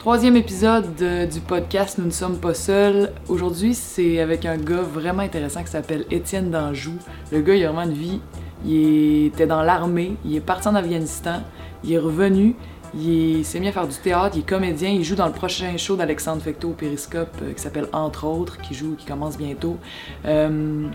Troisième 0.00 0.36
épisode 0.36 0.94
de- 0.96 1.26
du 1.30 1.40
podcast 1.40 1.98
Nous 1.98 2.06
ne 2.06 2.10
sommes 2.10 2.38
pas 2.38 2.54
seuls. 2.54 3.12
Aujourd'hui, 3.28 3.74
c'est 3.74 4.18
avec 4.20 4.46
un 4.46 4.56
gars 4.56 4.80
vraiment 4.80 5.20
intéressant 5.22 5.62
qui 5.62 5.70
s'appelle 5.70 6.06
Étienne 6.10 6.50
d'Anjou. 6.50 6.94
Le 7.30 7.42
gars, 7.42 7.54
il 7.54 7.64
a 7.64 7.70
vraiment 7.70 7.90
une 7.90 7.96
vie. 7.96 8.20
Il 8.64 9.26
était 9.26 9.46
dans 9.46 9.62
l'armée, 9.62 10.16
il 10.24 10.36
est 10.36 10.40
parti 10.40 10.68
en 10.68 10.74
Afghanistan, 10.74 11.40
il 11.84 11.92
est 11.94 11.98
revenu, 11.98 12.54
il 12.94 13.38
est- 13.40 13.42
s'est 13.42 13.58
mis 13.60 13.68
à 13.68 13.72
faire 13.72 13.88
du 13.88 13.96
théâtre, 13.96 14.36
il 14.36 14.40
est 14.40 14.48
comédien, 14.48 14.90
il 14.90 15.02
joue 15.02 15.14
dans 15.16 15.26
le 15.26 15.32
prochain 15.32 15.74
show 15.78 15.96
d'Alexandre 15.96 16.42
Fecteau 16.42 16.68
au 16.70 16.72
Périscope 16.72 17.34
euh, 17.42 17.52
qui 17.54 17.60
s'appelle 17.62 17.86
Entre 17.94 18.24
autres, 18.26 18.58
qui 18.60 18.74
joue, 18.74 18.96
qui 18.96 19.06
commence 19.06 19.38
bientôt. 19.38 19.78
Euh, 20.26 20.88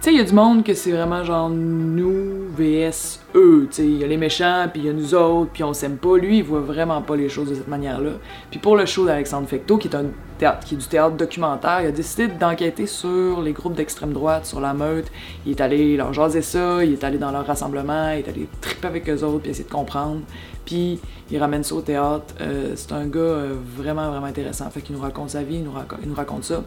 sais, 0.00 0.12
il 0.12 0.16
y 0.16 0.20
a 0.20 0.24
du 0.24 0.32
monde 0.32 0.64
que 0.64 0.72
c'est 0.72 0.92
vraiment 0.92 1.24
genre 1.24 1.50
nous 1.50 2.48
vs 2.56 3.20
eux. 3.34 3.68
Tu 3.70 3.76
sais, 3.76 3.84
il 3.84 3.98
y 3.98 4.04
a 4.04 4.06
les 4.06 4.16
méchants, 4.16 4.66
puis 4.72 4.82
il 4.82 4.86
y 4.86 4.88
a 4.88 4.92
nous 4.92 5.14
autres, 5.14 5.50
puis 5.52 5.62
on 5.62 5.74
s'aime 5.74 5.96
pas. 5.96 6.16
Lui, 6.16 6.38
il 6.38 6.44
voit 6.44 6.60
vraiment 6.60 7.02
pas 7.02 7.16
les 7.16 7.28
choses 7.28 7.50
de 7.50 7.54
cette 7.54 7.68
manière-là. 7.68 8.12
Puis 8.50 8.58
pour 8.58 8.76
le 8.76 8.86
show 8.86 9.04
d'Alexandre 9.04 9.46
Fecteau, 9.46 9.76
qui 9.76 9.88
est 9.88 9.94
un 9.94 10.06
théâtre, 10.38 10.66
qui 10.66 10.74
est 10.74 10.78
du 10.78 10.86
théâtre 10.86 11.16
documentaire, 11.16 11.82
il 11.82 11.88
a 11.88 11.92
décidé 11.92 12.28
d'enquêter 12.28 12.86
sur 12.86 13.42
les 13.42 13.52
groupes 13.52 13.74
d'extrême 13.74 14.12
droite, 14.12 14.46
sur 14.46 14.60
la 14.60 14.72
meute. 14.72 15.10
Il 15.44 15.52
est 15.52 15.60
allé 15.60 15.96
leur 15.96 16.14
jaser 16.14 16.42
ça, 16.42 16.82
il 16.82 16.94
est 16.94 17.04
allé 17.04 17.18
dans 17.18 17.30
leur 17.30 17.46
rassemblement, 17.46 18.10
il 18.12 18.20
est 18.20 18.28
allé 18.28 18.48
triper 18.60 18.86
avec 18.86 19.08
eux 19.10 19.22
autres, 19.22 19.42
puis 19.42 19.50
essayer 19.50 19.68
de 19.68 19.72
comprendre. 19.72 20.20
Puis 20.64 20.98
il 21.30 21.38
ramène 21.38 21.62
ça 21.62 21.74
au 21.74 21.82
théâtre. 21.82 22.34
Euh, 22.40 22.72
c'est 22.74 22.92
un 22.92 23.06
gars 23.06 23.20
euh, 23.20 23.54
vraiment, 23.76 24.10
vraiment 24.10 24.26
intéressant. 24.26 24.70
Fait 24.70 24.80
qu'il 24.80 24.96
nous 24.96 25.02
raconte 25.02 25.30
sa 25.30 25.42
vie, 25.42 25.56
il 25.56 25.64
nous, 25.64 26.14
raconte, 26.14 26.44
ça. 26.44 26.62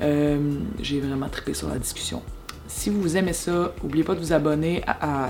Euh, 0.00 0.38
J'ai 0.80 1.00
vraiment 1.00 1.28
trippé 1.28 1.54
sur 1.54 1.68
la 1.68 1.78
discussion. 1.78 2.20
Si 2.66 2.90
vous 2.90 3.16
aimez 3.16 3.32
ça, 3.32 3.72
n'oubliez 3.82 4.04
pas 4.04 4.14
de 4.14 4.20
vous 4.20 4.32
abonner 4.32 4.82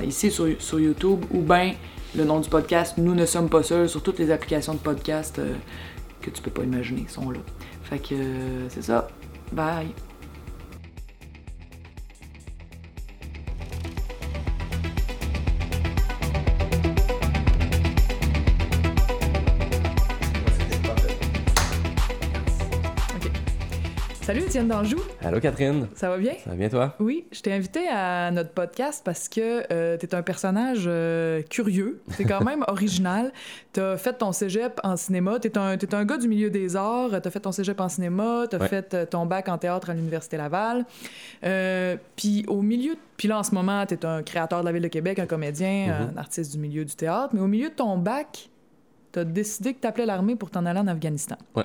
ici 0.05 0.31
sur, 0.31 0.49
sur 0.59 0.81
YouTube 0.81 1.25
ou 1.33 1.41
bien 1.41 1.75
le 2.17 2.25
nom 2.25 2.41
du 2.41 2.49
podcast 2.49 2.95
Nous 2.97 3.15
ne 3.15 3.27
sommes 3.27 3.49
pas 3.49 3.63
seuls 3.63 3.89
sur 3.89 4.03
toutes 4.03 4.19
les 4.19 4.31
applications 4.31 4.75
de 4.75 4.79
podcast 4.79 5.39
euh, 5.39 5.55
que 6.21 6.31
tu 6.31 6.41
peux 6.43 6.51
pas 6.51 6.63
imaginer 6.63 7.07
sont 7.09 7.31
là. 7.31 7.41
Fait 7.83 7.99
que 7.99 8.15
euh, 8.15 8.69
c'est 8.69 8.83
ça. 8.83 9.09
Bye. 9.53 9.89
Salut 24.25 24.41
Étienne 24.41 24.69
d'Anjou, 24.69 24.97
Allô 25.21 25.39
Catherine, 25.39 25.87
ça 25.95 26.09
va 26.09 26.17
bien? 26.17 26.33
ça 26.43 26.49
va 26.51 26.57
bien 26.57 26.71
toi? 26.71 26.95
Oui, 26.99 27.27
je 27.31 27.43
t'ai 27.43 27.53
invité 27.53 27.87
à 27.89 28.31
notre 28.31 28.51
podcast 28.53 29.03
parce 29.05 29.29
que 29.29 29.71
euh, 29.71 29.99
t'es 29.99 30.15
un 30.15 30.23
personnage 30.23 30.85
euh, 30.87 31.43
curieux, 31.43 32.01
t'es 32.17 32.25
quand 32.25 32.43
même 32.43 32.65
original. 32.69 33.33
T'as 33.75 33.99
fait 33.99 34.15
ton 34.15 34.33
cégep 34.33 34.81
en 34.83 34.97
cinéma, 34.97 35.39
t'es 35.41 35.59
un, 35.59 35.77
t'es 35.77 35.95
un 35.95 36.07
gars 36.07 36.17
du 36.17 36.27
milieu 36.29 36.49
des 36.49 36.75
arts, 36.75 37.11
t'as 37.23 37.31
fait 37.31 37.41
ton 37.41 37.53
cégep 37.53 37.79
en 37.81 37.91
cinéma, 37.91 38.47
t'as 38.49 38.59
Ouais. 38.59 38.69
fait 38.69 38.95
euh, 38.95 39.05
ton 39.05 39.27
bac 39.27 39.51
en 39.51 39.59
théâtre 39.59 39.91
à 39.91 39.95
l'Université 39.95 40.39
Laval. 40.39 40.87
Euh, 41.45 41.97
Puis 42.17 42.47
au 42.49 42.63
milieu, 42.63 42.95
puis 43.19 43.29
là 43.29 43.39
en 43.39 43.43
ce 43.43 43.55
moment, 43.55 43.85
t'es 43.85 44.07
un 44.07 44.23
créateur 44.23 44.61
de 44.61 44.65
la 44.65 44.73
Ville 44.73 44.83
de 44.83 44.89
Québec, 44.89 45.19
un 45.19 45.27
comédien, 45.27 45.87
Mhm. 45.89 46.15
un 46.15 46.17
artiste 46.19 46.53
du 46.53 46.59
milieu 46.59 46.87
du 46.87 46.95
théâtre, 46.95 47.35
mais 47.35 47.41
au 47.43 47.47
milieu 47.47 47.69
de 47.69 47.75
ton 47.75 47.99
bac, 47.99 48.49
t'as 49.13 49.25
décidé 49.25 49.75
que 49.75 49.81
t'appelais 49.81 50.07
l'armée 50.07 50.35
pour 50.35 50.51
t'en 50.51 50.65
aller 50.65 50.81
en 50.81 50.87
Afghanistan. 50.87 51.37
Ouais. 51.55 51.65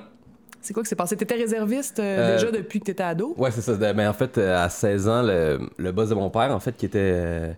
C'est 0.60 0.74
quoi 0.74 0.82
que 0.82 0.88
c'est 0.88 0.96
passé? 0.96 1.16
T'étais 1.16 1.34
réserviste 1.36 1.98
euh, 2.00 2.02
Euh, 2.18 2.36
déjà 2.36 2.50
depuis 2.50 2.80
que 2.80 2.84
t'étais 2.84 3.02
ado? 3.02 3.34
Ouais, 3.38 3.50
c'est 3.50 3.62
ça. 3.62 3.74
Ben, 3.74 4.08
en 4.08 4.12
fait, 4.12 4.36
euh, 4.38 4.62
à 4.64 4.68
16 4.68 5.08
ans, 5.08 5.22
le, 5.22 5.58
le 5.78 5.92
boss 5.92 6.08
de 6.10 6.14
mon 6.14 6.28
père, 6.30 6.50
en 6.54 6.60
fait, 6.60 6.76
qui 6.76 6.86
était. 6.86 7.56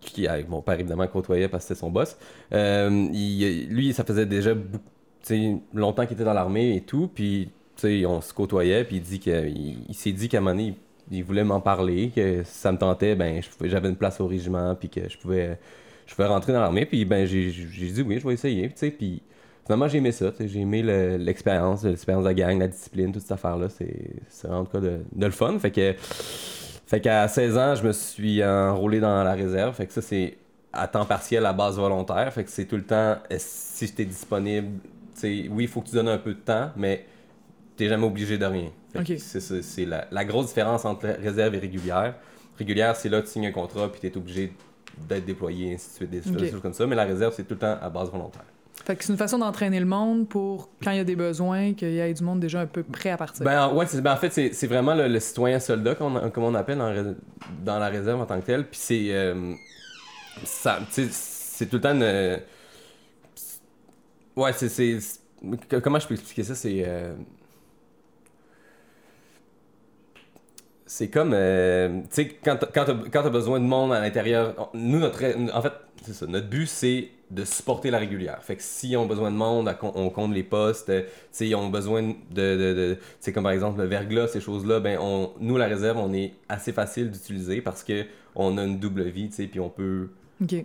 qui, 0.00 0.26
avec 0.26 0.48
mon 0.48 0.62
père, 0.62 0.78
évidemment, 0.80 1.06
côtoyait 1.06 1.48
parce 1.48 1.64
que 1.64 1.68
c'était 1.68 1.80
son 1.80 1.90
boss. 1.90 2.16
euh, 2.52 3.08
il- 3.12 3.68
lui, 3.68 3.92
ça 3.92 4.04
faisait 4.04 4.26
déjà 4.26 4.54
longtemps 5.74 6.04
qu'il 6.06 6.14
était 6.14 6.24
dans 6.24 6.32
l'armée 6.32 6.76
et 6.76 6.80
tout. 6.80 7.10
Puis, 7.14 7.50
on 8.06 8.20
se 8.20 8.32
côtoyait. 8.32 8.84
Puis, 8.84 8.96
il, 8.96 9.02
dit 9.02 9.20
que, 9.20 9.46
il, 9.48 9.84
il 9.88 9.94
s'est 9.94 10.12
dit 10.12 10.28
qu'à 10.28 10.38
un 10.38 10.40
moment 10.40 10.52
donné, 10.56 10.74
il, 11.10 11.18
il 11.18 11.24
voulait 11.24 11.44
m'en 11.44 11.60
parler. 11.60 12.10
Que 12.14 12.42
si 12.44 12.58
ça 12.58 12.72
me 12.72 12.78
tentait, 12.78 13.14
ben, 13.14 13.40
j'avais 13.64 13.88
une 13.88 13.96
place 13.96 14.20
au 14.20 14.26
régiment. 14.26 14.74
Puis, 14.74 14.88
que 14.88 15.08
je 15.08 15.18
pouvais, 15.18 15.58
je 16.06 16.14
pouvais 16.14 16.28
rentrer 16.28 16.52
dans 16.52 16.60
l'armée. 16.60 16.86
Puis, 16.86 17.04
ben, 17.04 17.26
j'ai 17.26 17.50
j'ai 17.50 17.88
dit 17.90 18.02
oui, 18.02 18.18
je 18.20 18.26
vais 18.26 18.34
essayer. 18.34 18.68
Tu 18.68 18.74
sais, 18.76 18.90
puis. 18.90 19.22
Finalement, 19.66 19.88
j'ai 19.88 19.98
aimé 19.98 20.12
ça. 20.12 20.32
J'ai 20.38 20.60
aimé 20.60 20.82
le- 20.82 21.16
l'expérience, 21.16 21.84
l'expérience 21.84 22.24
de 22.24 22.28
la 22.28 22.34
gang, 22.34 22.58
la 22.58 22.68
discipline, 22.68 23.12
toute 23.12 23.22
cette 23.22 23.32
affaire-là. 23.32 23.68
C'est 23.68 24.10
c'est 24.28 24.46
vraiment 24.48 24.62
en 24.62 24.64
tout 24.64 24.72
cas 24.72 24.80
de, 24.80 24.98
de 25.12 25.26
le 25.26 25.32
fun. 25.32 25.58
Fait 25.58 25.70
que, 25.70 25.94
fait 25.98 27.00
qu'à 27.00 27.28
16 27.28 27.56
ans, 27.58 27.74
je 27.76 27.86
me 27.86 27.92
suis 27.92 28.44
enrôlé 28.44 29.00
dans 29.00 29.22
la 29.22 29.32
réserve. 29.32 29.74
Fait 29.74 29.86
que 29.86 29.92
ça, 29.92 30.02
c'est 30.02 30.36
à 30.72 30.86
temps 30.88 31.04
partiel, 31.04 31.46
à 31.46 31.52
base 31.52 31.76
volontaire. 31.76 32.32
Fait 32.32 32.44
que 32.44 32.50
c'est 32.50 32.64
tout 32.64 32.76
le 32.76 32.84
temps, 32.84 33.16
euh, 33.32 33.36
si 33.38 33.86
j'étais 33.86 34.04
disponible, 34.04 34.78
oui, 35.22 35.48
il 35.58 35.68
faut 35.68 35.80
que 35.82 35.88
tu 35.88 35.94
donnes 35.94 36.08
un 36.08 36.18
peu 36.18 36.32
de 36.34 36.38
temps, 36.40 36.70
mais 36.76 37.04
t'es 37.76 37.88
jamais 37.88 38.06
obligé 38.06 38.38
de 38.38 38.44
rien. 38.46 38.70
Que. 39.04 39.18
C'est 39.62 39.84
la, 39.84 40.06
la 40.10 40.24
grosse 40.24 40.46
différence 40.48 40.84
entre 40.84 41.06
réserve 41.06 41.54
et 41.54 41.58
régulière. 41.58 42.14
Régulière, 42.58 42.96
c'est 42.96 43.08
là, 43.08 43.20
tu 43.22 43.28
signes 43.28 43.46
un 43.46 43.52
contrat, 43.52 43.90
puis 43.90 44.00
t'es 44.00 44.16
obligé 44.16 44.52
d'être 45.08 45.24
déployé, 45.24 45.74
ainsi 45.74 45.88
de 45.90 45.94
suite, 45.94 46.10
des 46.10 46.22
choses 46.50 46.60
comme 46.60 46.72
ça. 46.74 46.86
Mais 46.86 46.96
la 46.96 47.04
réserve, 47.04 47.32
c'est 47.36 47.44
tout 47.44 47.54
le 47.54 47.60
temps 47.60 47.76
à 47.80 47.88
base 47.88 48.10
volontaire. 48.10 48.44
Fait 48.84 48.96
que 48.96 49.04
c'est 49.04 49.12
une 49.12 49.18
façon 49.18 49.38
d'entraîner 49.38 49.78
le 49.78 49.86
monde 49.86 50.28
pour, 50.28 50.70
quand 50.82 50.90
il 50.90 50.96
y 50.96 51.00
a 51.00 51.04
des 51.04 51.16
besoins, 51.16 51.74
qu'il 51.74 51.90
y 51.90 51.98
ait 51.98 52.14
du 52.14 52.22
monde 52.24 52.40
déjà 52.40 52.60
un 52.60 52.66
peu 52.66 52.82
prêt 52.82 53.10
à 53.10 53.16
partir. 53.16 53.44
Ben, 53.44 53.72
ouais, 53.74 53.86
ben, 54.00 54.12
en 54.12 54.16
fait, 54.16 54.30
c'est 54.30 54.66
vraiment 54.66 54.94
le, 54.94 55.06
le 55.08 55.20
citoyen 55.20 55.60
soldat, 55.60 55.94
qu'on- 55.94 56.30
comme 56.30 56.44
on 56.44 56.54
appelle 56.54 56.78
dans, 57.64 57.78
la 57.78 57.88
réserve 57.88 58.20
en 58.20 58.26
tant 58.26 58.40
que 58.40 58.46
tel. 58.46 58.66
Puis 58.66 58.80
c'est. 58.80 59.06
euh, 59.10 59.54
c'est 60.44 61.66
tout 61.68 61.76
le 61.76 61.80
temps 61.82 61.94
une. 61.94 62.40
Ouais, 64.36 64.52
c'est. 64.52 64.98
Comment 65.82 65.98
je 65.98 66.06
peux 66.08 66.14
expliquer 66.14 66.42
ça? 66.42 66.54
C'est. 66.54 66.82
euh, 66.86 67.14
C'est 70.86 71.08
comme, 71.08 71.32
euh, 71.34 72.00
tu 72.02 72.06
sais, 72.10 72.28
quand 72.44 72.58
quand 72.74 72.84
t'as 72.84 73.28
besoin 73.30 73.60
de 73.60 73.64
monde 73.64 73.92
à 73.92 74.00
l'intérieur, 74.00 74.70
nous, 74.74 74.98
notre, 74.98 75.22
en 75.54 75.62
fait, 75.62 75.72
c'est 76.04 76.12
ça, 76.14 76.26
notre 76.26 76.48
but, 76.48 76.66
c'est 76.66 77.10
de 77.30 77.44
supporter 77.44 77.90
la 77.90 77.98
régulière. 77.98 78.42
Fait 78.42 78.56
que 78.56 78.62
s'ils 78.62 78.96
ont 78.96 79.06
besoin 79.06 79.30
de 79.30 79.36
monde, 79.36 79.72
on 79.82 80.10
compte 80.10 80.34
les 80.34 80.42
postes, 80.42 80.90
euh, 80.90 81.02
sais, 81.30 81.48
ils 81.48 81.54
ont 81.54 81.68
besoin 81.68 82.02
de, 82.02 82.14
de, 82.30 82.74
de 82.74 82.98
sais, 83.20 83.32
comme 83.32 83.44
par 83.44 83.52
exemple 83.52 83.80
le 83.80 83.86
verglas, 83.86 84.28
ces 84.28 84.40
choses-là, 84.40 84.80
ben, 84.80 84.98
on, 85.00 85.30
nous, 85.40 85.56
la 85.56 85.66
réserve, 85.66 85.98
on 85.98 86.12
est 86.12 86.34
assez 86.48 86.72
facile 86.72 87.10
d'utiliser 87.10 87.60
parce 87.60 87.84
que 87.84 88.06
on 88.34 88.58
a 88.58 88.64
une 88.64 88.78
double 88.78 89.04
vie, 89.04 89.28
tu 89.28 89.36
sais, 89.36 89.46
puis 89.46 89.60
on 89.60 89.68
peut, 89.68 90.08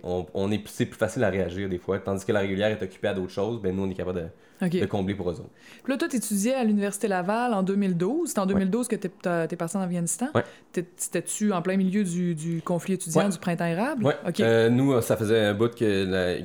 on 0.04 0.50
est, 0.50 0.66
c'est 0.68 0.86
plus 0.86 0.98
facile 0.98 1.24
à 1.24 1.30
réagir 1.30 1.68
des 1.68 1.78
fois, 1.78 1.98
tandis 1.98 2.24
que 2.24 2.32
la 2.32 2.40
régulière 2.40 2.70
est 2.70 2.82
occupée 2.82 3.08
à 3.08 3.14
d'autres 3.14 3.32
choses, 3.32 3.60
ben, 3.60 3.74
nous, 3.74 3.84
on 3.84 3.90
est 3.90 3.94
capable 3.94 4.20
de, 4.20 4.26
De 4.60 4.86
combler 4.86 5.14
pour 5.14 5.30
eux 5.30 5.34
autres. 5.34 5.50
Puis 5.84 5.92
là, 5.92 5.98
toi, 5.98 6.08
t'étudiais 6.08 6.54
à 6.54 6.64
l'Université 6.64 7.08
Laval 7.08 7.52
en 7.52 7.62
2012. 7.62 8.30
C'est 8.30 8.38
en 8.38 8.46
2012 8.46 8.88
que 8.88 8.96
t'es, 8.96 9.10
t'as- 9.10 9.46
t'es 9.46 9.56
parti 9.56 9.76
en 9.76 9.80
Afghanistan. 9.82 10.28
Ouais. 10.34 10.44
T'étais-tu 10.72 11.52
en 11.52 11.60
plein 11.62 11.76
milieu 11.76 12.04
du, 12.04 12.34
du 12.34 12.62
conflit 12.62 12.94
étudiant 12.94 13.24
Ouais. 13.24 13.28
du 13.28 13.38
printemps 13.38 13.66
érable? 13.66 14.16
Euh, 14.40 14.68
nous, 14.70 15.00
ça 15.02 15.16
faisait 15.16 15.40
un 15.40 15.54
bout 15.54 15.68
qu'il 15.74 15.86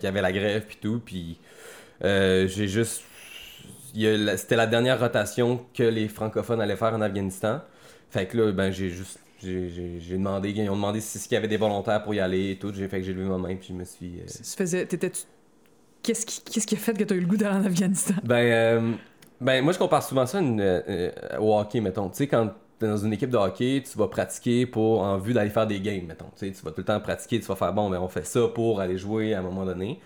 y 0.02 0.06
avait 0.08 0.22
la 0.22 0.32
grève 0.32 0.66
puis 0.68 0.78
tout, 0.82 1.02
puis 1.04 1.40
euh, 2.04 2.48
j'ai 2.48 2.68
juste. 2.68 3.02
C'était 4.38 4.56
la 4.56 4.68
dernière 4.68 5.00
rotation 5.00 5.66
que 5.74 5.84
les 5.84 6.08
francophones 6.08 6.62
allaient 6.62 6.78
faire 6.78 6.94
en 6.94 7.02
Afghanistan. 7.02 7.60
Fait 8.10 8.26
que 8.26 8.38
là, 8.38 8.52
ben 8.52 8.72
j'ai 8.72 8.90
juste. 8.90 9.20
J'ai 9.44 10.00
demandé, 10.12 10.52
ils 10.52 10.70
ont 10.70 10.76
demandé 10.76 11.02
si- 11.02 11.18
s'il 11.18 11.32
y 11.34 11.36
avait 11.36 11.48
des 11.48 11.58
volontaires 11.58 12.04
pour 12.04 12.14
y 12.14 12.20
aller 12.20 12.52
et 12.52 12.60
tout. 12.60 12.72
J'ai 12.74 12.88
fait 12.88 13.00
que 13.00 13.06
j'ai 13.06 13.14
levé 13.14 13.28
ma 13.28 13.38
main 13.40 13.56
puis 13.56 13.68
je 13.70 13.74
me 13.74 13.84
suis. 13.84 14.20
euh, 14.20 14.26
Tu 14.28 14.44
faisais... 14.56 14.86
T'étais-tu... 14.86 15.22
Qu'est-ce 16.03 16.25
qui, 16.25 16.41
qu'est-ce 16.41 16.66
qui 16.67 16.75
a 16.75 16.78
fait 16.79 16.94
que 16.94 17.03
t'as 17.03 17.16
eu 17.16 17.19
le 17.19 17.28
goût 17.28 17.38
d'aller 17.38 17.57
en 17.57 17.66
Afghanistan? 17.66 18.16
Ben, 18.23 18.35
euh, 18.35 18.91
ben, 19.39 19.63
moi, 19.63 19.73
je 19.73 19.79
compare 19.79 20.03
souvent 20.03 20.25
ça 20.25 20.39
euh, 20.39 21.12
au 21.39 21.57
hockey, 21.57 21.81
mettons. 21.81 22.09
Tu 22.09 22.17
sais, 22.17 22.28
quand 22.28 22.51
t'es 22.79 22.88
dans 22.88 22.97
une 22.97 23.13
équipe 23.13 23.29
de 23.29 23.38
hockey, 23.38 23.84
tu 23.89 23.97
vas 23.97 24.07
pratiquer 24.07 24.66
pour 24.66 25.01
en 25.01 25.17
vue 25.17 25.34
d'aller 25.34 25.50
faire 25.50 25.67
des 25.67 25.79
games, 25.79 26.06
mettons. 26.07 26.31
Tu 26.38 26.51
tu 26.51 26.62
vas 26.63 26.72
tout 26.72 26.79
le 26.79 26.85
temps 26.85 27.00
pratiquer, 27.00 27.39
tu 27.39 27.45
vas 27.45 27.56
faire 27.56 27.73
bon, 27.73 27.89
ben, 27.89 28.00
on 28.00 28.07
fait 28.07 28.25
ça 28.25 28.47
pour 28.47 28.81
aller 28.81 28.97
jouer 28.97 29.34
à 29.34 29.39
un 29.39 29.44
moment 29.44 29.66
donné. 29.66 30.00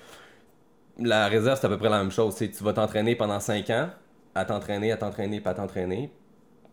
La 0.98 1.28
réserve, 1.28 1.60
c'est 1.60 1.68
à 1.68 1.70
peu 1.70 1.78
près 1.78 1.90
la 1.90 2.00
même 2.00 2.12
chose. 2.12 2.36
Tu 2.36 2.50
tu 2.52 2.64
vas 2.64 2.74
t'entraîner 2.74 3.16
pendant 3.16 3.40
5 3.40 3.70
ans, 3.70 3.90
à 4.34 4.46
t'entraîner, 4.46 4.92
à 4.92 4.98
t'entraîner, 4.98 5.42
pas 5.42 5.54
t'entraîner, 5.54 6.12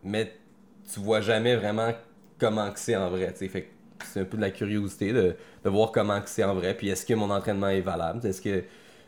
mais 0.03 0.33
tu 0.93 0.99
vois 0.99 1.21
jamais 1.21 1.55
vraiment 1.55 1.91
comment 2.39 2.71
que 2.71 2.79
c'est 2.79 2.95
en 2.95 3.09
vrai. 3.09 3.33
Tu 3.37 3.49
sais, 3.49 3.69
c'est 4.05 4.21
un 4.21 4.25
peu 4.25 4.37
de 4.37 4.41
la 4.41 4.51
curiosité 4.51 5.13
de, 5.13 5.35
de 5.63 5.69
voir 5.69 5.91
comment 5.91 6.19
que 6.21 6.29
c'est 6.29 6.43
en 6.43 6.53
vrai. 6.53 6.73
Puis 6.75 6.89
est-ce 6.89 7.05
que 7.05 7.13
mon 7.13 7.29
entraînement 7.29 7.69
est 7.69 7.81
valable? 7.81 8.25
Est-ce 8.25 8.41
que 8.41 8.63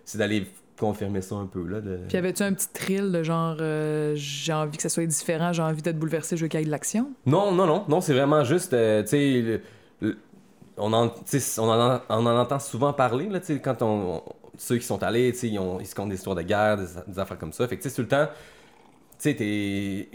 c'est 0.05 0.17
d'aller 0.17 0.47
confirmer 0.79 1.21
ça 1.21 1.35
un 1.35 1.45
peu, 1.47 1.65
là? 1.67 1.81
De... 1.81 1.99
Puis 2.07 2.17
avais-tu 2.17 2.43
un 2.43 2.53
petit 2.53 2.67
thrill 2.69 3.11
de 3.11 3.23
genre 3.23 3.57
euh, 3.61 4.13
j'ai 4.15 4.53
envie 4.53 4.77
que 4.77 4.83
ça 4.83 4.89
soit 4.89 5.05
différent, 5.05 5.51
j'ai 5.53 5.61
envie 5.61 5.81
d'être 5.81 5.97
bouleversé, 5.99 6.37
je 6.37 6.43
veux 6.43 6.47
qu'il 6.47 6.59
y 6.59 6.63
ait 6.63 6.65
de 6.65 6.71
l'action? 6.71 7.11
Non, 7.25 7.51
non, 7.51 7.65
non, 7.65 7.85
non, 7.87 8.01
c'est 8.01 8.13
vraiment 8.13 8.43
juste, 8.43 8.73
euh, 8.73 9.01
tu 9.03 9.09
sais, 9.09 9.61
on, 10.77 10.91
en, 10.93 11.07
on, 11.57 11.69
en, 11.69 12.01
on 12.09 12.25
en 12.25 12.37
entend 12.39 12.59
souvent 12.59 12.93
parler, 12.93 13.29
là, 13.29 13.39
tu 13.39 13.47
sais, 13.47 13.59
quand 13.61 13.81
on, 13.81 14.17
on- 14.17 14.23
ceux 14.57 14.77
qui 14.77 14.85
sont 14.85 15.01
allés, 15.03 15.31
tu 15.33 15.39
sais, 15.39 15.49
ils, 15.49 15.59
ont- 15.59 15.79
ils 15.79 15.85
se 15.87 15.95
comptent 15.95 16.09
des 16.09 16.15
histoires 16.15 16.35
de 16.35 16.41
guerre, 16.41 16.77
des, 16.77 16.85
des 17.07 17.19
affaires 17.19 17.37
comme 17.37 17.53
ça, 17.53 17.67
fait 17.67 17.77
que, 17.77 17.83
tu 17.83 17.89
sais, 17.89 17.95
tout 17.95 18.01
le 18.01 18.07
temps, 18.07 18.27
tu 18.27 19.29
sais, 19.29 19.35
t'es- 19.35 20.09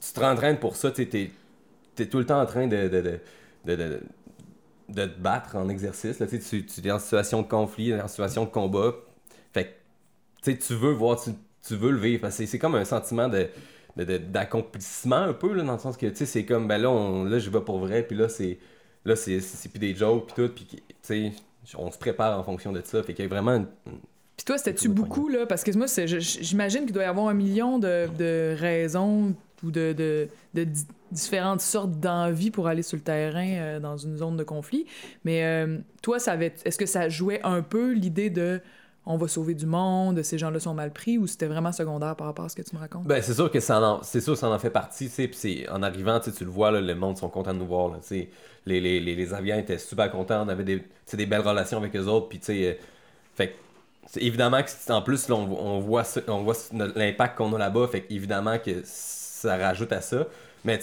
tu 0.00 0.12
te 0.12 0.20
rentraînes 0.20 0.58
pour 0.58 0.76
ça, 0.76 0.90
tu 0.90 1.02
es 1.02 2.06
tout 2.06 2.18
le 2.18 2.26
temps 2.26 2.40
en 2.40 2.46
train 2.46 2.66
de, 2.66 2.88
de, 2.88 3.00
de, 3.00 3.20
de, 3.64 3.76
de- 3.76 4.00
de 4.88 5.06
te 5.06 5.18
battre 5.20 5.56
en 5.56 5.68
exercice, 5.70 6.18
là, 6.18 6.26
tu 6.26 6.38
tu, 6.38 6.86
es 6.86 6.90
en 6.90 6.98
situation 6.98 7.40
de 7.42 7.46
conflit, 7.48 7.94
en 7.98 8.08
situation 8.08 8.44
de 8.44 8.50
combat, 8.50 8.92
sais, 10.42 10.56
tu 10.58 10.74
veux 10.74 10.92
voir, 10.92 11.20
tu, 11.22 11.30
tu 11.66 11.76
veux 11.76 11.90
le 11.92 11.98
vivre. 11.98 12.20
Parce 12.22 12.36
que 12.38 12.46
c'est- 12.46 12.58
comme 12.58 12.74
un 12.74 12.84
sentiment 12.84 13.28
de 13.28 13.48
d'accomplissement 13.96 15.16
un 15.16 15.32
peu 15.34 15.52
là, 15.52 15.62
dans 15.64 15.74
le 15.74 15.78
sens 15.78 15.96
que 15.96 16.06
tu 16.06 16.16
sais 16.16 16.26
c'est 16.26 16.44
comme 16.46 16.66
ben 16.66 16.78
là 16.78 16.90
on 16.90 17.24
là 17.24 17.38
je 17.38 17.50
vais 17.50 17.60
pour 17.60 17.78
vrai 17.78 18.02
puis 18.02 18.16
là 18.16 18.28
c'est 18.28 18.58
là 19.04 19.16
c'est 19.16 19.38
plus 19.68 19.78
des 19.78 19.94
jokes 19.94 20.26
puis 20.32 20.34
tout 20.46 20.52
puis 20.54 20.64
tu 20.64 20.82
sais 21.02 21.32
on 21.76 21.90
se 21.90 21.98
prépare 21.98 22.38
en 22.38 22.42
fonction 22.42 22.72
de 22.72 22.80
ça 22.82 23.02
fait 23.02 23.12
qu'il 23.14 23.24
y 23.24 23.26
a 23.26 23.28
vraiment 23.28 23.52
une- 23.52 23.66
Puis 24.36 24.44
toi, 24.46 24.56
c'était-tu 24.58 24.88
Beaucoup 24.88 25.28
là? 25.28 25.46
Parce 25.46 25.62
que 25.62 25.70
moi, 25.76 25.86
j'imagine 26.18 26.84
qu'il 26.84 26.92
doit 26.92 27.02
y 27.04 27.06
avoir 27.06 27.28
un 27.28 27.34
million 27.34 27.78
de, 27.78 28.08
de 28.18 28.56
raisons 28.58 29.34
ou 29.62 29.70
de, 29.70 29.92
de, 29.92 30.28
de 30.54 30.64
di- 30.64 30.86
différentes 31.12 31.60
sortes 31.60 32.00
d'envies 32.00 32.50
pour 32.50 32.66
aller 32.66 32.82
sur 32.82 32.96
le 32.96 33.02
terrain 33.04 33.46
euh, 33.46 33.78
dans 33.78 33.96
une 33.96 34.16
zone 34.16 34.36
de 34.36 34.42
conflit. 34.42 34.86
Mais 35.24 35.44
euh, 35.44 35.78
toi, 36.02 36.18
ça 36.18 36.32
avait, 36.32 36.52
est-ce 36.64 36.78
que 36.78 36.86
ça 36.86 37.08
jouait 37.08 37.40
un 37.44 37.62
peu 37.62 37.92
l'idée 37.92 38.30
de 38.30 38.60
on 39.04 39.16
va 39.16 39.26
sauver 39.26 39.54
du 39.54 39.66
monde, 39.66 40.22
ces 40.22 40.38
gens-là 40.38 40.60
sont 40.60 40.74
mal 40.74 40.92
pris, 40.92 41.18
ou 41.18 41.26
c'était 41.26 41.46
vraiment 41.46 41.72
secondaire 41.72 42.14
par 42.14 42.28
rapport 42.28 42.44
à 42.44 42.48
ce 42.48 42.54
que 42.54 42.62
tu 42.62 42.74
me 42.76 42.80
racontes? 42.80 43.04
Ben, 43.04 43.20
c'est 43.20 43.34
sûr 43.34 43.50
que 43.50 43.58
ça 43.58 43.80
en, 43.80 44.02
c'est 44.02 44.20
ça 44.20 44.48
en 44.48 44.58
fait 44.58 44.70
partie, 44.70 45.10
en 45.70 45.82
arrivant, 45.82 46.20
tu 46.20 46.44
le 46.44 46.50
vois, 46.50 46.70
là, 46.70 46.80
le 46.80 46.94
monde 46.94 47.18
sont 47.18 47.28
contents 47.28 47.52
de 47.52 47.58
nous 47.58 47.66
voir. 47.66 47.92
Les, 48.64 48.80
les, 48.80 49.58
étaient 49.58 49.78
super 49.78 50.10
contents, 50.10 50.46
on 50.46 50.48
avait 50.48 50.64
des, 50.64 51.26
belles 51.26 51.40
relations 51.40 51.78
avec 51.78 51.96
eux 51.96 52.06
autres, 52.06 52.28
euh, 52.50 52.74
évidemment 54.16 54.62
que, 54.62 54.92
en 54.92 55.02
plus, 55.02 55.28
on, 55.30 55.80
voit, 55.80 56.04
l'impact 56.94 57.38
qu'on 57.38 57.52
a 57.54 57.58
là-bas, 57.58 57.88
fait 57.88 58.06
évidemment 58.08 58.58
que 58.58 58.82
ça 58.84 59.56
rajoute 59.56 59.92
à 59.92 60.00
ça, 60.00 60.26
mais 60.64 60.78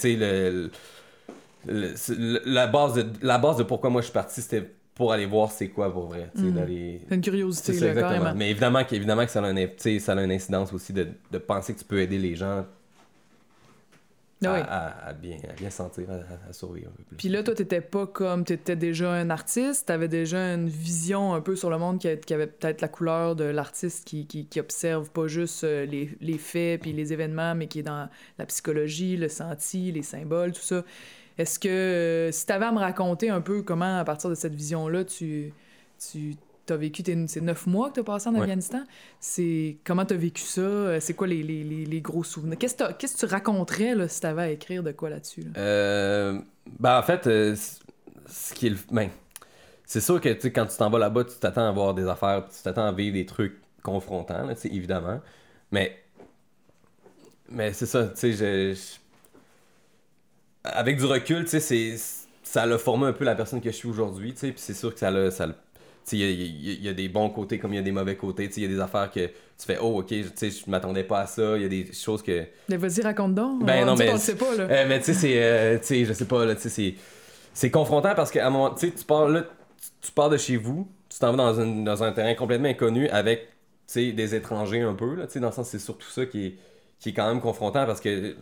la, 1.65 2.67
base 2.67 2.95
de, 2.95 3.05
la 3.21 3.37
base 3.37 3.57
de 3.57 3.63
pourquoi 3.63 3.89
moi 3.89 4.01
je 4.01 4.07
suis 4.07 4.13
parti, 4.13 4.41
c'était 4.41 4.69
pour 4.99 5.13
aller 5.13 5.25
voir 5.25 5.49
c'est 5.49 5.69
quoi 5.69 5.89
pour 5.93 6.07
vrai, 6.07 6.29
Mhm. 6.35 6.51
d'aller... 6.51 6.99
C'est 7.07 7.15
une 7.15 7.21
curiosité, 7.21 7.71
C'est 7.71 7.79
ça, 7.79 7.85
là, 7.85 7.91
exactement. 7.93 8.19
carrément. 8.19 8.37
Mais 8.37 8.51
évidemment, 8.51 8.83
qu'évidemment 8.83 9.23
que 9.25 9.31
ça 9.31 9.41
a, 9.41 9.47
un, 9.47 9.55
tu 9.55 9.69
sais, 9.77 9.97
ça 9.99 10.11
a 10.11 10.21
une 10.21 10.31
incidence 10.31 10.73
aussi 10.73 10.91
de, 10.91 11.07
de 11.31 11.37
penser 11.37 11.73
que 11.73 11.79
tu 11.79 11.85
peux 11.85 12.01
aider 12.01 12.17
les 12.17 12.35
gens 12.35 12.65
Ah 14.43 14.51
à, 14.51 14.53
oui. 14.55 14.59
à- 14.67 15.07
à 15.07 15.13
bien, 15.13 15.37
à 15.49 15.53
bien 15.53 15.69
sentir, 15.69 16.03
à, 16.09 16.51
survivre 16.51 16.89
un 16.89 16.95
peu 16.97 17.03
plus. 17.03 17.15
Puis 17.15 17.29
là, 17.29 17.43
toi, 17.43 17.55
t'étais 17.55 17.79
pas 17.79 18.07
comme. 18.07 18.43
T'étais 18.43 18.75
déjà 18.75 19.11
un 19.13 19.29
artiste, 19.29 19.87
t'avais 19.87 20.09
déjà 20.09 20.53
une 20.53 20.67
vision 20.67 21.33
un 21.33 21.39
peu 21.39 21.55
sur 21.55 21.69
le 21.69 21.77
monde 21.77 21.99
qui, 21.99 22.09
a- 22.09 22.17
qui 22.17 22.33
avait 22.33 22.47
peut-être 22.47 22.81
la 22.81 22.89
couleur 22.89 23.37
de 23.37 23.45
l'artiste 23.45 24.05
qui, 24.05 24.27
qui, 24.27 24.47
qui 24.47 24.59
observe 24.59 25.09
pas 25.11 25.27
juste 25.27 25.63
euh, 25.63 25.85
les, 25.85 26.09
les 26.19 26.37
faits 26.37 26.81
puis 26.81 26.91
les 26.91 27.13
événements, 27.13 27.55
mais 27.55 27.67
qui 27.67 27.79
est 27.79 27.83
dans 27.83 28.09
la 28.37 28.45
psychologie, 28.45 29.15
le 29.15 29.29
senti, 29.29 29.93
les 29.93 30.03
symboles, 30.03 30.51
tout 30.51 30.61
ça. 30.61 30.83
Est-ce 31.39 31.57
que. 31.59 31.67
euh, 31.67 32.31
si 32.31 32.45
t'avais 32.45 32.65
à 32.65 32.71
me 32.71 32.77
raconter 32.79 33.29
un 33.31 33.41
peu 33.41 33.63
comment, 33.63 33.97
à 33.99 34.03
partir 34.03 34.29
de 34.29 34.35
cette 34.35 34.53
vision-là, 34.53 35.03
tu. 35.05 35.51
tu 36.11 36.35
T'as 36.65 36.77
vécu 36.77 37.01
tes, 37.01 37.27
ces 37.27 37.41
neuf 37.41 37.65
mois 37.65 37.89
que 37.89 37.95
t'as 37.95 38.03
passé 38.03 38.29
en 38.29 38.33
Ouais. 38.35 38.41
Afghanistan. 38.41 38.83
C'est 39.19 39.77
comment 39.83 40.05
t'as 40.05 40.13
vécu 40.13 40.43
ça? 40.43 40.61
Euh, 40.61 40.99
C'est 40.99 41.15
quoi 41.15 41.25
les, 41.25 41.41
les, 41.41 41.63
les, 41.63 41.83
les 41.83 41.99
gros 42.01 42.23
souvenirs? 42.23 42.59
Qu'est-ce 42.59 42.75
que 42.75 42.91
qu'est-ce 42.93 43.15
que 43.15 43.19
tu 43.21 43.25
raconterais 43.25 43.95
là, 43.95 44.07
si 44.07 44.21
t'avais 44.21 44.41
à 44.43 44.49
écrire 44.51 44.83
de 44.83 44.91
quoi 44.91 45.09
là-dessus 45.09 45.41
là? 45.41 45.49
Euh, 45.57 46.39
ben, 46.79 46.99
en 46.99 47.01
fait, 47.01 47.25
euh, 47.25 47.55
ce 48.27 48.53
qui 48.53 48.67
est 48.67 48.69
le. 48.69 48.77
Ben, 48.91 49.09
c'est 49.83 49.99
sûr 49.99 50.21
que 50.21 50.29
tu 50.29 50.51
quand 50.53 50.67
tu 50.67 50.77
t'en 50.77 50.91
vas 50.91 50.99
là-bas, 50.99 51.23
tu 51.23 51.39
t'attends 51.39 51.67
à 51.67 51.71
voir 51.71 51.95
des 51.95 52.07
affaires, 52.07 52.45
tu 52.47 52.61
t'attends 52.61 52.85
à 52.85 52.91
vivre 52.91 53.15
des 53.15 53.25
trucs 53.25 53.57
confrontants, 53.81 54.45
là, 54.45 54.53
tu 54.53 54.67
évidemment. 54.67 55.21
Mais. 55.71 55.97
Mais 57.49 57.73
c'est 57.73 57.87
ça, 57.87 58.09
tu 58.09 58.15
sais, 58.15 58.31
je, 58.33 58.75
je- 58.75 58.99
Avec 60.63 60.97
du 60.97 61.05
recul, 61.05 61.43
tu 61.45 61.49
sais, 61.51 61.59
c'est. 61.59 61.95
Ça 62.43 62.65
l'a 62.65 62.77
formé 62.79 63.05
un 63.05 63.13
peu 63.13 63.25
la 63.25 63.35
personne 63.35 63.61
que 63.61 63.69
je 63.69 63.75
suis 63.75 63.87
aujourd'hui, 63.87 64.33
tu 64.33 64.39
sais, 64.39 64.47
puis 64.51 64.59
c'est 64.59 64.73
sûr 64.73 64.91
que 64.93 64.99
ça 64.99 65.11
l'a. 65.11 65.29
Ça 65.31 65.47
il 66.11 66.17
y 66.17 66.21
y 66.23 66.25
a- 66.71 66.73
il 66.73 66.83
y 66.83 66.89
a 66.89 66.93
des 66.93 67.07
bons 67.07 67.29
côtés 67.29 67.59
comme 67.59 67.71
il 67.73 67.75
y 67.75 67.79
a 67.79 67.83
des 67.83 67.91
mauvais 67.91 68.15
côtés, 68.15 68.49
il 68.57 68.63
y 68.63 68.65
a 68.65 68.69
des 68.69 68.79
affaires 68.79 69.11
que 69.11 69.27
tu 69.27 69.65
fais, 69.67 69.77
oh, 69.79 69.99
ok, 69.99 70.07
je 70.11 70.69
m'attendais 70.71 71.03
pas 71.03 71.19
à 71.21 71.27
ça, 71.27 71.55
il 71.55 71.61
y 71.61 71.65
a 71.65 71.69
des 71.69 71.93
choses 71.93 72.23
que. 72.23 72.45
Mais 72.67 72.77
vas-y, 72.77 73.01
raconte 73.01 73.35
donc. 73.35 73.63
Ben 73.63 73.83
On- 73.83 73.85
non, 73.87 73.95
mais 73.95 74.09
on 74.11 74.17
sait 74.17 74.35
pas, 74.35 74.55
là. 74.55 74.63
Euh, 74.63 74.85
mais 74.87 74.97
tu 74.99 75.05
sais, 75.05 75.13
c'est. 75.13 75.33
euh, 75.43 75.77
tu 75.77 75.85
sais, 75.85 76.05
je 76.05 76.13
sais 76.13 76.25
pas, 76.25 76.45
là, 76.45 76.55
tu 76.55 76.61
sais, 76.63 76.69
c'est. 76.69 76.95
C'est 77.53 77.69
confrontant 77.69 78.15
parce 78.15 78.31
qu'à 78.31 78.47
un 78.47 78.49
moment. 78.49 78.71
Tu 78.73 78.87
sais, 78.87 78.93
tu 78.93 79.05
pars 79.05 79.27
là, 79.29 79.43
tu, 79.43 80.07
tu 80.07 80.11
pars 80.11 80.29
de 80.31 80.37
chez 80.37 80.57
vous, 80.57 80.89
tu 81.09 81.19
t'en 81.19 81.31
vas 81.31 81.37
dans, 81.37 81.61
une- 81.61 81.83
dans 81.83 82.01
un 82.03 82.11
terrain 82.11 82.33
complètement 82.33 82.69
inconnu 82.69 83.07
avec, 83.09 83.41
tu 83.41 83.47
sais, 83.87 84.11
des 84.11 84.33
étrangers 84.33 84.81
un 84.81 84.95
peu, 84.95 85.13
là, 85.13 85.27
tu 85.27 85.33
sais, 85.33 85.39
dans 85.39 85.47
le 85.49 85.53
sens, 85.53 85.69
c'est 85.69 85.77
surtout 85.79 86.09
ça 86.09 86.25
qui 86.25 86.45
est, 86.47 86.55
qui 86.99 87.09
est 87.09 87.13
quand 87.13 87.27
même 87.27 87.39
confrontant 87.41 87.85
parce 87.85 88.01
que, 88.01 88.35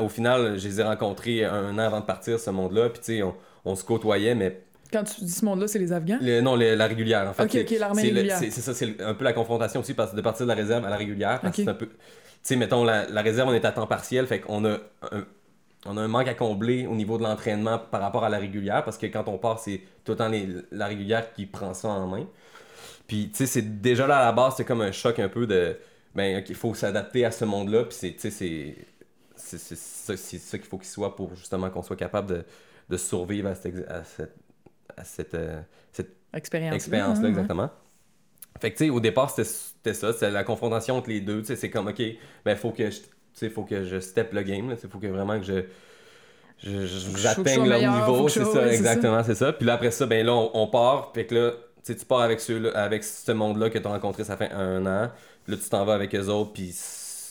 au 0.00 0.08
final, 0.08 0.58
je 0.58 0.68
les 0.68 0.80
ai 0.80 0.82
rencontrés 0.82 1.44
un 1.44 1.74
an 1.74 1.78
avant 1.78 2.00
de 2.00 2.06
partir, 2.06 2.40
ce 2.40 2.50
monde-là, 2.50 2.88
puis 2.90 3.00
tu 3.00 3.04
sais, 3.16 3.22
on, 3.22 3.34
on 3.64 3.76
se 3.76 3.84
côtoyait, 3.84 4.34
mais. 4.34 4.62
Quand 4.90 5.04
tu 5.04 5.20
dis 5.22 5.30
ce 5.30 5.44
monde-là, 5.44 5.68
c'est 5.68 5.78
les 5.78 5.92
Afghans? 5.92 6.18
le- 6.22 6.40
non, 6.40 6.56
le- 6.56 6.74
la 6.74 6.86
régulière, 6.86 7.28
en 7.28 7.34
fait. 7.34 7.42
Ok, 7.44 7.50
c'est- 7.52 7.62
ok, 7.74 7.78
l'armée 7.78 8.02
régulière. 8.02 8.38
C'est 8.38 8.50
ça, 8.50 8.72
c'est 8.72 9.00
un 9.02 9.12
peu 9.12 9.24
la 9.24 9.34
confrontation 9.34 9.80
aussi, 9.80 9.92
parce 9.92 10.12
que 10.12 10.16
de 10.16 10.22
partir 10.22 10.46
de 10.46 10.48
la 10.48 10.54
réserve 10.56 10.84
à 10.86 10.90
la 10.90 10.96
régulière, 10.96 11.40
parce 11.40 11.56
que 11.56 11.62
Ok. 11.62 11.64
c'est 11.66 11.70
un 11.70 11.74
peu. 11.74 11.86
Tu 11.88 11.94
sais, 12.42 12.56
mettons, 12.56 12.84
la, 12.84 13.06
la 13.06 13.20
réserve, 13.20 13.50
on 13.50 13.52
est 13.52 13.64
à 13.66 13.72
temps 13.72 13.86
partiel, 13.86 14.26
fait 14.26 14.40
qu'on 14.40 14.64
a 14.64 14.78
un, 15.12 15.24
on 15.84 15.96
a 15.98 16.00
un 16.00 16.08
manque 16.08 16.28
à 16.28 16.34
combler 16.34 16.86
au 16.86 16.94
niveau 16.94 17.18
de 17.18 17.22
l'entraînement 17.24 17.78
par 17.78 18.00
rapport 18.00 18.24
à 18.24 18.30
la 18.30 18.38
régulière, 18.38 18.82
parce 18.82 18.96
que 18.96 19.06
quand 19.06 19.28
on 19.28 19.36
part, 19.36 19.58
c'est 19.58 19.82
tout 20.04 20.12
le 20.12 20.16
temps 20.16 20.28
les- 20.28 20.48
la 20.72 20.86
régulière 20.86 21.34
qui 21.34 21.44
prend 21.44 21.74
ça 21.74 21.88
en 21.88 22.06
main. 22.06 22.24
Puis, 23.06 23.28
tu 23.30 23.36
sais, 23.38 23.46
c'est 23.46 23.80
déjà 23.82 24.06
là 24.06 24.18
à 24.20 24.24
la 24.26 24.32
base, 24.32 24.54
c'est 24.56 24.64
comme 24.64 24.80
un 24.80 24.92
choc 24.92 25.18
un 25.18 25.28
peu 25.28 25.46
de. 25.46 25.76
Ben, 26.18 26.44
il 26.48 26.54
faut 26.54 26.74
s'adapter 26.74 27.24
à 27.24 27.30
ce 27.30 27.44
monde-là, 27.46 27.84
puis 27.84 27.96
c'est, 27.98 28.16
c'est. 28.18 28.30
C'est 28.30 28.76
c'est 29.58 29.76
ça, 29.76 30.16
c'est 30.16 30.38
ça 30.38 30.58
qu'il 30.58 30.66
faut 30.66 30.78
qu'il 30.78 30.88
soit 30.88 31.14
pour 31.16 31.34
justement 31.36 31.70
qu'on 31.70 31.82
soit 31.82 31.96
capable 31.96 32.28
de, 32.28 32.44
de 32.90 32.96
survivre 32.96 33.48
à 33.48 33.54
cette, 33.54 33.88
à 33.88 34.04
cette, 34.04 34.34
à 34.96 35.04
cette, 35.04 35.34
euh, 35.34 35.60
cette 35.92 36.10
Expérience. 36.34 36.74
expérience-là, 36.74 37.26
hein, 37.26 37.30
exactement. 37.30 37.70
Fait 38.60 38.72
que, 38.72 38.78
tu 38.78 38.84
sais, 38.86 38.90
au 38.90 39.00
départ, 39.00 39.30
c'était 39.30 39.44
c'était 39.44 39.94
ça, 39.94 40.12
c'était 40.12 40.30
la 40.30 40.44
confrontation 40.44 40.96
entre 40.96 41.08
les 41.10 41.20
deux. 41.20 41.40
Tu 41.40 41.46
sais, 41.48 41.56
c'est 41.56 41.70
comme, 41.70 41.88
OK, 41.88 42.02
ben, 42.44 42.56
faut 42.56 42.72
que 42.72 42.90
je, 42.90 43.48
faut 43.48 43.64
que 43.64 43.84
je 43.84 44.00
step 44.00 44.32
le 44.32 44.42
game, 44.42 44.76
sais, 44.76 44.88
faut 44.88 44.98
que 44.98 45.06
vraiment 45.06 45.38
que 45.38 45.46
je. 45.46 45.64
J'atteigne 46.60 47.68
leur 47.68 47.80
niveau, 47.80 48.28
c'est 48.28 48.44
ça, 48.44 48.64
ouais, 48.64 48.68
c'est 48.70 48.74
exactement, 48.74 49.22
c'est 49.22 49.36
ça. 49.36 49.52
Puis 49.52 49.66
là, 49.66 49.74
après 49.74 49.92
ça, 49.92 50.06
ben 50.06 50.26
là, 50.26 50.34
on, 50.34 50.50
on 50.54 50.66
part, 50.66 51.12
fait 51.14 51.26
que 51.26 51.34
là, 51.34 51.52
tu 51.84 51.94
pars 52.04 52.20
avec 52.20 52.40
ceux 52.40 52.76
avec 52.76 53.04
ce 53.04 53.32
monde-là 53.32 53.70
que 53.70 53.78
tu 53.78 53.86
as 53.86 53.90
rencontré, 53.90 54.24
ça 54.24 54.36
fait 54.36 54.50
un 54.50 54.84
an. 54.86 55.10
Là, 55.48 55.56
tu 55.56 55.68
t'en 55.70 55.84
vas 55.84 55.94
avec 55.94 56.14
eux 56.14 56.26
autres, 56.28 56.52
puis 56.52 56.74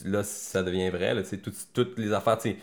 là, 0.06 0.24
ça 0.24 0.64
devient 0.64 0.90
vrai, 0.90 1.14
là, 1.14 1.22
toutes 1.74 2.00
les 2.00 2.14
affaires, 2.14 2.38
tu. 2.38 2.56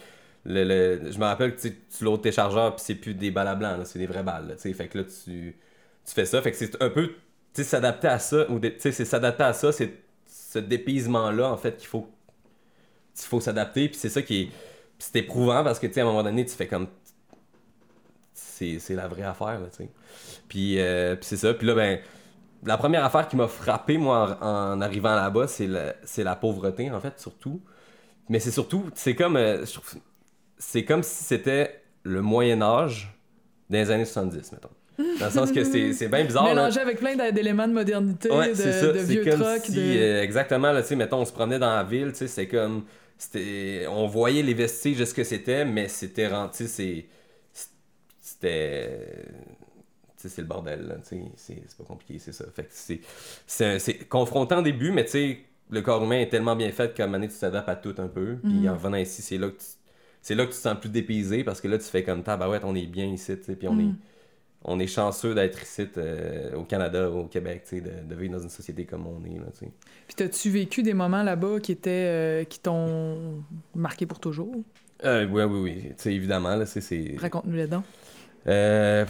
Le, 0.46 0.64
le- 0.64 1.10
je 1.12 1.18
me 1.18 1.24
rappelle 1.24 1.56
que 1.56 1.68
tu 1.68 2.04
loads 2.04 2.18
tes 2.18 2.32
chargeurs, 2.32 2.76
puis 2.76 2.84
c'est 2.84 2.96
plus 2.96 3.14
des 3.14 3.30
balles 3.30 3.48
à 3.48 3.54
blanc, 3.54 3.78
c'est 3.84 3.98
des 3.98 4.06
vraies 4.06 4.22
balles, 4.22 4.48
là. 4.48 4.56
Fait 4.58 4.88
que 4.88 4.98
là, 4.98 5.04
tu, 5.04 5.56
tu 6.06 6.12
fais 6.14 6.26
ça, 6.26 6.42
fait 6.42 6.50
que 6.52 6.56
c'est 6.58 6.82
un 6.82 6.90
peu, 6.90 7.12
s'adapter 7.54 8.08
à 8.08 8.18
ça, 8.18 8.50
ou 8.50 8.60
c'est 8.78 8.92
s'adapter 8.92 9.44
à 9.44 9.52
ça, 9.54 9.72
c'est 9.72 9.92
ce 10.26 10.58
dépaysement-là, 10.58 11.50
en 11.50 11.56
fait, 11.56 11.76
qu'il 11.78 11.88
faut, 11.88 12.08
qu'il 13.14 13.26
faut 13.28 13.40
s'adapter, 13.40 13.88
puis 13.88 13.98
c'est 13.98 14.08
ça 14.08 14.22
qui 14.22 14.42
est, 14.42 14.48
c'est 14.98 15.16
éprouvant 15.16 15.62
parce 15.64 15.78
que, 15.78 15.86
tu 15.86 15.98
à 16.00 16.02
un 16.02 16.06
moment 16.06 16.22
donné, 16.22 16.44
tu 16.44 16.54
fais 16.54 16.66
comme, 16.66 16.88
c'est 18.32 18.78
c'est 18.78 18.94
la 18.94 19.08
vraie 19.08 19.22
affaire, 19.22 19.60
là, 19.60 19.66
tu 19.70 19.84
sais. 19.84 19.88
Puis, 20.48 20.80
euh, 20.80 21.16
puis 21.16 21.26
c'est 21.26 21.36
ça, 21.36 21.54
puis 21.54 21.66
là, 21.66 21.74
ben, 21.74 22.00
la 22.64 22.76
première 22.76 23.04
affaire 23.04 23.28
qui 23.28 23.36
m'a 23.36 23.48
frappé, 23.48 23.98
moi, 23.98 24.38
en, 24.40 24.72
en 24.74 24.80
arrivant 24.80 25.14
là-bas, 25.14 25.46
c'est 25.48 25.66
la, 26.24 26.36
pauvreté, 26.36 26.90
en 26.90 27.00
fait, 27.00 27.18
surtout. 27.18 27.60
Mais 28.28 28.40
c'est 28.40 28.50
surtout, 28.50 28.84
c'est 28.94 29.14
comme, 29.14 29.36
euh, 29.36 29.64
c'est 30.58 30.84
comme 30.84 31.02
si 31.02 31.24
c'était 31.24 31.82
le 32.04 32.22
Moyen 32.22 32.62
Âge 32.62 33.14
des 33.68 33.90
années 33.90 34.04
70, 34.06 34.52
mettons. 34.52 34.68
Dans 35.18 35.26
le 35.26 35.30
sens 35.32 35.50
que 35.50 35.64
c'est 35.64 35.92
c'est 35.92 36.06
bien 36.08 36.24
bizarre. 36.24 36.44
là. 36.46 36.54
Mélangé 36.54 36.78
avec 36.80 36.98
plein 37.00 37.16
d'éléments 37.32 37.66
de 37.66 37.72
modernité, 37.72 38.30
Ouais, 38.30 38.50
de, 38.50 38.54
ça. 38.54 38.92
vieux 38.92 39.24
comme 39.24 39.40
trucks. 39.40 39.64
si, 39.64 39.72
de... 39.72 39.80
euh, 39.80 40.22
exactement, 40.22 40.70
là, 40.70 40.82
tu 40.82 40.88
sais, 40.88 40.96
mettons, 40.96 41.18
on 41.18 41.24
se 41.24 41.32
promenait 41.32 41.58
dans 41.58 41.74
la 41.74 41.82
ville, 41.82 42.12
tu 42.12 42.18
sais, 42.18 42.28
c'est 42.28 42.46
comme, 42.46 42.84
c'était, 43.18 43.86
on 43.90 44.06
voyait 44.06 44.42
les 44.42 44.54
vestiges 44.54 44.98
de 44.98 45.04
ce 45.04 45.12
que 45.12 45.24
c'était, 45.24 45.64
mais 45.64 45.88
c'était, 45.88 46.30
c'était, 46.52 47.08
c'est 50.28 50.42
le 50.42 50.48
bordel, 50.48 51.00
c'est 51.02 51.76
pas 51.78 51.84
compliqué, 51.84 52.18
c'est 52.18 52.32
ça. 52.32 52.44
Fait 52.54 52.68
c'est, 53.46 54.08
confrontant 54.08 54.58
au 54.58 54.62
début, 54.62 54.90
mais 54.92 55.04
tu 55.04 55.10
sais, 55.12 55.38
le 55.70 55.80
corps 55.82 56.02
humain 56.04 56.20
est 56.20 56.28
tellement 56.28 56.56
bien 56.56 56.70
fait 56.72 56.94
qu'à 56.94 57.04
un 57.04 57.06
moment 57.06 57.18
donné, 57.18 57.32
tu 57.32 57.38
t'adaptes 57.38 57.68
à 57.68 57.76
tout 57.76 57.94
un 57.98 58.08
peu, 58.08 58.36
puis 58.42 58.52
Mhm. 58.52 58.68
en 58.68 58.74
revenant 58.74 58.96
ici, 58.98 59.22
c'est 59.22 59.38
là 59.38 59.48
que 59.48 59.58
tu, 59.58 59.66
c'est 60.22 60.34
là 60.34 60.44
que 60.44 60.50
tu 60.50 60.56
te 60.56 60.62
sens 60.62 60.78
plus 60.78 60.90
dépaysé, 60.90 61.44
parce 61.44 61.60
que 61.60 61.68
là, 61.68 61.78
tu 61.78 61.84
fais 61.84 62.02
comme, 62.02 62.22
tabarouette, 62.22 62.64
on 62.64 62.74
est 62.74 62.86
bien 62.86 63.06
ici, 63.06 63.36
tu 63.36 63.44
sais, 63.44 63.56
puis 63.56 63.68
on 63.68 63.78
est 63.78 63.84
Mhm. 63.84 63.96
on 64.66 64.78
est 64.80 64.86
chanceux 64.86 65.34
d'être 65.34 65.62
ici 65.62 65.86
euh, 65.98 66.54
au 66.54 66.64
Canada, 66.64 67.10
au 67.10 67.26
Québec, 67.26 67.64
tu 67.68 67.76
sais, 67.76 67.80
de, 67.82 67.90
de 68.08 68.14
vivre 68.14 68.32
dans 68.32 68.42
une 68.42 68.48
société 68.48 68.86
comme 68.86 69.06
on 69.06 69.22
est. 69.26 69.38
Là, 69.38 69.44
tu 69.52 69.66
sais. 69.66 69.70
Puis 70.06 70.14
t'as-tu 70.16 70.48
vécu 70.48 70.82
des 70.82 70.94
moments 70.94 71.22
là-bas 71.22 71.60
qui 71.60 71.72
étaient 71.72 71.90
euh, 71.90 72.44
qui 72.44 72.60
t'ont 72.60 73.44
marqué 73.74 74.06
pour 74.06 74.20
toujours? 74.20 74.54
Euh, 75.04 75.26
oui, 75.30 75.42
oui, 75.42 75.60
oui. 75.60 75.82
Tu 75.88 75.94
sais, 75.98 76.14
évidemment, 76.14 76.56
là, 76.56 76.64
c'est. 76.64 77.14
Raconte-nous 77.18 77.56
les 77.56 77.66
dents. 77.66 77.82
Euh, 78.46 79.04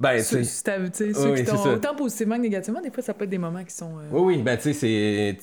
ben, 0.00 0.16
tu 0.16 0.22
Ceux, 0.24 0.44
ceux 0.44 1.30
Oui, 1.30 1.38
qui 1.40 1.44
t'ont 1.44 1.72
autant 1.74 1.94
positivement 1.94 2.36
que 2.36 2.42
négativement, 2.42 2.80
des 2.80 2.90
fois 2.90 3.02
ça 3.02 3.14
peut 3.14 3.24
être 3.24 3.30
des 3.30 3.38
moments 3.38 3.64
qui 3.64 3.74
sont. 3.74 3.98
euh, 3.98 4.02
Oui, 4.12 4.36
oui, 4.36 4.42
ben, 4.42 4.56
tu 4.56 4.62
sais, 4.64 4.72
c'est. 4.72 5.36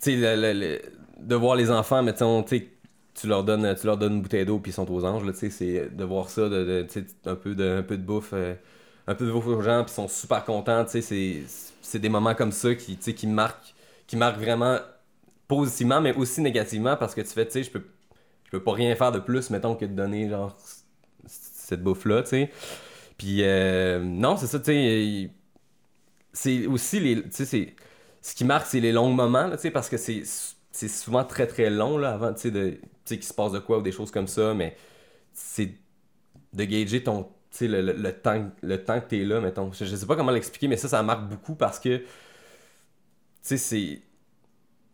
Tu 0.00 0.20
sais, 0.22 0.80
de 1.20 1.34
voir 1.36 1.56
les 1.56 1.70
enfants, 1.70 2.02
mettons, 2.02 2.42
tu 2.42 2.58
sais, 2.58 2.68
tu 3.14 3.26
leur 3.28 3.44
donnes, 3.44 3.74
tu 3.80 3.86
leur 3.86 3.96
donnes 3.96 4.14
une 4.14 4.22
bouteille 4.22 4.44
d'eau 4.44 4.58
puis 4.58 4.70
ils 4.72 4.74
sont 4.74 4.90
aux 4.90 5.04
anges, 5.04 5.24
là, 5.24 5.32
tu 5.32 5.38
sais, 5.38 5.50
c'est 5.50 5.94
de 5.94 6.04
voir 6.04 6.28
ça, 6.28 6.48
de, 6.48 6.64
de- 6.64 6.86
un 7.30 7.34
peu 7.36 7.54
de, 7.54 7.78
un 7.78 7.82
peu 7.82 7.96
de 7.96 8.02
bouffe, 8.02 8.30
euh, 8.32 8.54
un 9.06 9.14
peu 9.14 9.24
de 9.26 9.32
bouffe 9.32 9.46
aux 9.46 9.62
gens 9.62 9.84
puis 9.84 9.92
ils 9.92 9.94
sont 9.94 10.08
super 10.08 10.44
contents, 10.44 10.84
tu 10.84 10.90
sais, 10.90 11.00
c'est, 11.00 11.42
c'est 11.80 11.98
des 11.98 12.08
moments 12.08 12.34
comme 12.34 12.52
ça 12.52 12.74
qui, 12.74 12.96
qui 12.96 13.26
marquent, 13.26 13.74
qui 14.06 14.16
marque 14.16 14.38
vraiment 14.38 14.78
positivement, 15.48 16.00
mais 16.00 16.14
aussi 16.14 16.40
négativement 16.40 16.96
parce 16.96 17.14
que 17.14 17.20
tu 17.20 17.28
fais, 17.28 17.46
tu 17.46 17.52
sais, 17.52 17.62
je 17.62 17.70
peux, 17.70 17.82
je 18.46 18.50
peux 18.50 18.62
pas 18.62 18.72
rien 18.72 18.94
faire 18.96 19.12
de 19.12 19.20
plus, 19.20 19.50
mettons, 19.50 19.76
que 19.76 19.84
de 19.86 19.92
donner, 19.94 20.28
genre, 20.28 20.56
cette 21.26 21.82
bouffe-là, 21.82 22.22
tu 22.22 22.30
sais. 22.30 22.50
Puis, 23.16 23.42
euh, 23.42 24.00
non, 24.02 24.36
c'est 24.36 24.46
ça, 24.46 24.58
tu 24.58 24.66
sais. 24.66 25.30
C'est 26.32 26.66
aussi 26.66 27.00
les. 27.00 27.22
Tu 27.22 27.30
sais, 27.30 27.44
c'est. 27.44 27.74
Ce 28.20 28.34
qui 28.34 28.44
marque, 28.44 28.66
c'est 28.66 28.80
les 28.80 28.92
longs 28.92 29.12
moments, 29.12 29.46
là, 29.46 29.56
tu 29.56 29.62
sais, 29.62 29.70
parce 29.70 29.88
que 29.88 29.96
c'est 29.96 30.24
c'est 30.74 30.88
souvent 30.88 31.24
très 31.24 31.46
très 31.46 31.70
long 31.70 31.96
là, 31.96 32.12
avant 32.12 32.34
tu 32.34 32.40
sais 32.40 32.50
de 32.50 32.70
tu 32.70 32.80
sais 33.04 33.16
qu'il 33.16 33.26
se 33.26 33.32
passe 33.32 33.52
de 33.52 33.60
quoi 33.60 33.78
ou 33.78 33.82
des 33.82 33.92
choses 33.92 34.10
comme 34.10 34.26
ça 34.26 34.54
mais 34.54 34.76
c'est 35.32 35.72
de 36.52 36.64
gager 36.64 37.02
ton 37.02 37.22
tu 37.22 37.30
sais 37.58 37.68
le, 37.68 37.80
le, 37.80 38.12
temps 38.12 38.50
le 38.60 38.82
temps 38.82 39.00
que 39.00 39.06
t'es 39.06 39.24
là 39.24 39.40
mettons 39.40 39.72
je, 39.72 39.84
je 39.84 39.94
sais 39.94 40.06
pas 40.06 40.16
comment 40.16 40.32
l'expliquer 40.32 40.66
mais 40.66 40.76
ça 40.76 40.88
ça 40.88 41.02
marque 41.04 41.28
beaucoup 41.28 41.54
parce 41.54 41.78
que 41.78 41.98
tu 41.98 42.06
sais 43.42 43.56
c'est 43.56 44.02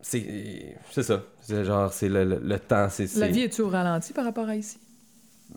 c'est 0.01 0.77
c'est 0.91 1.03
ça 1.03 1.23
c'est 1.41 1.65
genre 1.65 1.91
c'est 1.91 2.09
le, 2.09 2.25
le, 2.25 2.59
temps 2.59 2.87
c'est 2.89 3.11
la 3.15 3.27
vie 3.27 3.41
est-tu 3.41 3.61
au 3.61 3.69
ralenti 3.69 4.13
par 4.13 4.25
rapport 4.25 4.47
à 4.47 4.55
ici? 4.55 4.77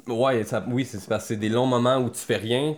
Ouais 0.09 0.45
ça, 0.45 0.65
oui 0.69 0.85
c'est 0.85 1.07
parce 1.09 1.25
que 1.25 1.29
c'est 1.29 1.37
des 1.37 1.49
longs 1.49 1.67
moments 1.67 1.99
où 1.99 2.11
tu 2.11 2.21
fais 2.21 2.37
rien 2.37 2.77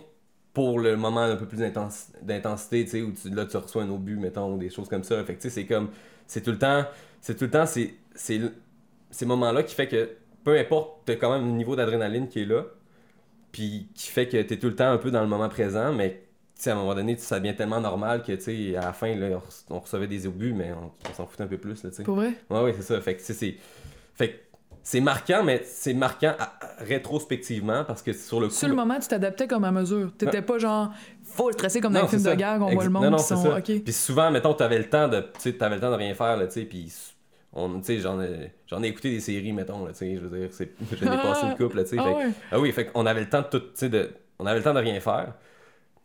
pour 0.53 0.79
le 0.79 0.95
moment 0.97 1.21
un 1.21 1.35
peu 1.35 1.45
plus 1.45 1.57
d'intensité 1.57 2.85
tu 2.85 2.91
sais 2.91 3.01
où 3.01 3.11
tu, 3.11 3.29
là 3.29 3.45
tu 3.45 3.57
reçois 3.57 3.83
un 3.83 3.89
obus 3.89 4.17
mettons 4.17 4.53
ou 4.53 4.57
des 4.57 4.69
choses 4.69 4.89
comme 4.89 5.03
ça 5.03 5.23
fait 5.23 5.35
que 5.35 5.41
tu 5.41 5.49
sais 5.49 5.61
c'est 5.61 5.65
comme 5.65 5.89
c'est 6.25 6.41
tout 6.41 6.51
le 6.51 6.59
temps 6.59 6.85
c'est 7.21 7.35
tout 7.35 7.45
le 7.45 7.51
temps 7.51 7.65
c'est, 7.65 7.93
c'est 8.15 8.41
ces 9.11 9.25
moments-là 9.25 9.63
qui 9.63 9.75
fait 9.75 9.87
que 9.87 10.09
peu 10.47 10.57
importe, 10.57 11.01
t'as 11.05 11.17
quand 11.17 11.29
même 11.33 11.45
un 11.45 11.57
niveau 11.57 11.75
d'adrénaline 11.75 12.29
qui 12.29 12.43
est 12.43 12.45
là, 12.45 12.63
puis 13.51 13.89
qui 13.93 14.07
fait 14.07 14.29
que 14.29 14.41
t'es 14.41 14.57
tout 14.57 14.67
le 14.67 14.75
temps 14.75 14.89
un 14.89 14.97
peu 14.97 15.11
dans 15.11 15.19
le 15.19 15.27
moment 15.27 15.49
présent, 15.49 15.91
mais 15.91 16.23
à 16.65 16.71
un 16.71 16.75
moment 16.75 16.95
donné, 16.95 17.17
ça 17.17 17.41
devient 17.41 17.53
tellement 17.53 17.81
normal 17.81 18.23
que, 18.23 18.31
tu 18.31 18.73
à 18.77 18.81
la 18.81 18.93
fin, 18.93 19.13
là, 19.13 19.41
on 19.69 19.79
recevait 19.79 20.07
des 20.07 20.25
obus, 20.25 20.53
mais 20.53 20.71
on, 20.71 21.13
s'en 21.13 21.27
foutait 21.27 21.43
un 21.43 21.47
peu 21.47 21.57
plus, 21.57 21.83
là, 21.83 21.89
Pour 22.05 22.15
vrai? 22.15 22.31
Ouais, 22.49 22.61
ouais, 22.61 22.73
c'est 22.77 22.83
ça. 22.83 23.01
Fait 23.01 23.15
que, 23.15 23.21
c'est... 23.21 23.55
Fait 24.13 24.46
c'est 24.89 25.01
marquant, 25.01 25.43
mais 25.43 25.63
c'est 25.65 25.93
marquant 25.93 26.33
rétrospectivement 26.79 27.83
parce 27.83 28.01
que 28.01 28.13
sur 28.13 28.39
le 28.39 28.47
coup. 28.47 28.53
Sur 28.53 28.69
le 28.69 28.73
moment, 28.73 28.97
tu 28.97 29.09
t'adaptais 29.09 29.45
comme 29.45 29.65
à 29.65 29.71
mesure. 29.71 30.13
T'étais 30.17 30.41
pas 30.41 30.59
genre 30.59 30.93
faut 31.25 31.51
stresser 31.51 31.81
comme 31.81 31.91
dans 31.91 32.03
les 32.03 32.07
films 32.07 32.23
de 32.23 32.35
guerre, 32.35 32.59
on 32.61 32.73
voit 32.73 32.85
le 32.85 32.89
monde. 32.89 33.03
Non, 33.03 33.11
non, 33.11 33.17
c'est 33.17 33.35
ça. 33.35 33.59
Puis 33.61 33.91
souvent, 33.91 34.31
mettons, 34.31 34.53
t'avais 34.53 34.77
le 34.77 34.85
temps 34.85 35.09
de. 35.09 35.25
Tu 35.41 35.53
avais 35.59 35.75
le 35.75 35.81
temps 35.81 35.91
de 35.91 35.97
rien 35.97 36.13
faire, 36.13 36.37
là, 36.37 36.47
tu 36.47 36.53
sais, 36.53 36.61
puis 36.61 36.89
j'en 37.53 38.21
ai, 38.21 38.53
j'en 38.65 38.81
ai 38.81 38.87
écouté 38.87 39.11
des 39.11 39.19
séries, 39.19 39.51
mettons, 39.51 39.83
là, 39.83 39.91
je 39.99 40.05
veux 40.05 40.39
dire, 40.39 40.47
c'est, 40.51 40.71
je 40.89 41.03
l'ai 41.03 41.17
passé 41.17 41.47
une 41.47 41.55
couple, 41.57 41.83
tu 41.83 41.89
sais. 41.89 41.97
Ah, 41.99 42.13
ah, 42.53 42.59
oui, 42.59 42.71
fait 42.71 42.85
qu'on 42.85 43.05
avait 43.05 43.19
le 43.19 43.29
temps 43.29 43.41
de 43.41 43.47
tout, 43.47 43.59
tu 43.59 43.71
sais, 43.73 43.89
de, 43.89 44.09
on 44.39 44.45
avait 44.45 44.59
le 44.59 44.63
temps 44.63 44.73
de 44.73 44.79
rien 44.79 45.01
faire. 45.01 45.33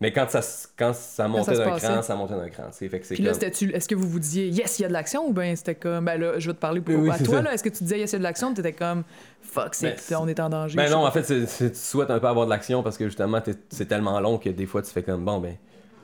Mais 0.02 0.10
quand 0.10 0.28
ça, 0.28 0.40
quand 0.76 0.92
ça 0.92 1.28
montait 1.28 1.56
d'un 1.56 1.78
cran, 1.78 2.02
ça 2.02 2.16
montait 2.16 2.34
d'un 2.34 2.48
cran. 2.48 2.64
Puis 2.76 3.22
là, 3.22 3.30
est-ce 3.30 3.86
que 3.86 3.94
vous 3.94 4.08
vous 4.08 4.18
disiez 4.18 4.48
yes, 4.48 4.80
il 4.80 4.82
y 4.82 4.84
a 4.84 4.88
de 4.88 4.92
l'action 4.92 5.28
ou 5.28 5.32
bien 5.32 5.54
c'était 5.54 5.76
comme 5.76 6.06
ben 6.06 6.20
là, 6.20 6.40
je 6.40 6.48
vais 6.48 6.54
te 6.54 6.58
parler 6.58 6.80
pour 6.80 7.12
à 7.12 7.18
toi 7.18 7.40
là, 7.40 7.54
est-ce 7.54 7.62
que 7.62 7.68
tu 7.68 7.84
disais 7.84 8.00
yes, 8.00 8.10
il 8.10 8.14
y 8.14 8.16
a 8.16 8.18
de 8.18 8.24
l'action, 8.24 8.52
t'étais 8.52 8.72
comme 8.72 9.04
fuck, 9.40 9.76
c'est, 9.76 10.10
ben, 10.10 10.18
on 10.20 10.26
est 10.26 10.40
en 10.40 10.48
danger. 10.48 10.76
Ben 10.76 10.90
non, 10.90 11.06
en 11.06 11.10
fait, 11.12 11.22
tu 11.22 11.70
souhaites 11.74 12.10
un 12.10 12.18
peu 12.18 12.26
avoir 12.26 12.46
de 12.46 12.50
l'action 12.50 12.82
parce 12.82 12.98
que 12.98 13.04
justement, 13.04 13.40
c'est 13.70 13.86
tellement 13.86 14.18
long 14.18 14.38
que 14.38 14.48
des 14.48 14.66
fois 14.66 14.82
tu 14.82 14.90
fais 14.90 15.04
comme 15.04 15.24
bon 15.24 15.38
ben 15.38 15.54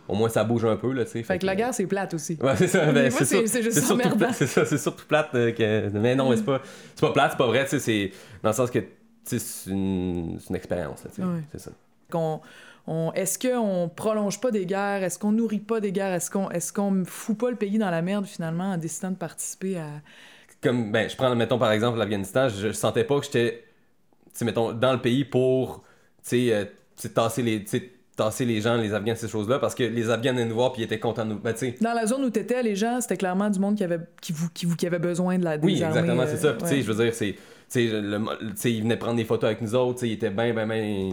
au 0.07 0.15
moins 0.15 0.29
ça 0.29 0.45
bouge 0.45 0.65
un 0.65 0.77
peu 0.77 0.93
là 0.93 1.05
tu 1.05 1.11
sais 1.11 1.23
fait, 1.25 1.41
que, 1.41 1.47
la 1.47 1.57
guerre 1.57 1.75
c'est 1.75 1.87
plate 1.87 2.15
aussi. 2.15 2.39
Ouais 2.41 2.55
c'est 2.55 2.69
ça 2.69 2.93
ben, 2.93 3.11
c'est, 3.11 3.27
surtout 3.27 4.17
plate, 4.17 4.35
c'est 4.35 4.47
ça 4.47 4.65
c'est 4.65 4.79
surtout 4.79 5.07
plate 5.07 5.35
euh, 5.35 5.51
que... 5.51 5.91
mais 5.99 6.15
non 6.15 6.31
c'est 6.37 6.45
pas 6.45 6.63
c'est 6.95 7.01
pas 7.01 7.13
plate 7.13 7.33
c'est 7.33 7.37
pas 7.39 7.47
vrai 7.47 7.65
tu 7.65 7.71
sais 7.71 7.79
c'est 7.81 8.13
dans 8.45 8.51
le 8.51 8.55
sens 8.55 8.71
que 8.71 8.79
c'est 9.25 9.71
une, 9.71 10.39
une 10.49 10.57
expérience 10.57 11.03
tu 11.03 11.21
sais 11.21 11.29
c'est 11.53 11.61
ça. 11.61 11.71
Qu'on 12.11 12.41
est-ce 13.15 13.39
qu'on 13.39 13.91
prolonge 13.95 14.41
pas 14.41 14.51
des 14.51 14.67
guerres? 14.67 15.03
Est-ce 15.03 15.19
qu'on 15.19 15.33
nourrit 15.33 15.59
pas 15.59 15.81
des 15.81 15.93
guerres? 15.93 16.15
Est-ce 16.15 16.31
qu'on 16.31 16.51
est-ce 16.51 16.73
qu'on 16.73 17.05
fout 17.05 17.37
pas 17.37 17.51
le 17.51 17.57
pays 17.57 17.79
dans 17.79 17.91
la 17.91 18.03
merde 18.03 18.27
finalement 18.27 18.73
en 18.73 18.79
décidant 18.79 19.11
de 19.11 19.17
participer 19.17 19.79
à 19.79 19.89
comme 20.63 20.91
ben 20.91 21.09
je 21.09 21.17
prends 21.17 21.35
mettons 21.37 21.59
par 21.59 21.71
exemple 21.71 21.99
l'Afghanistan 21.99 22.49
je, 22.49 22.69
je 22.69 22.73
sentais 22.73 23.05
pas 23.05 23.21
que 23.21 23.27
j'étais 23.27 23.65
tu 24.25 24.31
sais 24.33 24.45
mettons 24.45 24.73
dans 24.73 24.93
le 24.93 25.01
pays 25.01 25.25
pour 25.25 25.85
tu 26.23 26.31
sais 26.31 26.53
euh, 26.53 26.65
tasser 27.15 27.43
les 27.43 27.65
tasser 28.19 28.45
les 28.45 28.61
gens, 28.61 28.77
les 28.77 28.93
Afghans, 28.93 29.15
ces 29.15 29.29
choses-là, 29.29 29.61
parce 29.61 29.75
que 29.75 29.85
les 29.85 30.11
Afghans 30.11 30.33
venaient 30.33 30.45
nous 30.45 30.57
voir 30.57 30.73
puis 30.73 30.83
ils 30.83 30.85
étaient 30.85 30.99
contents 30.99 31.25
de 31.25 31.35
nous. 31.35 31.39
Ben, 31.39 31.55
Dans 31.81 31.95
la 31.95 32.05
zone 32.05 32.25
où 32.25 32.31
tu 32.31 32.41
étais, 32.41 32.63
les 32.63 32.75
gens, 32.75 33.01
c'était 33.01 33.17
clairement 33.17 33.49
du 33.49 33.61
monde 33.61 33.77
qui 33.77 33.85
avait, 33.85 34.01
qui, 34.21 34.35
qui, 34.53 34.67
qui 34.77 34.87
avait 34.87 34.99
besoin 34.99 35.39
de 35.39 35.45
la 35.45 35.57
Oui, 35.57 35.81
exactement, 35.81 36.25
c'est 36.27 36.37
ça. 36.37 36.55
Puis, 36.55 36.83
je 36.83 36.93
veux 36.93 37.05
dire, 37.05 37.15
c'est. 37.15 37.37
Tu 37.71 37.91
sais, 38.57 38.73
ils 38.73 38.83
venaient 38.83 38.97
prendre 38.97 39.17
des 39.17 39.25
photos 39.25 39.45
avec 39.45 39.61
nous 39.61 39.75
autres, 39.75 40.03
ils 40.05 40.13
étaient 40.13 40.31
bien, 40.31 40.53
bien, 40.53 40.67
bien. 40.67 41.11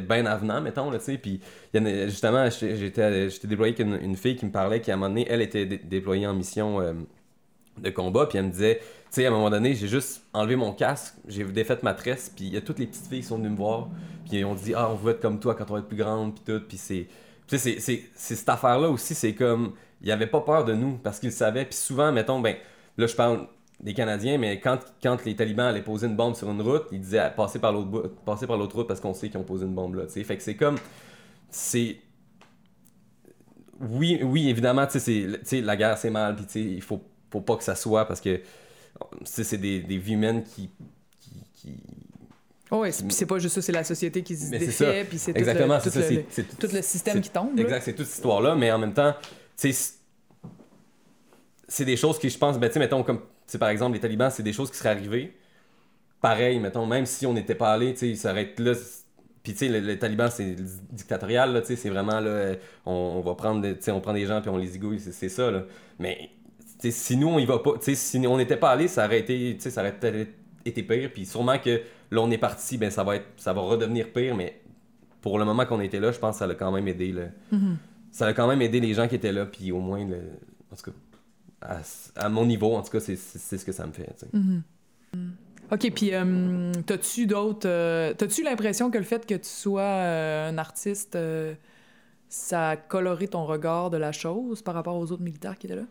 Bien 0.00 0.26
avenant, 0.26 0.60
mettons, 0.60 0.90
là, 0.90 0.98
tu 0.98 1.04
sais. 1.04 1.18
Puis, 1.18 1.40
justement, 1.72 2.48
j'étais 2.50 3.28
déployé 3.44 3.74
avec 3.74 4.02
une, 4.02 4.16
fille 4.16 4.36
qui 4.36 4.46
me 4.46 4.50
parlait, 4.50 4.80
qui, 4.80 4.90
à 4.90 4.94
un 4.94 4.96
moment 4.96 5.08
donné, 5.08 5.26
elle 5.28 5.42
était 5.42 5.66
déployée 5.66 6.26
en 6.26 6.34
mission 6.34 6.80
euh, 6.80 6.92
de 7.78 7.90
combat, 7.90 8.26
puis 8.26 8.38
elle 8.38 8.46
me 8.46 8.50
disait, 8.50 8.78
tu 8.78 8.86
sais, 9.10 9.26
à 9.26 9.28
un 9.28 9.32
moment 9.32 9.50
donné, 9.50 9.74
j'ai 9.74 9.88
juste 9.88 10.22
enlevé 10.32 10.56
mon 10.56 10.72
casque, 10.72 11.14
j'ai 11.28 11.44
défait 11.44 11.78
ma 11.82 11.94
tresse, 11.94 12.32
puis 12.34 12.46
il 12.46 12.54
y 12.54 12.56
a 12.56 12.60
toutes 12.60 12.78
les 12.78 12.86
petites 12.86 13.06
filles 13.06 13.20
qui 13.20 13.26
sont 13.26 13.38
venues 13.38 13.50
me 13.50 13.56
voir, 13.56 13.88
puis 14.28 14.44
on 14.44 14.54
dit 14.54 14.74
ah 14.74 14.90
on 14.90 14.94
veut 14.94 15.12
être 15.12 15.20
comme 15.20 15.38
toi 15.38 15.54
quand 15.54 15.70
on 15.70 15.74
va 15.74 15.80
être 15.80 15.88
plus 15.88 15.96
grande 15.96 16.34
puis 16.34 16.42
tout 16.44 16.64
puis 16.66 16.76
c'est 16.76 17.06
tu 17.46 17.58
sais 17.58 17.76
c'est 17.78 18.10
cette 18.14 18.48
affaire 18.48 18.78
là 18.78 18.88
aussi 18.88 19.14
c'est 19.14 19.34
comme 19.34 19.74
il 20.02 20.10
avait 20.10 20.26
pas 20.26 20.40
peur 20.40 20.64
de 20.64 20.74
nous 20.74 20.98
parce 20.98 21.18
qu'il 21.18 21.32
savait 21.32 21.64
puis 21.64 21.76
souvent 21.76 22.12
mettons 22.12 22.40
ben 22.40 22.56
là 22.96 23.06
je 23.06 23.14
parle 23.14 23.46
des 23.80 23.94
Canadiens 23.94 24.38
mais 24.38 24.60
quand, 24.60 24.78
quand 25.02 25.24
les 25.24 25.36
talibans 25.36 25.66
allaient 25.66 25.82
poser 25.82 26.06
une 26.06 26.16
bombe 26.16 26.34
sur 26.34 26.50
une 26.50 26.62
route 26.62 26.86
ils 26.92 27.00
disaient 27.00 27.32
passer 27.36 27.58
par 27.58 27.72
l'autre 27.72 28.14
passer 28.24 28.46
par 28.46 28.56
l'autre 28.56 28.76
route 28.76 28.88
parce 28.88 29.00
qu'on 29.00 29.14
sait 29.14 29.28
qu'ils 29.28 29.38
ont 29.38 29.44
posé 29.44 29.66
une 29.66 29.74
bombe 29.74 29.96
là 29.96 30.06
tu 30.06 30.12
sais 30.12 30.24
fait 30.24 30.36
que 30.36 30.42
c'est 30.42 30.56
comme 30.56 30.76
c'est 31.50 31.98
oui 33.80 34.20
oui 34.22 34.48
évidemment 34.48 34.86
tu 34.86 35.00
sais 35.00 35.60
la 35.60 35.76
guerre 35.76 35.98
c'est 35.98 36.10
mal 36.10 36.36
puis 36.36 36.46
tu 36.46 36.52
sais 36.52 36.60
il 36.60 36.82
faut 36.82 37.02
faut 37.30 37.40
pas 37.40 37.56
que 37.56 37.64
ça 37.64 37.74
soit 37.74 38.06
parce 38.06 38.20
que 38.20 38.40
c'est 39.24 39.58
des, 39.58 39.80
des 39.80 39.98
vies 39.98 40.14
humaines 40.14 40.44
qui, 40.44 40.70
qui 41.54 41.76
Oh 42.70 42.80
oui, 42.82 42.90
c'est 42.92 43.26
pas 43.26 43.38
juste 43.38 43.54
ça, 43.54 43.62
c'est 43.62 43.72
la 43.72 43.84
société 43.84 44.22
qui 44.22 44.36
se 44.36 44.50
défait, 44.50 45.04
puis 45.08 45.18
c'est 45.18 45.32
tout, 45.32 45.40
le, 45.40 45.80
tout, 45.80 45.98
le, 45.98 46.44
tout 46.58 46.74
le 46.74 46.82
système 46.82 47.20
qui 47.20 47.30
tombe. 47.30 47.58
Exact, 47.58 47.82
c'est 47.82 47.92
toute 47.92 48.06
cette 48.06 48.16
histoire-là, 48.16 48.56
mais 48.56 48.72
en 48.72 48.78
même 48.78 48.94
temps, 48.94 49.14
c'est 49.54 49.74
des 51.84 51.96
choses 51.96 52.18
qui, 52.18 52.30
je 52.30 52.38
pense, 52.38 52.58
ben, 52.58 52.68
tu 52.68 52.74
sais, 52.74 52.78
mettons, 52.80 53.02
comme, 53.02 53.20
par 53.58 53.68
exemple, 53.68 53.94
les 53.94 54.00
talibans, 54.00 54.30
c'est 54.30 54.42
des 54.42 54.52
choses 54.52 54.70
qui 54.70 54.76
seraient 54.76 54.90
arrivées. 54.90 55.36
Pareil, 56.20 56.58
mettons, 56.58 56.86
même 56.86 57.06
si 57.06 57.26
on 57.26 57.32
n'était 57.32 57.54
pas 57.54 57.72
allé, 57.72 57.92
tu 57.92 58.00
sais, 58.00 58.14
ça 58.16 58.32
aurait 58.32 58.44
été 58.44 58.62
là. 58.62 58.72
Puis, 59.42 59.52
tu 59.52 59.58
sais, 59.58 59.80
le, 59.80 59.98
taliban, 59.98 60.30
c'est 60.30 60.56
dictatorial, 60.90 61.52
là, 61.52 61.60
tu 61.60 61.68
sais, 61.68 61.76
c'est 61.76 61.90
vraiment, 61.90 62.18
là, 62.20 62.54
on, 62.86 63.20
va 63.20 63.34
prendre, 63.34 63.60
tu 63.74 63.76
sais, 63.80 63.90
on 63.90 64.00
prend 64.00 64.14
des 64.14 64.24
gens, 64.24 64.40
puis 64.40 64.48
on 64.48 64.56
les 64.56 64.76
igouille, 64.76 64.98
c'est 64.98 65.28
ça, 65.28 65.50
là. 65.50 65.64
Mais, 65.98 66.30
tu 66.80 66.90
sais, 66.90 66.90
si 66.90 67.16
nous, 67.18 67.28
on 67.28 67.38
y 67.38 67.44
va 67.44 67.58
pas, 67.58 67.72
tu 67.74 67.84
sais, 67.84 67.94
si 67.94 68.26
on 68.26 68.38
n'était 68.38 68.56
pas 68.56 68.70
allé, 68.70 68.88
ça 68.88 69.04
aurait 69.04 69.20
été, 69.20 69.54
tu 69.56 69.60
sais, 69.60 69.70
ça 69.70 69.82
aurait 69.82 69.94
été 70.64 70.82
pire, 70.82 71.10
puis 71.12 71.26
sûrement 71.26 71.58
que 71.58 71.82
Là, 72.14 72.20
on 72.20 72.30
est 72.30 72.38
parti, 72.38 72.78
ben, 72.78 72.90
ça, 72.90 73.02
va 73.02 73.16
être, 73.16 73.26
ça 73.36 73.52
va 73.52 73.60
redevenir 73.62 74.12
pire, 74.12 74.36
mais 74.36 74.60
pour 75.20 75.38
le 75.38 75.44
moment 75.44 75.66
qu'on 75.66 75.80
était 75.80 75.98
là, 75.98 76.12
je 76.12 76.18
pense 76.18 76.36
que 76.36 76.38
ça 76.44 76.50
a 76.50 76.54
quand 76.54 76.70
même 76.70 76.86
aidé. 76.86 77.12
Le... 77.12 77.26
Mm-hmm. 77.52 77.76
Ça 78.12 78.26
a 78.26 78.32
quand 78.32 78.46
même 78.46 78.62
aidé 78.62 78.78
les 78.78 78.94
gens 78.94 79.08
qui 79.08 79.16
étaient 79.16 79.32
là, 79.32 79.46
puis 79.46 79.72
au 79.72 79.80
moins, 79.80 80.04
le... 80.04 80.18
en 80.72 80.76
tout 80.76 80.90
cas, 80.90 80.96
à, 81.64 82.28
mon 82.28 82.46
niveau, 82.46 82.74
en 82.74 82.82
tout 82.82 82.90
cas, 82.90 83.00
c'est 83.00 83.16
ce 83.16 83.64
que 83.64 83.72
ça 83.72 83.86
me 83.86 83.92
fait. 83.92 84.14
Mm-hmm. 84.34 84.60
OK, 85.72 85.92
puis 85.94 86.10
euh, 86.12 86.72
t'as-tu 86.86 87.26
d'autres... 87.26 87.68
Euh, 87.68 88.12
t'as-tu 88.14 88.42
l'impression 88.42 88.90
que 88.90 88.98
le 88.98 89.04
fait 89.04 89.24
que 89.26 89.34
tu 89.34 89.48
sois 89.48 89.82
euh, 89.82 90.50
un 90.50 90.58
artiste, 90.58 91.18
ça 92.28 92.70
a 92.70 92.76
coloré 92.76 93.28
ton 93.28 93.46
regard 93.46 93.90
de 93.90 93.96
la 93.96 94.12
chose 94.12 94.62
par 94.62 94.74
rapport 94.74 94.96
aux 94.96 95.10
autres 95.10 95.22
militaires 95.22 95.56
qui 95.58 95.66
étaient 95.66 95.76
là? 95.76 95.86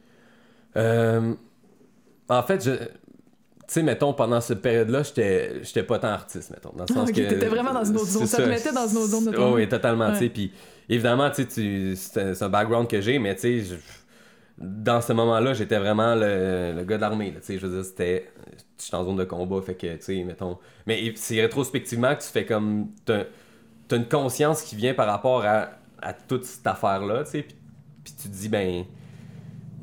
en 2.30 2.44
fait, 2.44 2.64
je 2.64 2.72
tu 3.66 3.76
sais, 3.76 3.84
mettons, 3.84 4.14
pendant 4.14 4.42
cette 4.42 4.62
période-là, 4.62 5.04
j'étais, 5.04 5.64
j'étais 5.64 5.84
pas 5.84 5.98
tant 5.98 6.10
artiste, 6.10 6.52
mettons. 6.52 6.74
Dans 6.76 6.84
le 6.88 6.94
sens 6.94 7.10
que. 7.10 7.16
T'étais 7.16 7.48
vraiment 7.48 7.74
dans 7.74 7.86
une 7.86 7.96
autre 7.96 8.08
zone. 8.08 8.28
Ça, 8.28 8.44
te 8.44 8.50
mettait 8.50 8.74
dans 8.74 8.88
une 8.88 8.98
autre 8.98 9.10
zone 9.10 9.32
de 9.32 9.38
oh, 9.38 9.54
Oui, 9.56 9.70
totalement, 9.70 10.12
tu 10.12 10.20
sais. 10.20 10.30
Puis 10.30 10.52
évidemment, 10.90 11.30
tu 11.30 11.46
sais, 11.50 11.96
c'est 11.96 12.44
un 12.44 12.50
background 12.50 12.90
que 12.90 13.00
j'ai, 13.00 13.20
mais 13.20 13.36
tu 13.36 13.64
sais, 13.64 13.78
dans 14.58 15.02
ce 15.02 15.14
moment-là, 15.14 15.54
j'étais 15.54 15.80
vraiment 15.80 16.16
le, 16.16 16.74
le, 16.76 16.84
gars 16.84 16.98
de 16.98 17.02
l'armée. 17.02 17.34
Je 17.48 17.58
veux 17.58 17.76
dire, 17.76 17.86
c'était. 17.86 18.32
J'étais 18.80 18.96
en 18.96 19.04
zone 19.04 19.16
de 19.16 19.24
combat, 19.24 19.62
fait 19.62 19.76
que, 19.76 19.96
tu 19.96 20.02
sais, 20.02 20.24
mettons. 20.24 20.60
Mais 20.86 21.14
c'est 21.16 21.42
rétrospectivement 21.42 22.16
que 22.16 22.22
tu 22.22 22.30
fais 22.30 22.46
comme. 22.46 22.90
T'as, 23.06 23.24
as 23.92 23.96
une 23.96 24.08
conscience 24.08 24.62
qui 24.62 24.76
vient 24.76 24.94
par 24.94 25.08
rapport 25.08 25.46
à, 25.46 25.70
à 26.02 26.14
toute 26.14 26.46
cette 26.46 26.66
affaire-là, 26.68 27.24
tu 27.24 27.32
sais. 27.32 27.42
Puis, 27.44 28.14
tu 28.22 28.30
te 28.30 28.34
dis, 28.34 28.50
ben. 28.50 28.84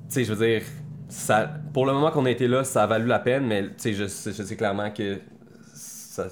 Tu 0.08 0.14
sais, 0.14 0.24
je 0.24 0.32
veux 0.32 0.46
dire 0.46 0.62
ça, 1.10 1.50
pour 1.72 1.86
le 1.86 1.92
moment 1.92 2.10
qu'on 2.10 2.24
a 2.24 2.30
été 2.30 2.46
là, 2.46 2.64
ça 2.64 2.84
a 2.84 2.86
valu 2.86 3.06
la 3.06 3.18
peine, 3.18 3.46
mais 3.46 3.64
je, 3.84 3.92
je 3.92 4.06
sais 4.06 4.56
clairement 4.56 4.90
que 4.90 5.20
ça, 5.74 6.28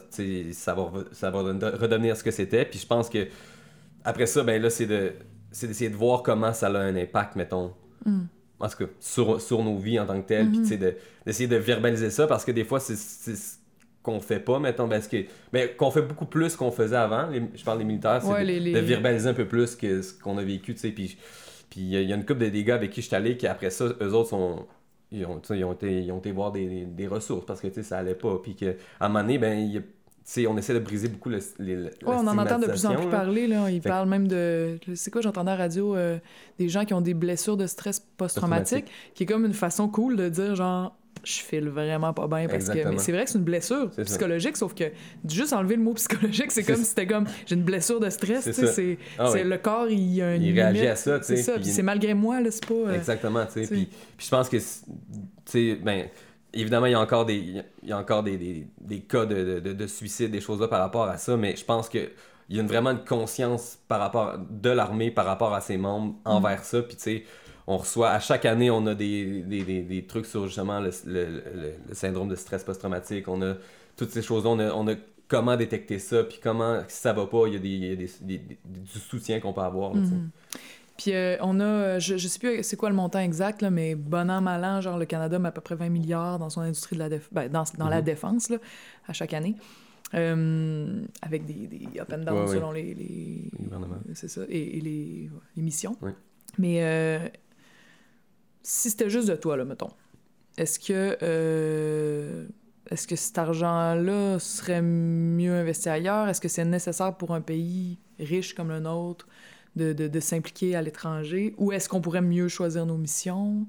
ça, 0.53 0.75
va, 0.75 0.91
ça 1.13 1.31
va 1.31 1.39
redevenir 1.39 2.17
ce 2.17 2.23
que 2.23 2.31
c'était. 2.31 2.65
Puis 2.65 2.79
je 2.79 2.87
pense 2.87 3.09
que 3.09 3.29
après 4.05 4.27
ça, 4.27 4.43
ben 4.43 4.61
là, 4.61 4.71
c'est 4.71 4.87
de 4.87 5.13
d'essayer 5.51 5.91
de 5.91 5.97
voir 5.97 6.23
comment 6.23 6.53
ça 6.53 6.69
a 6.69 6.79
un 6.79 6.95
impact, 6.95 7.37
mettons. 7.37 7.73
Mm. 8.05 8.21
En 8.61 8.69
tout 8.69 8.77
cas, 8.79 8.91
sur, 8.99 9.41
sur, 9.41 9.63
nos 9.63 9.79
vies 9.79 10.01
en 10.01 10.07
tant 10.07 10.21
que 10.21 10.27
telles. 10.27 10.49
Puis 10.51 10.59
mm-hmm. 10.61 10.95
d'essayer 11.25 11.49
de, 11.49 11.55
de, 11.55 11.61
verbaliser 11.61 12.11
ça 12.11 12.27
parce 12.27 12.45
que 12.45 12.51
des 12.51 12.65
fois, 12.65 12.81
c'est 12.81 12.97
ce 12.97 13.57
qu'on 14.03 14.21
fait 14.21 14.41
pas, 14.41 14.59
mettons. 14.59 14.89
Parce 14.89 15.07
que, 15.07 15.25
mais 15.53 15.69
qu'on 15.77 15.91
fait 15.91 16.03
beaucoup 16.03 16.27
plus 16.27 16.57
qu'on 16.57 16.73
faisait 16.73 16.97
avant. 16.97 17.29
je 17.33 17.65
parle 17.65 17.79
des 17.79 17.85
militaires, 17.85 18.21
c'est 18.23 18.45
de, 18.45 18.79
verbaliser 18.81 19.29
un 19.29 19.35
peu 19.35 19.47
plus 19.47 19.77
que 19.77 20.03
ce 20.03 20.13
qu'on 20.13 20.39
a 20.39 20.43
vécu, 20.43 20.75
tu 20.75 20.81
sais. 20.81 20.91
Puis 20.91 21.17
il 21.77 21.89
y, 21.89 22.13
a 22.13 22.17
une 22.17 22.25
couple 22.25 22.41
de 22.41 22.49
dégâts 22.49 22.71
avec 22.71 22.91
qui 22.91 23.03
je 23.03 23.07
suis 23.07 23.15
allé 23.15 23.37
qui 23.37 23.47
après 23.47 23.71
ça, 23.71 23.85
eux 24.01 24.13
autres 24.15 24.31
sont, 24.31 24.67
ils 25.13 25.25
ont, 25.27 25.41
ils 25.51 25.65
ont, 25.65 25.73
été, 25.73 26.03
ils 26.03 26.11
ont 26.13 26.19
été 26.19 26.33
voir 26.33 26.51
des, 26.51 26.67
des- 26.67 26.85
des 26.87 27.07
ressources 27.07 27.47
parce 27.47 27.61
que 27.61 27.83
ça 27.83 27.99
allait 27.99 28.15
pas. 28.15 28.39
Puis 28.43 28.55
qu'à 28.55 28.73
un 29.01 29.09
moment 29.09 29.21
donné, 29.21 29.39
ben, 29.39 29.59
il 29.59 29.73
y 29.73 29.79
a- 29.79 29.83
on 30.49 30.57
essaie 30.59 30.75
de 30.75 30.79
briser 30.79 31.09
beaucoup 31.09 31.29
le, 31.31 31.39
les, 31.59 31.75
la 31.77 31.83
Ouais, 31.85 31.91
on 32.07 32.27
en 32.27 32.39
entend 32.39 32.59
de 32.59 32.67
plus 32.67 32.85
en 32.87 32.95
plus 32.95 33.05
là. 33.05 33.11
parler. 33.11 33.47
Là. 33.47 33.71
Ils 33.71 33.81
Fait- 33.81 33.89
parlent 33.89 34.09
même 34.09 34.29
de. 34.29 34.79
C'est 34.95 35.11
quoi, 35.11 35.21
j'entendais 35.23 35.51
à 35.53 35.57
la 35.57 35.63
radio 35.63 35.97
euh, 35.97 36.19
des 36.59 36.69
gens 36.69 36.85
qui 36.85 36.95
ont 36.95 37.01
des 37.01 37.15
blessures 37.15 37.57
de 37.57 37.67
stress 37.67 38.01
post-traumatique, 38.17 38.87
qui 39.15 39.23
est 39.23 39.27
comme 39.27 39.45
une 39.45 39.55
façon 39.55 39.89
cool 39.89 40.17
de 40.17 40.29
dire 40.29 40.55
genre. 40.55 40.95
Je 41.25 41.33
file 41.41 41.69
vraiment 41.69 42.13
pas 42.13 42.29
bien 42.29 42.47
parce 42.47 42.69
que. 42.69 42.89
Mais 42.89 42.99
c'est 42.99 43.11
vrai 43.11 43.25
que 43.25 43.31
c'est 43.31 43.39
une 43.39 43.45
blessure 43.45 43.91
ça. 43.93 44.05
psychologique, 44.05 44.57
sauf 44.57 44.73
que 44.73 44.85
juste 45.29 45.53
enlever 45.53 45.75
le 45.75 45.83
mot 45.83 45.93
psychologique, 45.95 46.53
c'est 46.53 46.63
comme 46.63 46.77
ça. 46.77 46.83
si 46.83 46.89
c'était 46.91 47.09
comme 47.09 47.27
j'ai 47.45 47.57
une 47.57 47.65
blessure 47.65 47.99
de 47.99 48.09
stress. 48.09 48.49
C'est 48.53 48.99
Ah 49.19 49.33
oui. 49.33 49.43
le 49.43 49.59
corps, 49.59 49.91
il 49.91 50.23
a 50.23 50.37
une. 50.37 50.43
Il 50.43 50.55
réagit 50.55 50.75
limite. 50.81 50.91
à 50.93 50.97
ça, 50.97 51.19
tu 51.19 51.25
sais, 51.25 51.37
C'est 51.37 51.43
ça, 51.43 51.59
puis 51.59 51.83
malgré 51.83 52.15
moi, 52.15 52.41
là, 52.41 52.51
c'est 52.53 52.65
pas. 52.65 52.75
euh, 52.75 52.95
Exactement, 52.95 53.45
tu 53.47 53.65
sais. 53.65 53.75
Puis, 53.75 53.89
puis 54.17 54.27
je 54.27 54.31
pense 54.31 54.49
que, 54.49 54.59
tu 54.59 54.63
sais, 55.47 55.75
ben, 55.83 56.07
évidemment, 56.53 56.87
il 56.87 56.93
y 56.93 56.95
a 56.95 57.01
encore 57.01 57.27
des, 57.27 57.37
il 57.83 57.89
y 57.89 57.93
a 57.93 57.99
encore 57.99 58.23
des, 58.23 58.37
des, 58.37 58.67
des 58.81 59.01
cas 59.01 59.27
de, 59.27 59.61
de, 59.61 59.73
de 59.73 59.87
suicide, 59.87 60.31
des 60.31 60.41
choses 60.41 60.61
là 60.61 60.69
par 60.69 60.81
rapport 60.81 61.05
à 61.05 61.19
ça, 61.19 61.37
mais 61.37 61.57
je 61.57 61.65
pense 61.65 61.89
que 61.89 62.11
il 62.51 62.57
y 62.57 62.59
a 62.59 62.63
une, 62.63 62.69
vraiment 62.69 62.91
une 62.93 63.05
conscience 63.05 63.79
par 63.89 64.01
rapport 64.01 64.39
de 64.39 64.71
l'armée 64.71 65.11
par 65.11 65.27
rapport 65.27 65.53
à 65.55 65.61
ses 65.61 65.77
membres 65.77 66.15
Mm. 66.15 66.19
envers 66.25 66.65
ça. 66.65 66.81
Puis, 66.83 66.97
tu 66.97 67.03
sais, 67.03 67.25
on 67.67 67.77
reçoit, 67.77 68.09
à 68.11 68.21
chaque 68.21 68.47
année, 68.47 68.71
on 68.71 68.87
a 68.87 68.95
des, 68.95 69.43
des, 69.43 70.07
trucs 70.07 70.25
sur 70.25 70.47
justement 70.47 70.81
le, 70.81 70.91
le, 71.05 71.25
le, 71.27 71.43
le 71.89 71.95
syndrome 71.95 72.29
de 72.29 72.35
stress 72.37 72.65
post-traumatique. 72.65 73.29
On 73.29 73.43
a 73.43 73.55
toutes 73.99 74.11
ces 74.13 74.23
choses-là. 74.23 74.49
On 74.51 74.59
a, 74.61 74.73
on 74.73 74.89
a 74.89 74.95
comment 75.29 75.57
détecter 75.59 75.99
ça, 75.99 76.25
puis 76.25 76.39
comment, 76.43 76.81
si 76.89 76.97
ça 77.03 77.13
va 77.13 77.27
pas, 77.27 77.47
il 77.49 77.53
y 77.53 77.57
a, 77.57 77.59
des, 77.59 77.69
il 77.69 77.85
y 77.87 77.93
a 77.93 77.97
des, 77.97 78.11
des- 78.23 78.59
du 78.65 78.99
soutien 78.99 79.41
qu'on 79.41 79.53
peut 79.53 79.61
avoir. 79.61 79.93
là. 79.93 80.01
Mhm. 80.01 80.31
Puis 80.99 81.15
euh, 81.15 81.37
on 81.41 81.61
a, 81.61 81.65
euh, 81.65 82.01
je, 82.01 82.17
je 82.19 82.29
sais 82.29 82.39
plus 82.41 82.63
c'est 82.63 82.77
quoi 82.77 82.91
le 82.91 82.95
montant 82.97 83.21
exact, 83.21 83.63
là, 83.63 83.71
mais 83.71 83.95
bon 83.95 84.29
an, 84.31 84.41
mal 84.43 84.63
an, 84.65 84.81
genre 84.83 84.99
le 84.99 85.07
Canada 85.07 85.39
met 85.39 85.49
à 85.49 85.53
peu 85.53 85.61
près 85.63 85.77
20 85.77 85.89
milliards 85.89 86.39
dans 86.39 86.51
son 86.51 86.61
industrie 86.61 86.97
de 86.97 87.01
la 87.01 87.09
défense, 87.09 87.33
ben, 87.33 87.49
dans, 87.49 87.65
dans 87.79 87.89
la 87.89 87.99
Mhm. 88.01 88.05
défense, 88.05 88.49
là, 88.51 88.59
à 89.07 89.13
chaque 89.13 89.33
année. 89.33 89.55
Euh, 90.15 91.03
avec 91.23 91.45
des, 91.47 91.67
des 91.69 92.01
up 92.01 92.13
and 92.13 92.19
down 92.25 92.39
Ouais, 92.39 92.49
ouais. 92.49 92.55
selon 92.57 92.73
les, 92.73 92.95
les- 92.95 93.51
c'est 94.15 94.29
ça, 94.29 94.41
et, 94.49 94.79
et 94.79 94.81
les, 94.81 95.31
ouais, 95.33 95.41
les 95.57 95.63
missions. 95.63 95.97
Mais 96.59 96.83
euh, 96.83 97.19
si 98.63 98.91
c'était 98.91 99.11
juste 99.11 99.29
de 99.29 99.37
toi, 99.37 99.57
là, 99.57 99.65
mettons, 99.65 99.91
est-ce 100.57 100.79
que, 100.79 101.17
euh, 101.23 102.47
est-ce 102.91 103.07
que 103.07 103.17
cet 103.17 103.39
argent-là 103.39 104.39
serait 104.39 104.83
mieux 104.83 105.53
investi 105.55 105.89
ailleurs? 105.89 106.29
Est-ce 106.29 106.41
que 106.41 106.49
c'est 106.49 106.65
nécessaire 106.65 107.17
pour 107.17 107.35
un 107.35 107.41
pays 107.41 107.99
riche 108.19 108.55
comme 108.55 108.69
le 108.71 108.81
nôtre? 108.81 109.29
De, 109.77 109.93
de, 109.93 110.09
de 110.09 110.21
s'impliquer 110.21 110.77
à 110.77 110.83
l'étranger? 110.83 111.55
Ou 111.59 111.73
est-ce 111.73 111.89
qu'on 111.89 112.01
pourrait 112.01 112.23
mieux 112.23 112.49
choisir 112.49 112.87
nos 112.87 112.97
missions? 112.97 113.67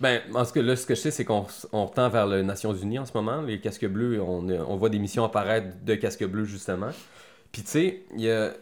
Ben, 0.00 0.20
en 0.34 0.44
ce 0.44 0.52
que 0.52 0.60
là, 0.60 0.76
ce 0.76 0.86
que 0.86 0.94
je 0.94 1.00
sais, 1.00 1.10
c'est 1.10 1.24
qu'on 1.24 1.46
on 1.72 1.86
tend 1.86 2.08
vers 2.08 2.26
les 2.26 2.42
Nations 2.42 2.74
Unies 2.74 2.98
en 2.98 3.06
ce 3.06 3.12
moment. 3.14 3.40
Les 3.40 3.60
casques 3.60 3.86
bleus, 3.86 4.20
on, 4.20 4.48
on 4.48 4.76
voit 4.76 4.90
des 4.90 4.98
missions 4.98 5.24
apparaître 5.24 5.68
de 5.84 5.94
casques 5.94 6.26
bleus, 6.26 6.44
justement. 6.44 6.90
Puis, 7.50 7.62
tu 7.62 7.68
sais, 7.68 8.02
il 8.14 8.20
y 8.20 8.30
a. 8.30 8.50
Tu 8.50 8.56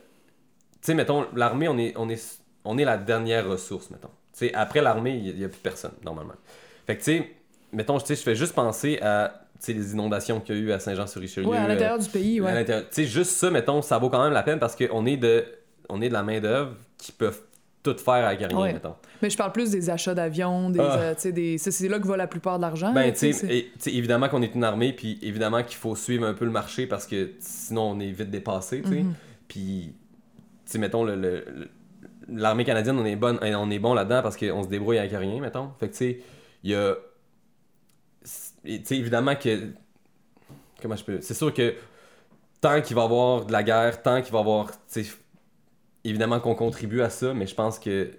sais, 0.83 0.95
mettons, 0.95 1.27
l'armée, 1.35 1.69
on 1.69 1.79
est, 1.79 1.95
on, 1.97 2.09
est, 2.09 2.41
on 2.65 2.79
est 2.79 2.85
la 2.85 2.99
dernière 2.99 3.49
ressource, 3.49 3.91
mettons. 3.91 4.11
Tu 4.33 4.47
sais, 4.47 4.55
après 4.55 4.81
l'armée, 4.81 5.17
il 5.17 5.37
n'y 5.37 5.45
a, 5.45 5.49
plus 5.49 5.61
personne, 5.61 5.95
normalement. 6.05 6.35
Fait 6.87 6.97
que, 6.97 7.03
tu 7.03 7.17
sais, 7.17 7.31
mettons, 7.73 7.99
tu 7.99 8.07
sais, 8.07 8.15
je 8.15 8.23
fais 8.23 8.37
juste 8.37 8.55
penser 8.55 8.99
à 9.01 9.47
tu 9.59 9.67
sais, 9.67 9.73
les 9.73 9.93
inondations 9.93 10.41
qu'il 10.41 10.55
y 10.55 10.59
a 10.59 10.61
eu 10.61 10.73
à 10.73 10.79
Saint-Jean-sur-Richelieu. 10.79 11.49
Ouais, 11.49 11.57
à 11.57 11.65
euh, 11.65 11.69
l'intérieur 11.69 11.99
du 11.99 12.09
pays, 12.09 12.39
à 12.41 12.45
ouais. 12.45 12.65
Tu 12.65 12.73
sais, 12.91 13.05
juste 13.05 13.33
ça, 13.33 13.51
mettons, 13.51 13.83
ça 13.83 13.99
vaut 13.99 14.11
quand 14.11 14.23
même 14.23 14.33
la 14.33 14.43
peine 14.43 14.59
parce 14.59 14.77
qu'on 14.77 15.07
est 15.07 15.17
de, 15.17 15.45
on 15.89 16.01
est 16.03 16.09
de 16.09 16.13
la 16.13 16.23
main-d'œuvre 16.23 16.75
qui 16.99 17.13
peuvent 17.13 17.41
tout 17.83 17.97
faire 17.99 18.27
avec 18.27 18.41
rien, 18.41 18.59
Ouais. 18.59 18.73
mettons. 18.73 18.95
Mais 19.21 19.29
je 19.29 19.37
parle 19.37 19.53
plus 19.53 19.71
des 19.71 19.91
achats 19.91 20.15
d'avions, 20.15 20.71
des, 20.71 20.81
Ah. 20.81 20.99
euh, 20.99 21.31
des... 21.33 21.59
c'est 21.59 21.89
là 21.89 21.99
que 21.99 22.07
va 22.07 22.17
la 22.17 22.27
plupart 22.27 22.57
de 22.59 22.63
l'argent. 22.63 22.93
Ben, 22.95 23.13
tu 23.13 23.33
sais, 23.33 23.67
évidemment 23.87 24.29
qu'on 24.31 24.41
est 24.43 24.55
une 24.55 24.65
armée, 24.65 24.93
puis 24.95 25.19
évidemment 25.23 25.63
qu'il 25.63 25.77
faut 25.77 25.95
suivre 25.95 26.27
un 26.27 26.33
peu 26.35 26.47
le 26.47 26.51
marché 26.51 26.87
parce 26.87 27.07
que 27.07 27.33
sinon 27.41 27.91
on 27.91 28.01
est 28.01 28.11
vite 28.11 28.31
dépassé, 28.31 28.81
tu 28.83 28.89
sais. 28.89 29.03
Mhm. 29.03 29.15
Puis, 29.49 29.95
tu 30.65 30.73
sais, 30.73 30.79
mettons, 30.79 31.05
le- 31.05 31.15
le- 31.17 31.45
le- 31.47 31.69
l'armée 32.29 32.65
canadienne, 32.65 32.99
on 32.99 33.05
est, 33.05 33.17
bonne, 33.17 33.39
on 33.43 33.71
est 33.71 33.79
bon 33.79 33.93
là-dedans 33.93 34.23
parce 34.23 34.39
qu'on 34.39 34.63
se 34.63 34.69
débrouille 34.69 34.99
avec 34.99 35.13
rien, 35.13 35.39
mettons. 35.41 35.71
Fait 35.79 35.89
que, 35.89 35.93
tu 35.93 35.99
sais, 35.99 36.19
il 36.63 36.71
y 36.71 36.75
a. 36.75 36.95
Tu 38.65 38.81
sais, 38.85 38.97
évidemment 38.97 39.35
que. 39.37 39.69
Comment 40.81 40.97
je 40.97 41.05
peux. 41.05 41.21
C'est 41.21 41.35
sûr 41.35 41.53
que 41.53 41.75
tant 42.63 42.81
qu'il 42.81 42.97
va 42.97 43.03
y 43.03 43.05
avoir 43.05 43.45
de 43.45 43.53
la 43.53 43.63
guerre, 43.63 44.03
tant 44.03 44.23
qu'il 44.23 44.33
va 44.33 44.39
y 44.39 44.41
avoir. 44.41 44.71
Évidemment 46.05 46.39
qu'on 46.41 46.55
contribue 46.55 47.01
à 47.03 47.11
ça, 47.11 47.33
mais 47.35 47.47
je 47.47 47.55
pense 47.55 47.79
que. 47.79 48.11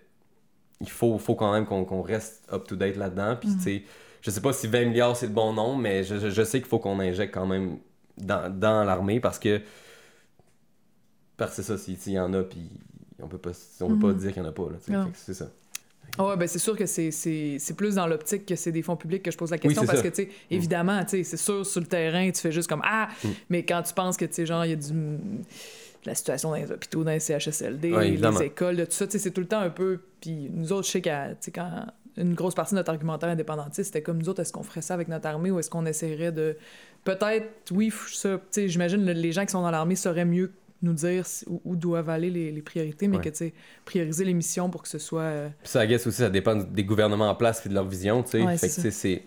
Il 0.81 0.89
faut, 0.89 1.17
faut 1.17 1.35
quand 1.35 1.53
même 1.53 1.65
qu'on 1.65 2.01
reste 2.01 2.43
up-to-date 2.51 2.97
là-dedans. 2.97 3.37
Puis, 3.39 3.49
Mhm. 3.49 3.55
tu 3.57 3.61
sais, 3.63 3.83
je 4.21 4.29
sais 4.29 4.41
pas 4.41 4.51
si 4.51 4.67
20 4.67 4.85
milliards 4.85 5.15
c'est 5.15 5.27
le 5.27 5.31
bon 5.31 5.53
nombre, 5.53 5.77
mais 5.81 6.03
je, 6.03 6.17
je- 6.19 6.29
je 6.29 6.43
sais 6.43 6.59
qu'il 6.59 6.67
faut 6.67 6.79
qu'on 6.79 6.99
injecte 6.99 7.33
quand 7.33 7.45
même 7.47 7.77
dans, 8.17 8.49
dans 8.53 8.83
l'armée 8.83 9.21
parce 9.21 9.39
que. 9.39 9.61
Parce 11.37 11.51
que 11.55 11.61
c'est 11.63 11.77
ça, 11.77 11.77
s'il 11.77 12.13
y 12.13 12.19
en 12.19 12.33
a, 12.33 12.43
puis 12.43 12.69
on 13.21 13.27
peut 13.27 13.37
pas, 13.37 13.51
on 13.81 13.87
peut 13.89 13.99
pas 13.99 14.07
Mhm. 14.13 14.17
dire 14.17 14.33
qu'il 14.33 14.41
y 14.43 14.45
en 14.45 14.49
a 14.49 14.51
pas, 14.51 14.67
C'est 15.13 15.33
ça. 15.33 15.49
Ouais, 16.19 16.37
ben 16.37 16.47
c'est 16.47 16.59
sûr 16.59 16.77
que 16.77 16.85
c'est- 16.85 17.75
plus 17.75 17.95
dans 17.95 18.07
l'optique 18.07 18.45
que 18.45 18.55
c'est 18.55 18.71
des 18.71 18.81
fonds 18.81 18.95
publics 18.95 19.23
que 19.23 19.31
je 19.31 19.37
pose 19.37 19.51
la 19.51 19.57
question 19.57 19.83
parce 19.85 19.97
ça. 19.97 20.03
que, 20.03 20.09
tu 20.15 20.23
sais, 20.23 20.29
évidemment, 20.51 21.03
tu 21.03 21.09
sais, 21.17 21.23
c'est 21.23 21.37
sûr, 21.37 21.65
sur 21.65 21.81
le 21.81 21.87
terrain, 21.87 22.29
tu 22.31 22.39
fais 22.41 22.51
juste 22.51 22.69
comme 22.69 22.81
Ah! 22.85 23.09
Mm. 23.23 23.27
Mais 23.49 23.65
quand 23.65 23.81
tu 23.81 23.93
penses 23.93 24.15
que, 24.15 24.25
tu 24.25 24.33
sais, 24.33 24.45
genre, 24.45 24.63
il 24.65 24.69
y 24.71 24.73
a 24.73 24.75
du. 24.77 24.93
La 26.05 26.13
situation 26.15 26.49
dans 26.49 26.55
les 26.55 26.71
hôpitaux, 26.71 27.03
dans 27.03 27.11
les 27.11 27.19
CHSLD, 27.19 27.91
Ouais, 27.91 28.09
les 28.11 28.17
écoles, 28.43 28.75
de 28.77 28.85
tout 28.85 28.91
ça, 28.91 29.05
c'est 29.09 29.31
tout 29.31 29.41
le 29.41 29.47
temps 29.47 29.59
un 29.59 29.69
peu. 29.71 30.01
Puis 30.21 30.49
nous 30.53 30.71
autres, 30.71 30.85
je 30.85 30.91
sais 30.91 31.01
sais, 31.39 31.51
quand 31.51 31.69
une 32.17 32.33
grosse 32.33 32.53
partie 32.55 32.73
de 32.73 32.79
notre 32.79 32.91
argumentaire 32.91 33.29
indépendantiste, 33.29 33.87
c'était 33.87 34.01
comme 34.03 34.19
nous 34.19 34.29
autres, 34.29 34.41
est-ce 34.41 34.53
qu'on 34.53 34.63
ferait 34.63 34.81
ça 34.81 34.93
avec 34.93 35.07
notre 35.07 35.27
armée 35.27 35.51
ou 35.51 35.59
est-ce 35.59 35.69
qu'on 35.69 35.85
essaierait 35.85 36.31
de. 36.31 36.55
Peut-être, 37.03 37.47
oui, 37.71 37.91
ça, 38.13 38.39
j'imagine 38.55 39.05
le- 39.05 39.11
les 39.13 39.31
gens 39.31 39.45
qui 39.45 39.51
sont 39.51 39.61
dans 39.61 39.71
l'armée 39.71 39.95
sauraient 39.95 40.25
mieux 40.25 40.51
nous 40.81 40.93
dire 40.93 41.25
où, 41.47 41.61
où 41.65 41.75
doivent 41.75 42.09
aller 42.09 42.29
les, 42.29 42.51
les 42.51 42.61
priorités, 42.61 43.07
mais 43.07 43.17
Ouais. 43.17 43.23
que, 43.23 43.29
tu 43.29 43.37
sais, 43.37 43.53
prioriser 43.85 44.25
les 44.25 44.33
missions 44.33 44.69
pour 44.69 44.81
que 44.83 44.87
ce 44.89 44.99
soit. 44.99 45.21
euh, 45.21 45.49
Puis 45.63 45.69
ça, 45.71 45.83
I 45.83 45.87
guess 45.87 46.05
aussi, 46.07 46.17
ça 46.17 46.29
dépend 46.29 46.55
des 46.55 46.83
gouvernements 46.83 47.29
en 47.29 47.35
place 47.35 47.65
et 47.65 47.69
de 47.69 47.73
leur 47.73 47.85
vision, 47.87 48.21
tu 48.23 48.31
sais. 48.31 48.43
Ouais, 48.43 48.57
fait 48.57 48.69
que, 48.69 48.73
tu 48.75 48.81
sais, 48.81 48.91
c'est. 48.91 49.23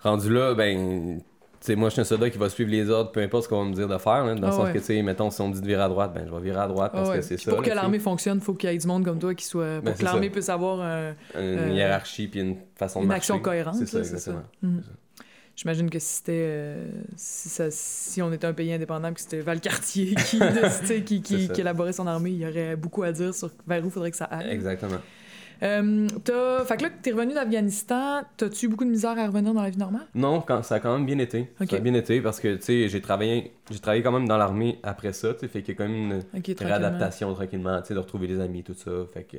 Rendu 0.00 0.32
là, 0.32 0.54
ben. 0.54 1.20
Sais, 1.66 1.74
moi, 1.74 1.88
je 1.88 1.94
suis 1.94 2.00
un 2.00 2.04
soldat 2.04 2.30
qui 2.30 2.38
va 2.38 2.48
suivre 2.48 2.70
les 2.70 2.88
ordres, 2.90 3.10
peu 3.10 3.20
importe 3.20 3.44
ce 3.44 3.48
qu'on 3.48 3.64
va 3.64 3.68
me 3.68 3.74
dire 3.74 3.88
de 3.88 3.98
faire, 3.98 4.24
là, 4.24 4.34
dans 4.36 4.42
Ah 4.44 4.46
le 4.50 4.52
sens 4.52 4.64
ouais. 4.66 4.72
que, 4.74 4.78
tu 4.78 4.84
sais, 4.84 5.02
mettons, 5.02 5.30
si 5.30 5.40
on 5.40 5.48
me 5.48 5.54
dit 5.54 5.60
de 5.60 5.66
virer 5.66 5.82
à 5.82 5.88
droite, 5.88 6.12
ben, 6.14 6.24
je 6.26 6.32
vais 6.32 6.40
virer 6.40 6.60
à 6.60 6.68
droite 6.68 6.92
parce 6.92 7.08
Ah 7.08 7.12
ouais. 7.12 7.18
que 7.18 7.24
c'est 7.24 7.36
ça. 7.38 7.50
Pour 7.50 7.60
là, 7.62 7.68
que 7.68 7.74
l'armée 7.74 7.98
fonctionne, 7.98 8.38
il 8.38 8.44
faut 8.44 8.54
qu'il 8.54 8.70
y 8.70 8.72
ait 8.74 8.78
du 8.78 8.86
monde 8.86 9.04
comme 9.04 9.18
toi 9.18 9.34
qui 9.34 9.44
soit. 9.44 9.76
Pour 9.76 9.82
Ben, 9.84 9.92
que 9.92 9.98
c'est 9.98 10.04
l'armée 10.04 10.30
puisse 10.30 10.48
avoir 10.48 10.80
un- 10.80 11.10
Une 11.10 11.14
euh, 11.40 11.70
hiérarchie 11.72 12.28
puis 12.28 12.40
une 12.40 12.56
façon 12.76 13.00
de 13.00 13.04
une 13.04 13.08
marcher. 13.08 13.32
action 13.32 13.38
cohérente. 13.40 13.74
C'est 13.76 13.86
ça, 13.86 13.98
exactement. 13.98 14.36
ça. 14.42 14.48
C'est 14.62 14.86
ça. 14.86 15.24
J'imagine 15.56 15.88
que 15.90 15.98
si 15.98 16.16
c'était. 16.16 16.32
euh, 16.36 16.86
si, 17.16 17.48
ça- 17.48 17.70
si 17.70 18.20
on 18.22 18.30
était 18.32 18.46
un 18.46 18.52
pays 18.52 18.72
indépendant 18.72 19.12
que 19.12 19.20
c'était 19.20 19.40
Valcartier 19.40 20.14
qui, 20.14 20.38
qui 21.22 21.60
élaborait 21.60 21.94
son 21.94 22.06
armée, 22.06 22.30
il 22.30 22.38
y 22.38 22.46
aurait 22.46 22.76
beaucoup 22.76 23.02
à 23.02 23.10
dire 23.12 23.34
sur 23.34 23.50
vers 23.66 23.82
où 23.82 23.86
il 23.86 23.90
faudrait 23.90 24.10
que 24.10 24.16
ça 24.18 24.26
aille. 24.26 24.50
Exactement. 24.50 24.98
Euh, 25.62 26.06
t'as- 26.24 26.64
fait 26.64 26.76
que 26.76 26.82
là, 26.84 26.90
t'es 27.02 27.12
revenu 27.12 27.34
d'Afghanistan, 27.34 28.22
t'as-tu 28.36 28.66
eu 28.66 28.68
beaucoup 28.68 28.84
de 28.84 28.90
misère 28.90 29.18
à 29.18 29.26
revenir 29.26 29.54
dans 29.54 29.62
la 29.62 29.70
vie 29.70 29.78
normale? 29.78 30.06
Non, 30.14 30.40
quand, 30.40 30.62
ça 30.62 30.76
a 30.76 30.80
quand 30.80 30.92
même 30.96 31.06
bien 31.06 31.18
été. 31.18 31.50
Ça 31.68 31.76
a 31.76 31.80
bien 31.80 31.94
été 31.94 32.20
parce 32.20 32.40
que, 32.40 32.56
tu 32.56 32.62
sais, 32.62 32.88
j'ai 32.88 33.00
travaillé, 33.00 33.52
j'ai 33.70 33.78
travaillé 33.78 34.02
quand 34.02 34.12
même 34.12 34.28
dans 34.28 34.36
l'armée 34.36 34.78
après 34.82 35.12
ça, 35.12 35.32
tu 35.34 35.40
sais, 35.40 35.48
fait 35.48 35.62
qu'il 35.62 35.74
y 35.74 35.76
a 35.76 35.78
quand 35.84 35.88
même 35.90 36.22
une 36.34 36.54
réadaptation 36.66 37.32
tranquillement, 37.34 37.80
tu 37.80 37.88
sais, 37.88 37.94
de 37.94 37.98
retrouver 37.98 38.26
des 38.26 38.40
amis, 38.40 38.62
tout 38.62 38.74
ça, 38.74 38.90
fait 39.12 39.24
que 39.24 39.38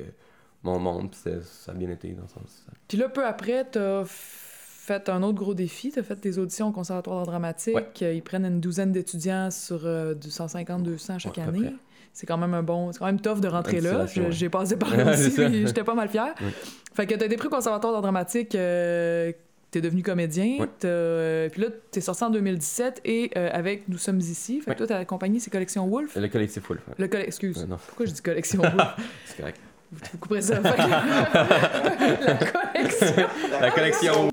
mon 0.64 0.78
monde, 0.80 1.14
ça 1.14 1.70
a 1.70 1.74
bien 1.74 1.90
été 1.90 2.08
dans 2.10 2.22
le 2.22 2.28
sens. 2.28 2.66
Puis 2.88 2.98
là, 2.98 3.08
peu 3.08 3.24
après, 3.24 3.64
t'as 3.70 4.02
fait 4.04 5.08
un 5.10 5.22
autre 5.22 5.38
gros 5.38 5.54
défi. 5.54 5.92
T'as 5.94 6.02
fait 6.02 6.18
des 6.20 6.38
auditions 6.38 6.68
au 6.68 6.72
Conservatoire 6.72 7.18
d'art 7.18 7.26
dramatique. 7.26 7.76
Ouais. 8.00 8.16
Ils 8.16 8.22
prennent 8.22 8.46
une 8.46 8.58
douzaine 8.58 8.90
d'étudiants 8.90 9.50
sur 9.50 9.82
euh, 9.84 10.14
du 10.14 10.28
150-200 10.30 11.18
chaque 11.18 11.36
Ouais, 11.36 11.42
année. 11.42 11.74
C'est 12.12 12.26
quand 12.26 12.38
même 12.38 12.54
un 12.54 12.62
bon... 12.62 12.92
C'est 12.92 12.98
quand 12.98 13.06
même 13.06 13.20
tough 13.20 13.40
de 13.40 13.48
rentrer 13.48 13.80
là. 13.80 14.04
Ouais. 14.04 14.26
J'ai 14.30 14.48
passé 14.48 14.76
par 14.76 14.90
là 14.96 15.12
aussi, 15.12 15.32
j'étais 15.66 15.84
pas 15.84 15.94
mal 15.94 16.08
fière. 16.08 16.34
Ouais. 16.40 16.52
Fait 16.94 17.06
que 17.06 17.14
t'as 17.14 17.26
été 17.26 17.36
pris 17.36 17.46
au 17.46 17.50
Conservatoire 17.50 17.92
d'art 17.92 18.02
dramatique... 18.02 18.54
euh, 18.54 19.32
T'es 19.70 19.82
devenu 19.82 20.02
comédien, 20.02 20.66
euh, 20.86 21.50
puis 21.50 21.60
là, 21.60 21.68
t'es 21.90 22.00
sorti 22.00 22.24
en 22.24 22.30
2017 22.30 23.02
et 23.04 23.30
euh, 23.36 23.50
avec 23.52 23.86
Nous 23.90 23.98
sommes 23.98 24.18
ici. 24.18 24.60
Fait 24.60 24.64
que 24.64 24.70
Ouais. 24.70 24.76
toi, 24.76 24.86
t'as 24.86 24.96
accompagné 24.96 25.40
ces 25.40 25.50
collections 25.50 25.86
Wolf? 25.86 26.16
Le 26.16 26.26
collectif 26.28 26.66
Wolf, 26.66 26.80
ouais. 26.88 26.94
Le. 27.06 27.14
Excuse, 27.26 27.66
non, 27.68 27.76
pourquoi 27.86 28.06
je 28.06 28.12
dis 28.12 28.22
collection 28.22 28.62
Wolf? 28.62 28.96
c'est 29.26 29.36
correct. 29.36 29.60
Vous 29.92 30.18
couperez 30.18 30.40
ça. 30.40 30.58
La 30.62 32.36
collection. 32.38 33.26
La 33.60 33.70
collection 33.70 34.30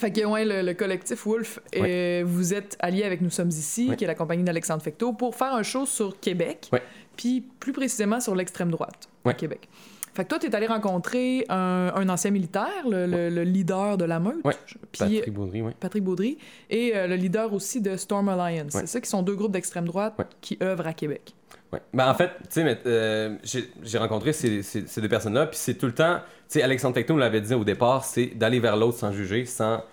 Fait 0.00 0.10
que, 0.10 0.24
ouais, 0.24 0.44
le, 0.44 0.62
le 0.62 0.72
collectif 0.74 1.26
Wolf, 1.26 1.58
euh, 1.76 2.22
vous 2.26 2.54
êtes 2.54 2.76
allié 2.80 3.04
avec 3.04 3.20
Nous 3.20 3.28
sommes 3.30 3.50
ici, 3.50 3.88
qui 3.96 4.04
est 4.04 4.06
la 4.06 4.14
compagnie 4.14 4.42
d'Alexandre 4.42 4.82
Fecteau, 4.82 5.12
pour 5.12 5.34
faire 5.34 5.52
un 5.54 5.62
show 5.62 5.84
sur 5.84 6.18
Québec, 6.18 6.68
puis 7.16 7.42
plus 7.60 7.72
précisément 7.72 8.18
sur 8.20 8.34
l'extrême 8.34 8.70
droite 8.70 9.08
au 9.24 9.28
Québec. 9.36 9.68
Fait 10.14 10.24
que 10.24 10.28
toi, 10.30 10.38
t'es 10.40 10.52
allé 10.56 10.66
rencontrer 10.66 11.44
un, 11.50 11.92
un 11.94 12.08
ancien 12.08 12.30
militaire, 12.32 12.66
le, 12.88 13.06
le- 13.06 13.28
le 13.28 13.42
leader 13.44 13.96
de 13.96 14.04
la 14.06 14.18
meute, 14.18 14.42
puis 14.90 14.98
Patrick 15.18 15.34
Baudry, 15.34 15.62
ouais. 15.62 15.72
Patrick 15.78 16.02
Baudry, 16.02 16.38
et 16.68 16.96
euh, 16.96 17.06
le 17.06 17.14
leader 17.14 17.52
aussi 17.54 17.80
de 17.80 17.96
Storm 17.96 18.28
Alliance. 18.28 18.72
C'est 18.72 18.86
ça 18.88 19.00
qui 19.00 19.08
sont 19.08 19.22
deux 19.22 19.36
groupes 19.36 19.52
d'extrême 19.52 19.84
droite 19.84 20.14
qui 20.40 20.58
œuvrent 20.62 20.86
à 20.88 20.94
Québec. 20.94 21.32
Ouais. 21.72 21.80
Ben, 21.94 22.08
en 22.10 22.14
fait, 22.14 22.30
tu 22.40 22.46
sais, 22.50 22.64
mais, 22.64 22.78
euh, 22.86 23.36
j'ai 23.82 23.98
rencontré 23.98 24.32
ces, 24.32 24.62
ces- 24.62 24.86
ces 24.86 25.00
deux 25.00 25.08
personnes-là, 25.08 25.46
puis 25.46 25.56
c'est 25.58 25.74
tout 25.74 25.86
le 25.86 25.94
temps, 25.94 26.16
tu 26.18 26.24
sais, 26.58 26.62
Alexandre 26.62 26.94
Techno 26.94 27.16
l'avait 27.16 27.40
dit 27.40 27.54
au 27.54 27.62
départ, 27.64 28.04
c'est 28.04 28.26
d'aller 28.26 28.58
vers 28.58 28.76
l'autre 28.76 28.98
sans 28.98 29.12
juger, 29.12 29.44
sans. 29.46 29.84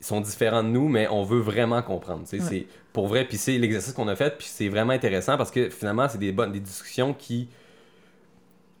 Ils 0.00 0.04
sont 0.06 0.20
différents 0.20 0.62
de 0.62 0.68
nous, 0.68 0.88
mais 0.88 1.08
on 1.08 1.24
veut 1.24 1.40
vraiment 1.40 1.82
comprendre. 1.82 2.24
Ouais. 2.32 2.38
C'est 2.40 2.66
pour 2.92 3.06
vrai, 3.08 3.24
puis 3.24 3.36
c'est 3.38 3.56
l'exercice 3.58 3.92
qu'on 3.92 4.08
a 4.08 4.16
fait, 4.16 4.36
puis 4.38 4.46
c'est 4.48 4.68
vraiment 4.68 4.92
intéressant 4.92 5.36
parce 5.36 5.50
que 5.50 5.68
finalement, 5.70 6.08
c'est 6.08 6.18
des 6.18 6.32
bonnes 6.32 6.52
des 6.52 6.60
discussions 6.60 7.12
qui. 7.14 7.48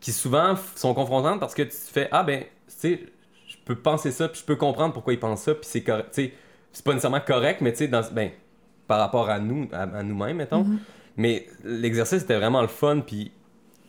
qui 0.00 0.12
souvent 0.12 0.54
sont 0.76 0.94
confrontantes 0.94 1.40
parce 1.40 1.54
que 1.54 1.62
tu 1.62 1.70
te 1.70 1.74
fais 1.92 2.08
Ah, 2.12 2.22
ben, 2.22 2.40
tu 2.40 2.46
sais, 2.68 3.00
je 3.48 3.56
peux 3.64 3.74
penser 3.76 4.12
ça, 4.12 4.28
puis 4.28 4.40
je 4.40 4.44
peux 4.46 4.56
comprendre 4.56 4.92
pourquoi 4.94 5.12
ils 5.12 5.18
pensent 5.20 5.42
ça, 5.42 5.54
puis 5.54 5.64
c'est 5.68 5.82
correct. 5.82 6.08
C'est 6.12 6.84
pas 6.84 6.92
nécessairement 6.92 7.20
correct, 7.20 7.60
mais 7.60 7.72
tu 7.72 7.78
sais, 7.78 7.88
dans- 7.88 8.02
ben, 8.12 8.30
par 8.86 8.98
rapport 9.00 9.28
à 9.30 9.38
nous, 9.40 9.68
à, 9.72 9.82
à 9.82 10.02
nous-mêmes, 10.02 10.36
mettons. 10.36 10.64
Mhm. 10.64 10.78
Mais 11.16 11.46
l'exercice 11.64 12.22
était 12.22 12.36
vraiment 12.36 12.60
le 12.62 12.68
fun, 12.68 13.00
puis 13.06 13.32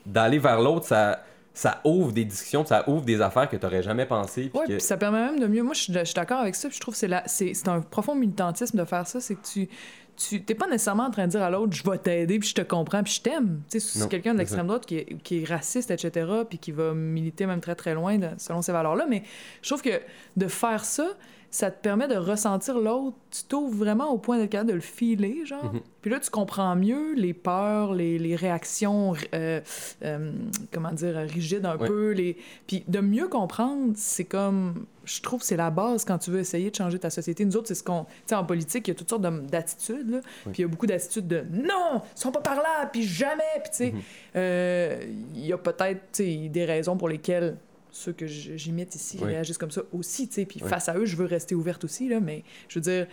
d'aller 0.05 0.39
vers 0.39 0.61
l'autre, 0.61 0.85
ça, 0.85 1.23
ça 1.53 1.81
ouvre 1.83 2.11
des 2.13 2.23
discussions, 2.25 2.65
ça 2.65 2.87
ouvre 2.89 3.03
des 3.03 3.19
affaires 3.21 3.49
que 3.49 3.57
tu 3.57 3.65
n'aurais 3.65 3.83
jamais 3.83 4.05
pensé. 4.05 4.43
puis 4.43 4.51
que- 4.67 4.73
puis 4.73 4.81
ça 4.81 4.95
permet 4.97 5.19
même 5.19 5.39
de 5.39 5.47
mieux. 5.47 5.63
Moi, 5.63 5.73
je 5.73 5.81
suis 5.81 5.93
je 5.93 6.03
suis 6.05 6.13
d'accord 6.13 6.39
avec 6.39 6.55
ça. 6.55 6.67
puis 6.69 6.75
je 6.75 6.81
trouve 6.81 6.93
que 6.93 6.99
c'est 6.99 7.07
la- 7.07 7.23
c'est 7.27 7.53
c'est 7.53 7.67
un 7.67 7.81
profond 7.81 8.15
militantisme 8.15 8.77
de 8.77 8.85
faire 8.85 9.05
ça. 9.07 9.19
C'est 9.19 9.35
que 9.35 9.45
tu 9.45 9.67
tu 10.15 10.41
t'es 10.43 10.55
pas 10.55 10.65
nécessairement 10.65 11.03
en 11.05 11.11
train 11.11 11.25
de 11.27 11.31
dire 11.31 11.43
à 11.43 11.51
l'autre, 11.51 11.73
je 11.75 11.87
vais 11.87 11.97
t'aider, 11.99 12.39
puis 12.39 12.49
je 12.49 12.55
te 12.55 12.61
comprends, 12.61 13.03
puis 13.03 13.13
je 13.13 13.21
t'aime. 13.21 13.61
Tu 13.69 13.79
sais, 13.79 13.99
c'est 13.99 14.09
quelqu'un 14.09 14.33
de 14.33 14.39
l'extrême 14.39 14.65
droite 14.65 14.83
qui 14.87 14.95
est, 14.97 15.17
qui 15.21 15.43
est 15.43 15.45
raciste, 15.47 15.91
etc., 15.91 16.25
puis 16.49 16.57
qui 16.57 16.71
va 16.71 16.95
militer 16.95 17.45
même 17.45 17.59
très 17.61 17.75
très 17.75 17.93
loin 17.93 18.17
de- 18.17 18.29
selon 18.39 18.63
ces 18.63 18.71
valeurs-là. 18.71 19.05
Mais 19.07 19.21
je 19.61 19.69
trouve 19.69 19.83
que 19.83 20.01
de 20.35 20.47
faire 20.47 20.85
ça, 20.85 21.07
ça 21.49 21.71
te 21.71 21.81
permet 21.81 22.07
de 22.07 22.15
ressentir 22.15 22.77
l'autre. 22.77 23.15
Tu 23.31 23.43
t'ouvres 23.45 23.75
vraiment 23.75 24.09
au 24.11 24.17
point 24.17 24.37
d'être 24.37 24.49
capable 24.51 24.69
de 24.69 24.75
le 24.75 24.81
filer, 24.81 25.45
genre. 25.45 25.73
Mhm. 25.73 25.81
Puis 26.01 26.11
là, 26.11 26.19
tu 26.19 26.29
comprends 26.29 26.75
mieux 26.75 27.13
les 27.15 27.33
peurs, 27.33 27.93
les, 27.93 28.19
les 28.19 28.35
réactions, 28.35 29.13
euh, 29.33 29.61
euh, 30.03 30.31
comment 30.73 30.91
dire, 30.91 31.15
rigides 31.15 31.65
un 31.65 31.77
Ouais. 31.77 31.87
peu. 31.87 32.11
Les... 32.11 32.37
Puis 32.67 32.83
de 32.87 32.99
mieux 32.99 33.27
comprendre, 33.27 33.93
c'est 33.95 34.23
comme. 34.25 34.85
Je 35.05 35.21
trouve 35.21 35.39
que 35.39 35.45
c'est 35.45 35.55
la 35.57 35.69
base 35.69 36.03
quand 36.03 36.17
tu 36.17 36.31
veux 36.31 36.39
essayer 36.39 36.69
de 36.69 36.75
changer 36.75 36.99
ta 36.99 37.09
société. 37.09 37.45
Nous 37.45 37.55
autres, 37.55 37.69
c'est 37.69 37.75
ce 37.75 37.83
qu'on. 37.83 38.03
Tu 38.03 38.09
sais, 38.27 38.35
en 38.35 38.43
politique, 38.43 38.87
il 38.87 38.91
y 38.91 38.93
a 38.93 38.95
toutes 38.95 39.09
sortes 39.09 39.21
de- 39.21 39.47
d'attitudes, 39.47 40.09
là. 40.09 40.19
Puis 40.43 40.53
il 40.57 40.61
y 40.61 40.63
a 40.65 40.67
beaucoup 40.67 40.85
d'attitudes 40.87 41.27
de 41.27 41.43
non, 41.49 42.01
ils 42.15 42.19
sont 42.19 42.31
pas 42.31 42.41
par 42.41 42.55
là, 42.55 42.87
puis 42.91 43.03
jamais. 43.03 43.43
Puis 43.63 43.71
tu 43.71 43.77
sais, 43.77 43.91
Mhm. 43.93 44.01
euh, 44.35 45.03
il 45.35 45.45
y 45.45 45.53
a 45.53 45.57
peut-être 45.57 46.21
des 46.21 46.65
raisons 46.65 46.97
pour 46.97 47.07
lesquelles 47.09 47.55
ceux 47.97 48.13
que 48.13 48.27
j'imite 48.27 48.93
ici 48.95 49.17
Oui. 49.21 49.27
réagissent 49.27 49.57
comme 49.57 49.71
ça 49.71 49.81
aussi, 49.91 50.27
tu 50.27 50.35
sais. 50.35 50.45
Puis 50.45 50.59
Oui. 50.63 50.69
face 50.69 50.87
à 50.87 50.97
eux, 50.97 51.05
je 51.05 51.15
veux 51.15 51.25
rester 51.25 51.55
ouverte 51.55 51.83
aussi, 51.83 52.07
là. 52.07 52.19
Mais 52.19 52.43
je 52.69 52.79
veux 52.79 52.83
dire, 52.83 53.07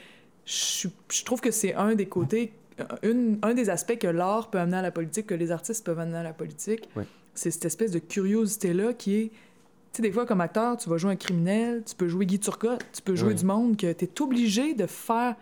je, 0.44 0.88
trouve 1.24 1.40
que 1.40 1.50
c'est 1.50 1.74
un 1.74 1.94
des 1.94 2.06
côtés, 2.06 2.52
une- 3.02 3.38
un 3.42 3.54
des 3.54 3.70
aspects 3.70 3.98
que 3.98 4.06
l'art 4.06 4.50
peut 4.50 4.58
amener 4.58 4.76
à 4.76 4.82
la 4.82 4.90
politique, 4.90 5.26
que 5.26 5.34
les 5.34 5.50
artistes 5.52 5.84
peuvent 5.86 5.98
amener 5.98 6.18
à 6.18 6.22
la 6.22 6.32
politique. 6.32 6.88
Oui. 6.96 7.04
C'est 7.34 7.50
cette 7.50 7.64
espèce 7.64 7.90
de 7.90 7.98
curiosité-là 7.98 8.92
qui 8.92 9.16
est. 9.16 9.28
Tu 9.92 9.98
sais, 9.98 10.02
des 10.02 10.12
fois, 10.12 10.26
comme 10.26 10.40
acteur, 10.40 10.76
tu 10.76 10.88
vas 10.90 10.96
jouer 10.98 11.12
un 11.12 11.16
criminel, 11.16 11.82
tu 11.86 11.94
peux 11.94 12.08
jouer 12.08 12.26
Guy 12.26 12.38
Turcotte, 12.40 12.84
tu 12.92 13.00
peux 13.00 13.14
jouer 13.16 13.34
du 13.34 13.44
monde 13.44 13.76
que 13.76 13.92
tu 13.92 14.04
es 14.04 14.20
obligé 14.22 14.74
de 14.74 14.86
faire. 14.86 15.36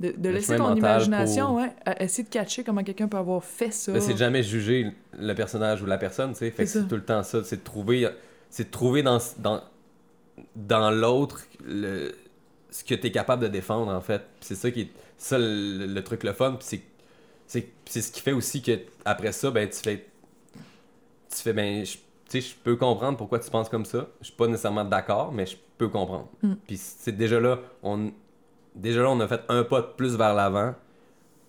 De, 0.00 0.10
de 0.10 0.28
Le 0.30 0.34
laisser 0.36 0.56
ton 0.56 0.74
imagination, 0.74 1.46
pour- 1.48 1.56
ouais, 1.56 1.70
à 1.84 2.02
essayer 2.02 2.24
de 2.24 2.28
catcher 2.28 2.64
comment 2.64 2.82
quelqu'un 2.82 3.06
peut 3.06 3.18
avoir 3.18 3.44
fait 3.44 3.70
ça. 3.72 3.92
Mais 3.92 4.00
c'est 4.00 4.14
de 4.14 4.18
jamais 4.18 4.42
juger 4.42 4.90
le 5.16 5.32
personnage 5.34 5.80
ou 5.82 5.86
la 5.86 5.98
personne, 5.98 6.32
tu 6.32 6.38
sais. 6.38 6.50
Fait 6.50 6.64
que 6.64 6.68
c'est 6.70 6.88
tout 6.88 6.96
le 6.96 7.04
temps 7.04 7.22
ça. 7.22 7.44
C'est 7.44 7.58
de 7.58 7.62
trouver, 7.62 8.08
c'est 8.52 8.64
de 8.64 8.70
trouver 8.70 9.02
dans, 9.02 9.18
dans, 9.38 9.62
dans 10.54 10.90
l'autre 10.90 11.40
le, 11.64 12.14
ce 12.70 12.84
que 12.84 12.94
tu 12.94 13.06
es 13.06 13.10
capable 13.10 13.42
de 13.42 13.48
défendre, 13.48 13.90
en 13.90 14.00
fait. 14.02 14.22
C'est 14.42 14.54
ça 14.54 14.70
qui 14.70 14.82
est 14.82 14.90
ça 15.16 15.38
le, 15.38 15.86
le 15.86 16.04
truc 16.04 16.22
le 16.22 16.32
fun. 16.34 16.52
Puis 16.58 16.66
c'est, 16.68 16.82
c'est, 17.46 17.68
c'est 17.86 18.02
ce 18.02 18.12
qui 18.12 18.20
fait 18.20 18.32
aussi 18.32 18.60
que 18.60 18.78
après 19.06 19.32
ça, 19.32 19.50
ben, 19.50 19.68
tu 19.68 19.78
fais. 19.78 20.06
Tu 21.30 21.36
fais, 21.38 21.52
ben, 21.54 21.84
je- 21.84 21.96
tu 22.28 22.40
sais, 22.40 22.40
je 22.40 22.54
peux 22.62 22.76
comprendre 22.76 23.16
pourquoi 23.18 23.38
tu 23.38 23.50
penses 23.50 23.68
comme 23.68 23.84
ça. 23.86 24.06
Je 24.20 24.26
suis 24.26 24.36
pas 24.36 24.46
nécessairement 24.48 24.84
d'accord, 24.84 25.32
mais 25.32 25.46
je 25.46 25.56
peux 25.78 25.88
comprendre. 25.88 26.28
Mm. 26.42 26.54
Puis 26.66 26.76
c'est 26.76 27.12
déjà 27.16 27.40
là, 27.40 27.58
on, 27.82 28.10
déjà 28.74 29.02
là, 29.02 29.10
on 29.10 29.20
a 29.20 29.28
fait 29.28 29.40
un 29.48 29.64
pas 29.64 29.80
de 29.80 29.86
plus 29.96 30.14
vers 30.16 30.34
l'avant 30.34 30.74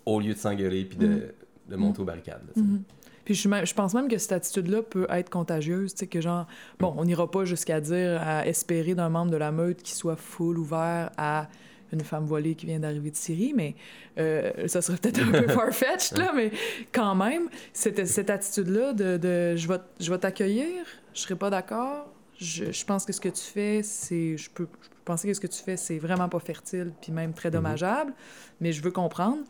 au 0.05 0.19
lieu 0.19 0.33
de 0.33 0.39
s'engueuler 0.39 0.85
puis 0.85 0.97
de, 0.97 1.07
Mm. 1.07 1.21
de 1.69 1.75
monter 1.75 2.01
aux 2.01 2.05
barricades. 2.05 2.41
là, 2.47 2.53
tu 2.53 2.59
sais. 2.61 2.65
Mhm. 2.65 2.83
Puis 3.25 3.35
je, 3.35 3.73
pense 3.73 3.93
même 3.93 4.07
que 4.07 4.17
cette 4.17 4.33
attitude-là 4.33 4.81
peut 4.81 5.07
être 5.09 5.29
contagieuse, 5.29 5.93
tu 5.93 5.99
sais, 5.99 6.07
que 6.07 6.19
genre, 6.19 6.45
bon, 6.79 6.93
on 6.97 7.05
n'ira 7.05 7.29
pas 7.29 7.45
jusqu'à 7.45 7.79
dire, 7.79 8.21
à 8.21 8.45
espérer 8.45 8.95
d'un 8.95 9.09
membre 9.09 9.31
de 9.31 9.37
la 9.37 9.51
meute 9.51 9.81
qui 9.81 9.93
soit 9.93 10.17
full 10.17 10.57
ouvert 10.57 11.09
à 11.17 11.47
une 11.93 12.01
femme 12.01 12.25
voilée 12.25 12.55
qui 12.55 12.65
vient 12.65 12.79
d'arriver 12.79 13.11
de 13.11 13.15
Syrie, 13.15 13.53
mais 13.55 13.75
euh, 14.17 14.67
ça 14.67 14.81
serait 14.81 14.97
peut-être 14.97 15.21
un 15.21 15.31
peu 15.31 15.47
farfetched, 15.53 16.17
là, 16.17 16.31
mais 16.35 16.51
quand 16.91 17.15
même, 17.15 17.49
cette, 17.71 18.05
cette 18.07 18.29
attitude-là 18.29 18.93
de, 18.93 19.17
de 19.17 19.55
je 19.55 19.67
vais, 19.67 19.77
je 19.99 20.11
vais 20.11 20.17
t'accueillir, 20.17 20.83
je 21.13 21.21
serai 21.21 21.35
pas 21.35 21.49
d'accord, 21.49 22.07
je, 22.39 22.71
je 22.71 22.85
pense 22.85 23.05
que 23.05 23.13
ce 23.13 23.21
que 23.21 23.29
tu 23.29 23.43
fais, 23.43 23.83
c'est, 23.83 24.37
je 24.37 24.49
peux, 24.49 24.67
je 24.81 24.89
peux 24.89 24.95
penser 25.05 25.27
que 25.27 25.33
ce 25.33 25.39
que 25.39 25.47
tu 25.47 25.61
fais, 25.61 25.77
c'est 25.77 25.99
vraiment 25.99 26.27
pas 26.29 26.39
fertile, 26.39 26.91
puis 26.99 27.11
même 27.11 27.33
très 27.33 27.51
dommageable, 27.51 28.11
mais 28.59 28.71
je 28.71 28.81
veux 28.81 28.91
comprendre. 28.91 29.43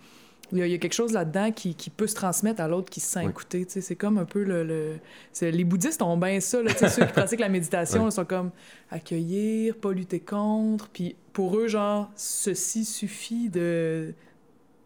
Il 0.53 0.59
y, 0.59 0.61
a, 0.61 0.67
il 0.67 0.71
y 0.71 0.75
a 0.75 0.77
quelque 0.77 0.93
chose 0.93 1.11
là-dedans 1.11 1.51
qui, 1.51 1.75
qui 1.75 1.89
peut 1.89 2.07
se 2.07 2.15
transmettre 2.15 2.61
à 2.61 2.67
l'autre 2.67 2.89
qui 2.89 2.99
se 2.99 3.07
sent 3.11 3.23
Oui. 3.23 3.29
écouté. 3.29 3.65
C'est 3.67 3.95
comme 3.95 4.17
un 4.17 4.25
peu 4.25 4.43
le. 4.43 4.99
les 5.41 5.63
bouddhistes 5.63 6.01
ont 6.01 6.15
bien 6.17 6.39
ça. 6.39 6.61
Là, 6.63 6.71
tu 6.71 6.77
sais, 6.79 6.89
ceux 6.89 7.05
qui 7.05 7.11
pratiquent 7.13 7.39
la 7.39 7.49
méditation, 7.49 8.07
ils 8.07 8.11
sont 8.11 8.25
comme 8.25 8.51
accueillir, 8.91 9.75
pas 9.75 9.91
lutter 9.91 10.19
contre. 10.19 10.89
Puis 10.89 11.15
pour 11.33 11.57
eux, 11.57 11.67
genre, 11.67 12.11
ceci 12.15 12.85
suffit 12.85 13.49
de, 13.49 14.13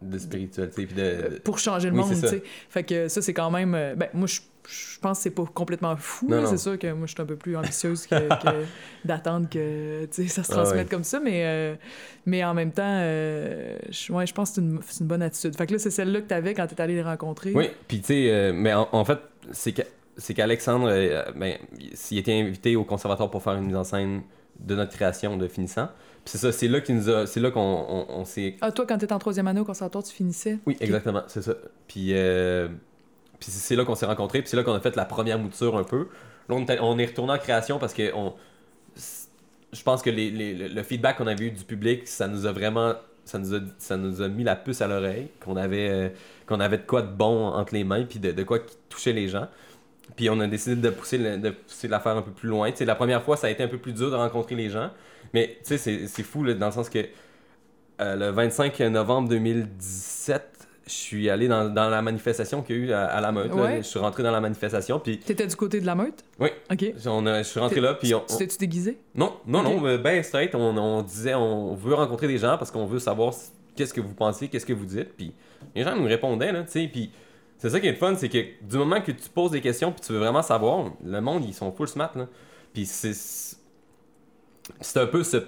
de 0.02 0.18
spiritualité 0.18 0.86
puis 0.86 0.94
de, 0.94 1.02
euh, 1.02 1.38
pour 1.42 1.58
changer 1.58 1.88
le 1.90 1.94
oui, 1.96 2.00
monde. 2.02 2.10
tu 2.14 2.28
sais. 2.28 2.42
Fait 2.70 2.84
que 2.84 3.08
ça, 3.08 3.20
c'est 3.22 3.34
quand 3.34 3.50
même. 3.50 3.74
euh, 3.74 3.94
Ben, 3.96 4.08
moi, 4.14 4.26
je, 4.28 4.40
je 4.68 4.98
pense 5.00 5.18
que 5.18 5.22
c'est 5.24 5.30
pas 5.30 5.44
complètement 5.52 5.96
fou. 5.96 6.28
C'est 6.46 6.58
sûr 6.58 6.78
que 6.78 6.92
moi, 6.92 7.06
je 7.06 7.12
suis 7.14 7.22
un 7.22 7.26
peu 7.26 7.36
plus 7.36 7.56
ambitieuse 7.56 8.06
que, 8.06 8.14
que 8.42 8.64
d'attendre 9.04 9.48
que 9.48 10.04
tu 10.06 10.28
ça 10.28 10.42
se 10.44 10.52
Ah 10.52 10.54
transmette 10.56 10.84
ouais. 10.84 10.90
comme 10.90 11.04
ça. 11.04 11.18
Mais, 11.20 11.42
euh, 11.46 11.74
mais 12.26 12.44
en 12.44 12.54
même 12.54 12.70
temps, 12.70 12.82
euh, 12.86 13.76
je, 13.90 14.12
ouais, 14.12 14.26
je 14.26 14.34
pense 14.34 14.50
que 14.52 14.60
c'est 14.86 15.00
une, 15.00 15.06
bonne 15.06 15.22
attitude. 15.22 15.56
Fait 15.56 15.66
que 15.66 15.72
là, 15.72 15.78
c'est 15.78 15.90
celle-là 15.90 16.20
que 16.20 16.26
t'avais 16.26 16.54
quand 16.54 16.66
t'es 16.66 16.80
allé 16.80 16.94
les 16.94 17.02
rencontrer. 17.02 17.52
oui 17.54 17.70
puis 17.88 18.00
tu 18.00 18.06
sais 18.06 18.30
euh, 18.30 18.52
mais 18.54 18.74
en, 18.74 18.88
en 18.92 19.04
fait 19.04 19.18
c'est 19.52 20.34
qu'Alexandre 20.34 20.90
ben 21.36 21.56
s'il 21.94 22.18
était 22.18 22.34
invité 22.38 22.76
au 22.76 22.84
conservatoire 22.84 23.30
pour 23.30 23.42
faire 23.42 23.54
une 23.54 23.64
mise 23.66 23.76
en 23.76 23.84
scène 23.84 24.22
de 24.60 24.74
notre 24.74 24.92
création 24.92 25.36
de 25.36 25.48
finissant 25.48 25.88
c'est 26.28 26.38
ça 26.38 26.52
c'est 26.52 26.68
là 26.68 26.80
qu'il 26.80 26.96
nous 26.96 27.08
a 27.08 27.26
c'est 27.26 27.40
là 27.40 27.50
qu'on 27.50 27.60
on, 27.60 28.06
on 28.20 28.24
s'est 28.24 28.56
Ah, 28.60 28.70
toi, 28.72 28.84
quand 28.86 28.98
t'étais 28.98 29.12
en 29.12 29.18
troisième 29.18 29.46
année 29.48 29.60
au 29.60 29.64
conservatoire, 29.64 30.04
tu 30.04 30.12
finissais? 30.12 30.58
oui 30.66 30.76
exactement 30.80 31.22
c'est 31.26 31.42
ça 31.42 31.54
puis 31.86 32.08
euh, 32.12 32.68
puis 33.40 33.50
c'est 33.50 33.76
là 33.76 33.84
qu'on 33.84 33.94
s'est 33.94 34.06
rencontrés 34.06 34.40
puis 34.40 34.48
c'est 34.50 34.56
là 34.56 34.62
qu'on 34.64 34.74
a 34.74 34.80
fait 34.80 34.96
la 34.96 35.04
première 35.04 35.38
mouture 35.38 35.76
un 35.76 35.84
peu 35.84 36.08
là 36.48 36.56
on, 36.80 36.98
est 36.98 37.06
retourné 37.06 37.32
en 37.32 37.38
création 37.38 37.78
parce 37.78 37.94
que 37.94 38.12
on 38.14 38.34
je 39.72 39.82
pense 39.82 40.02
que 40.02 40.10
les, 40.10 40.30
les- 40.30 40.68
le- 40.68 40.82
feedback 40.82 41.18
qu'on 41.18 41.26
avait 41.26 41.46
eu 41.46 41.50
du 41.50 41.64
public, 41.64 42.06
ça 42.08 42.26
nous 42.28 42.46
a 42.46 42.52
vraiment. 42.52 42.94
Ça 43.26 43.38
nous 43.38 43.54
a, 43.54 43.58
ça 43.76 43.98
nous 43.98 44.22
a 44.22 44.28
mis 44.28 44.42
la 44.42 44.56
puce 44.56 44.80
à 44.80 44.86
l'oreille, 44.86 45.28
qu'on 45.44 45.56
avait, 45.56 45.90
euh, 45.90 46.08
qu'on 46.46 46.60
avait 46.60 46.78
de 46.78 46.82
quoi 46.86 47.02
de 47.02 47.12
bon 47.14 47.46
entre 47.48 47.74
les 47.74 47.84
mains, 47.84 48.04
puis 48.04 48.18
de, 48.18 48.32
de 48.32 48.42
quoi 48.42 48.60
qui 48.60 48.74
touchait 48.88 49.12
les 49.12 49.28
gens. 49.28 49.46
Puis 50.16 50.30
on 50.30 50.40
a 50.40 50.46
décidé 50.46 50.76
de 50.76 50.88
pousser, 50.88 51.18
le- 51.18 51.36
de 51.36 51.50
pousser 51.50 51.88
l'affaire 51.88 52.16
un 52.16 52.22
peu 52.22 52.30
plus 52.30 52.48
loin. 52.48 52.70
Tu 52.70 52.78
sais, 52.78 52.84
la 52.86 52.94
première 52.94 53.22
fois, 53.22 53.36
ça 53.36 53.48
a 53.48 53.50
été 53.50 53.62
un 53.62 53.68
peu 53.68 53.76
plus 53.76 53.92
dur 53.92 54.10
de 54.10 54.16
rencontrer 54.16 54.54
les 54.54 54.70
gens. 54.70 54.90
Mais 55.34 55.58
tu 55.64 55.76
sais, 55.78 56.06
c'est, 56.06 56.22
fou 56.22 56.44
là, 56.44 56.54
dans 56.54 56.66
le 56.66 56.72
sens 56.72 56.88
que 56.88 56.98
euh, 58.00 58.16
le 58.16 58.30
25 58.30 58.78
novembre 58.80 59.28
2017, 59.28 60.42
je 60.86 60.92
suis 60.92 61.28
allé 61.28 61.48
dans, 61.48 61.68
dans 61.68 61.90
la 61.90 62.00
manifestation 62.00 62.62
qu'il 62.62 62.76
y 62.76 62.78
a 62.78 62.82
eu 62.82 62.92
à, 62.92 63.06
à 63.06 63.20
la 63.20 63.30
meute. 63.32 63.54
là. 63.54 63.76
Je 63.78 63.82
suis 63.82 63.98
rentré 63.98 64.22
dans 64.22 64.30
la 64.30 64.40
manifestation, 64.40 64.98
puis 64.98 65.18
T'étais 65.18 65.46
du 65.46 65.54
côté 65.56 65.80
de 65.80 65.86
la 65.86 65.94
meute? 65.94 66.24
Oui. 66.40 66.48
OK. 66.70 66.94
on 67.06 67.24
je 67.26 67.42
suis 67.42 67.60
rentré 67.60 67.80
là, 67.80 67.94
puis 67.94 68.14
on, 68.14 68.20
Tu 68.20 68.36
t'es-tu 68.36 68.56
déguisé? 68.58 68.98
non, 69.14 69.34
non, 69.46 69.62
non, 69.62 69.84
euh, 69.86 69.98
ben 69.98 70.22
straight, 70.22 70.54
on, 70.54 70.76
on 70.76 71.02
disait 71.02 71.34
on 71.34 71.74
veut 71.74 71.94
rencontrer 71.94 72.26
des 72.28 72.38
gens 72.38 72.56
parce 72.56 72.70
qu'on 72.70 72.86
veut 72.86 72.98
savoir 73.00 73.34
qu'est-ce 73.76 73.92
que 73.92 74.00
vous 74.00 74.14
pensez, 74.14 74.48
qu'est-ce 74.48 74.66
que 74.66 74.72
vous 74.72 74.86
dites, 74.86 75.14
puis 75.14 75.34
les 75.74 75.82
gens 75.84 75.94
nous 75.94 76.06
répondaient, 76.06 76.52
là, 76.52 76.62
tu 76.62 76.70
sais, 76.70 76.88
puis 76.90 77.10
c'est 77.58 77.68
ça 77.70 77.80
qui 77.80 77.86
est 77.88 77.92
le 77.92 77.96
fun, 77.96 78.14
c'est 78.16 78.28
que 78.28 78.38
du 78.62 78.76
moment 78.78 79.00
que 79.00 79.12
tu 79.12 79.28
poses 79.28 79.50
des 79.50 79.60
questions 79.60 79.92
puis 79.92 80.00
tu 80.00 80.12
veux 80.12 80.18
vraiment 80.20 80.42
savoir, 80.42 80.90
le 81.04 81.20
monde, 81.20 81.44
ils 81.44 81.54
sont 81.54 81.70
full 81.72 81.88
smart, 81.88 82.12
là, 82.16 82.26
puis 82.72 82.86
c'est 82.86 83.12
c'est 84.80 85.00
un 85.00 85.06
peu 85.06 85.22
ce 85.24 85.38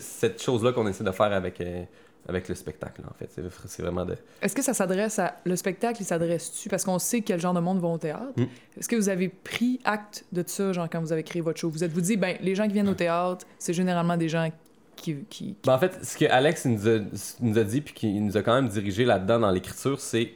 cette 0.00 0.42
chose-là 0.42 0.72
qu'on 0.72 0.86
essaie 0.86 1.04
de 1.04 1.10
faire 1.10 1.32
avec, 1.32 1.60
euh, 1.60 1.84
avec 2.28 2.48
le 2.48 2.54
spectacle, 2.54 3.02
en 3.08 3.14
fait, 3.14 3.30
c'est 3.66 3.82
vraiment 3.82 4.04
de... 4.04 4.16
Est-ce 4.42 4.54
que 4.54 4.62
ça 4.62 4.74
s'adresse 4.74 5.18
à. 5.18 5.36
Le 5.44 5.56
spectacle, 5.56 6.02
il 6.02 6.04
s'adresse-tu? 6.04 6.68
Parce 6.68 6.84
qu'on 6.84 6.98
sait 6.98 7.22
quel 7.22 7.40
genre 7.40 7.54
de 7.54 7.60
monde 7.60 7.80
va 7.80 7.88
au 7.88 7.98
théâtre. 7.98 8.32
Mm. 8.36 8.44
Est-ce 8.78 8.88
que 8.88 8.96
vous 8.96 9.08
avez 9.08 9.28
pris 9.28 9.80
acte 9.84 10.24
de 10.32 10.44
ça, 10.46 10.72
genre, 10.72 10.88
quand 10.90 11.00
vous 11.00 11.12
avez 11.12 11.22
créé 11.22 11.40
votre 11.40 11.58
show? 11.58 11.70
Vous 11.70 11.84
êtes-vous 11.84 12.00
dit, 12.00 12.16
ben, 12.16 12.36
les 12.40 12.54
gens 12.54 12.66
qui 12.66 12.74
viennent 12.74 12.88
au 12.88 12.94
théâtre, 12.94 13.46
c'est 13.58 13.72
généralement 13.72 14.16
des 14.16 14.28
gens 14.28 14.50
qui. 14.96 15.16
qui... 15.30 15.56
Ben, 15.64 15.74
en 15.74 15.78
fait, 15.78 16.04
ce 16.04 16.16
que 16.16 16.26
Alex 16.26 16.66
nous 16.66 16.88
a, 16.88 16.98
nous 17.40 17.58
a 17.58 17.64
dit, 17.64 17.80
puis 17.80 17.94
qui 17.94 18.20
nous 18.20 18.36
a 18.36 18.42
quand 18.42 18.54
même 18.54 18.68
dirigé 18.68 19.04
là-dedans 19.04 19.38
dans 19.38 19.50
l'écriture, 19.50 20.00
c'est 20.00 20.32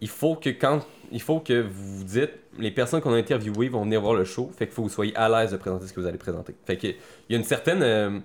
il 0.00 0.08
faut 0.08 0.34
que 0.34 0.50
quand 0.50 0.80
il 1.10 1.20
faut 1.20 1.40
que 1.40 1.62
vous 1.62 1.98
vous 1.98 2.04
dites 2.04 2.32
les 2.58 2.70
personnes 2.70 3.00
qu'on 3.00 3.12
a 3.12 3.16
interviewées 3.16 3.68
vont 3.68 3.84
venir 3.84 4.00
voir 4.00 4.14
le 4.14 4.24
show, 4.24 4.50
fait 4.56 4.66
qu'il 4.66 4.74
faut 4.74 4.82
que 4.82 4.88
vous 4.88 4.94
soyez 4.94 5.14
à 5.16 5.28
l'aise 5.28 5.52
de 5.52 5.56
présenter 5.56 5.86
ce 5.86 5.92
que 5.92 6.00
vous 6.00 6.06
allez 6.06 6.18
présenter. 6.18 6.54
Fait 6.64 6.76
que 6.76 6.86
il 6.86 6.96
y 7.30 7.34
a 7.34 7.38
une 7.38 7.44
certaine 7.44 7.82
euh, 7.82 8.18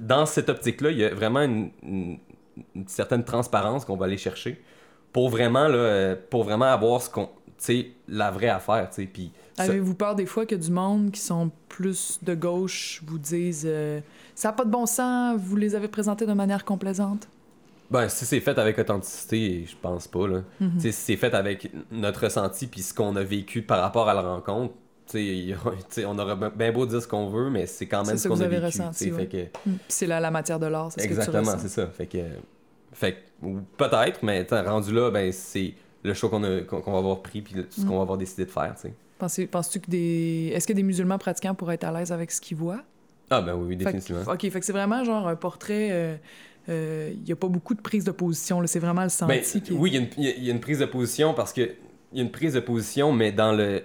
dans 0.00 0.26
cette 0.26 0.48
optique-là, 0.48 0.90
il 0.90 0.98
y 0.98 1.04
a 1.04 1.14
vraiment 1.14 1.42
une, 1.42 2.18
certaine 2.86 3.24
transparence 3.24 3.84
qu'on 3.84 3.96
va 3.96 4.06
aller 4.06 4.16
chercher 4.16 4.62
pour 5.12 5.28
vraiment, 5.28 5.66
euh, 5.70 6.16
avoir 6.60 7.02
ce 7.02 7.10
qu'on, 7.10 7.28
la 8.08 8.30
vraie 8.30 8.48
affaire, 8.48 8.88
tu 8.90 9.08
sais, 9.14 9.30
Avez-vous 9.56 9.94
peur 9.94 10.14
des 10.14 10.26
fois 10.26 10.46
que 10.46 10.54
du 10.54 10.70
monde 10.70 11.12
qui 11.12 11.20
sont 11.20 11.50
plus 11.68 12.18
de 12.22 12.34
gauche 12.34 13.02
vous 13.06 13.18
dise 13.18 13.64
euh, 13.66 14.00
ça 14.34 14.48
n'a 14.48 14.52
pas 14.52 14.64
de 14.64 14.70
bon 14.70 14.86
sens, 14.86 15.38
vous 15.38 15.56
les 15.56 15.74
avez 15.74 15.88
présentés 15.88 16.26
de 16.26 16.32
manière 16.32 16.64
complaisante? 16.64 17.28
Ben, 17.90 18.08
si 18.08 18.24
c'est 18.24 18.40
fait 18.40 18.58
avec 18.58 18.78
authenticité, 18.78 19.64
je 19.68 19.76
pense 19.80 20.08
pas, 20.08 20.26
là. 20.26 20.42
Mhm. 20.60 20.80
Si 20.80 20.92
c'est 20.92 21.16
fait 21.16 21.34
avec 21.34 21.70
notre 21.92 22.24
ressenti 22.24 22.66
puis 22.66 22.80
ce 22.82 22.94
qu'on 22.94 23.14
a 23.16 23.22
vécu 23.22 23.62
par 23.62 23.80
rapport 23.80 24.08
à 24.08 24.14
la 24.14 24.22
rencontre, 24.22 24.74
on 25.14 26.18
aurait 26.18 26.50
bien 26.56 26.72
beau 26.72 26.86
dire 26.86 27.02
ce 27.02 27.06
qu'on 27.08 27.28
veut, 27.28 27.50
mais 27.50 27.66
c'est 27.66 27.86
quand 27.86 28.06
même 28.06 28.16
ce 28.16 28.26
qu'on 28.28 28.36
que 28.36 28.42
a 28.42 28.48
vécu. 28.48 28.62
ouais. 29.12 29.26
que- 29.26 29.68
Mm. 29.68 29.74
C'est 29.88 30.06
la, 30.06 30.18
la 30.20 30.30
matière 30.30 30.58
de 30.58 30.66
l'art, 30.66 30.90
c'est 30.92 31.04
Exactement, 31.04 31.58
c'est 31.58 31.68
ça. 31.68 31.86
Fait 31.88 32.06
que, 32.06 32.18
fait 32.92 33.16
peut-être, 33.76 34.22
mais 34.22 34.46
rendu 34.50 34.92
là, 34.94 35.10
ben 35.10 35.30
c'est 35.32 35.74
le 36.02 36.14
choix 36.14 36.30
qu'on 36.30 36.42
a- 36.44 36.60
qu'on 36.62 36.80
qu'on 36.80 36.92
va 36.92 36.98
avoir 36.98 37.22
pris 37.22 37.42
puis 37.42 37.54
ce 37.70 37.82
Mm. 37.82 37.86
qu'on 37.86 37.96
va 37.96 38.02
avoir 38.02 38.18
décidé 38.18 38.44
de 38.46 38.50
faire, 38.50 38.74
Penses-tu 39.18 39.80
que 39.80 39.90
des. 39.90 40.52
Est-ce 40.54 40.66
que 40.66 40.72
des 40.72 40.82
musulmans 40.82 41.18
pratiquants 41.18 41.54
pourraient 41.54 41.76
être 41.76 41.84
à 41.84 41.92
l'aise 41.92 42.10
avec 42.12 42.30
ce 42.30 42.40
qu'ils 42.40 42.56
voient? 42.56 42.82
Ah 43.30 43.40
ben 43.40 43.54
oui, 43.54 43.66
oui, 43.68 43.78
Fait 43.78 43.84
que- 43.84 43.96
définitivement. 43.96 44.32
ok, 44.32 44.40
fait 44.50 44.60
que 44.60 44.66
c'est 44.66 44.72
vraiment 44.72 45.02
genre 45.04 45.28
un 45.28 45.36
portrait. 45.36 45.88
euh, 45.92 46.16
Il 46.68 47.26
y 47.28 47.32
a 47.32 47.36
pas 47.36 47.48
beaucoup 47.48 47.74
de 47.74 47.80
prise 47.80 48.04
de 48.04 48.10
position, 48.10 48.64
c'est 48.66 48.78
vraiment 48.78 49.02
le 49.02 49.26
Ben, 49.26 49.42
senti 49.42 49.60
qui 49.62 49.72
est- 49.72 49.76
oui, 49.76 49.90
il 49.90 49.94
y, 49.94 49.98
a 49.98 50.00
une- 50.00 50.44
y 50.44 50.50
a- 50.50 50.58
prise 50.58 50.78
de 50.78 50.86
position 50.86 51.34
parce 51.34 51.52
que 51.52 51.60
il 52.12 52.18
y 52.18 52.20
a 52.20 52.24
une 52.24 52.30
prise 52.30 52.54
de 52.54 52.60
position, 52.60 53.12
mais 53.12 53.32
dans 53.32 53.52
le 53.52 53.82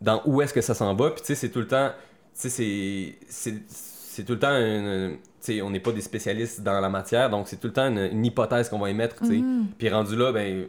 dans 0.00 0.20
où 0.26 0.42
est-ce 0.42 0.52
que 0.52 0.60
ça 0.60 0.74
s'en 0.74 0.94
va, 0.94 1.10
puis 1.10 1.20
tu 1.20 1.28
sais, 1.28 1.34
c'est 1.36 1.48
tout 1.50 1.60
le 1.60 1.68
temps, 1.68 1.92
tu 2.40 2.50
sais, 2.50 3.14
c'est 3.28 4.24
tout 4.24 4.32
le 4.32 4.38
temps 4.38 4.50
une- 4.56 5.16
on 5.62 5.70
n'est 5.70 5.80
pas 5.80 5.92
des 5.92 6.00
spécialistes 6.00 6.60
dans 6.62 6.80
la 6.80 6.88
matière, 6.88 7.30
donc 7.30 7.48
c'est 7.48 7.56
tout 7.58 7.68
le 7.68 7.72
temps 7.72 7.86
une, 7.88 7.98
une 8.12 8.24
hypothèse 8.26 8.68
qu'on 8.68 8.78
va 8.80 8.90
émettre. 8.90 9.22
Mhm. 9.24 9.66
Puis 9.78 9.88
rendu 9.88 10.16
là, 10.16 10.32
ben, 10.32 10.66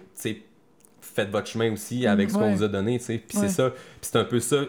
faites 1.01 1.29
votre 1.29 1.47
chemin 1.47 1.71
aussi 1.73 2.07
avec 2.07 2.29
ce 2.29 2.35
qu'on 2.35 2.41
ouais. 2.43 2.55
vous 2.55 2.63
a 2.63 2.67
donné. 2.67 2.97
Puis 2.99 3.13
Ouais. 3.15 3.21
c'est 3.33 3.49
ça. 3.49 3.69
Puis 3.71 3.79
c'est 4.01 4.17
un 4.17 4.23
peu 4.23 4.39
ça. 4.39 4.61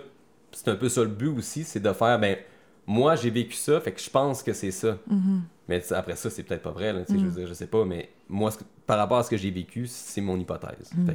C'est 0.53 0.69
un 0.69 0.77
peu 0.77 0.89
ça 0.89 1.01
le 1.03 1.09
but 1.09 1.29
aussi, 1.29 1.65
c'est 1.65 1.81
de 1.81 1.93
faire, 1.93 2.19
ben, 2.19 2.37
moi 2.87 3.17
j'ai 3.17 3.31
vécu 3.31 3.55
ça, 3.55 3.81
fait 3.81 3.93
que 3.93 4.01
je 4.01 4.11
pense 4.11 4.43
que 4.43 4.53
c'est 4.53 4.71
ça. 4.71 4.99
Mhm. 5.09 5.43
Mais 5.69 5.83
après 5.93 6.17
ça, 6.17 6.29
c'est 6.29 6.43
peut-être 6.43 6.63
pas 6.63 6.73
vrai, 6.73 6.93
là, 6.93 7.05
je 7.09 7.15
Mm. 7.15 7.19
veux 7.27 7.31
dire, 7.41 7.47
je 7.47 7.55
sais 7.55 7.67
pas, 7.67 7.85
mais 7.87 8.11
moi, 8.29 8.51
par 8.87 8.99
rapport 8.99 9.17
à 9.19 9.23
ce 9.23 9.31
que 9.31 9.37
j'ai 9.39 9.51
vécu, 9.51 9.87
c'est 9.87 10.21
mon 10.21 10.39
hypothèse. 10.39 10.91
Mm. 10.95 11.07
Que 11.07 11.13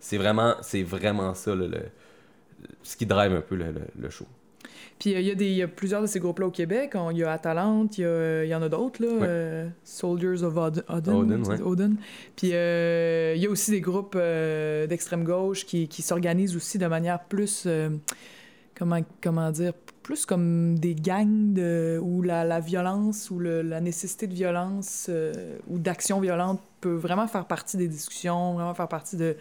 c'est 0.00 0.18
vraiment, 0.18 0.54
c'est 0.60 0.82
vraiment 0.82 1.32
ça, 1.34 1.54
le, 1.54 1.66
le- 1.68 1.80
ce 2.82 2.94
qui 2.96 3.06
drive 3.06 3.32
un 3.32 3.40
peu 3.40 3.54
le, 3.54 3.72
le- 3.72 3.80
le 3.98 4.10
show. 4.10 4.26
Puis 4.98 5.14
euh, 5.14 5.20
il 5.20 5.26
y, 5.26 5.30
a 5.30 5.34
des- 5.34 5.50
y 5.52 5.62
a 5.62 5.68
plusieurs 5.68 6.02
de 6.02 6.06
ces 6.06 6.20
groupes-là 6.20 6.46
au 6.46 6.50
Québec. 6.50 6.94
Il 7.12 7.16
y 7.16 7.24
a 7.24 7.32
Atalante, 7.32 7.96
il 7.96 8.02
y, 8.02 8.48
y 8.48 8.54
en 8.54 8.60
a 8.62 8.68
d'autres, 8.68 9.02
là. 9.02 9.08
Ouais. 9.12 9.18
euh, 9.26 9.68
Soldiers 9.84 10.42
of 10.42 10.54
Od- 10.56 10.84
Odin. 10.88 11.14
Odin, 11.14 11.44
ouais. 11.44 11.60
Odin. 11.62 11.92
Puis 12.36 12.50
euh, 12.52 13.32
il 13.34 13.42
y 13.42 13.46
a 13.46 13.50
aussi 13.50 13.70
des 13.70 13.80
groupes 13.80 14.16
d'extrême 14.88 15.24
gauche 15.24 15.64
qui, 15.64 15.88
qui 15.88 16.02
s'organisent 16.02 16.54
aussi 16.56 16.76
de 16.76 16.86
manière 16.86 17.24
plus. 17.24 17.66
comment, 18.74 19.00
comment 19.22 19.50
dire 19.50 19.72
Plus 20.06 20.24
comme 20.24 20.78
des 20.78 20.94
gangs 20.94 21.52
de, 21.52 21.98
où 22.00 22.22
la, 22.22 22.60
violence 22.60 23.28
ou 23.28 23.40
la 23.40 23.80
nécessité 23.80 24.28
de 24.28 24.34
violence 24.34 25.06
euh, 25.08 25.58
ou 25.66 25.80
d'action 25.80 26.20
violente 26.20 26.60
peut 26.80 26.94
vraiment 26.94 27.26
faire 27.26 27.44
partie 27.44 27.76
des 27.76 27.88
discussions, 27.88 28.54
vraiment 28.54 28.72
faire 28.72 28.86
partie 28.86 29.16
de. 29.16 29.36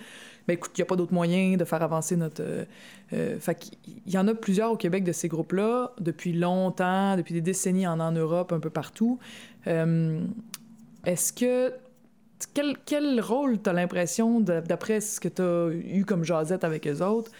Ben 0.47 0.55
écoute, 0.55 0.71
il 0.75 0.79
n'y 0.79 0.81
a 0.81 0.87
pas 0.87 0.95
d'autre 0.95 1.13
moyen 1.13 1.55
de 1.55 1.63
faire 1.65 1.83
avancer 1.83 2.15
notre. 2.15 2.41
euh, 2.41 2.65
euh, 3.13 3.39
fait 3.39 3.73
il 3.85 4.11
y 4.11 4.17
en 4.17 4.27
a 4.27 4.33
plusieurs 4.33 4.71
au 4.71 4.75
Québec 4.75 5.03
de 5.03 5.11
ces 5.11 5.27
groupes-là, 5.27 5.91
depuis 5.99 6.33
longtemps, 6.33 7.15
depuis 7.15 7.35
des 7.35 7.41
décennies 7.41 7.85
en, 7.85 8.11
Europe, 8.11 8.51
un 8.51 8.59
peu 8.59 8.71
partout. 8.71 9.19
Est-ce 9.67 11.31
que. 11.31 11.73
Quel, 12.55 12.75
quel 12.85 13.21
rôle 13.21 13.59
t'as 13.59 13.71
l'impression, 13.71 14.39
de- 14.39 14.61
d'après 14.61 14.99
ce 14.99 15.19
que 15.19 15.29
t'as 15.29 15.69
eu 15.69 16.05
comme 16.05 16.23
jasette 16.23 16.63
avec 16.63 16.87
eux 16.87 17.01
autres, 17.01 17.31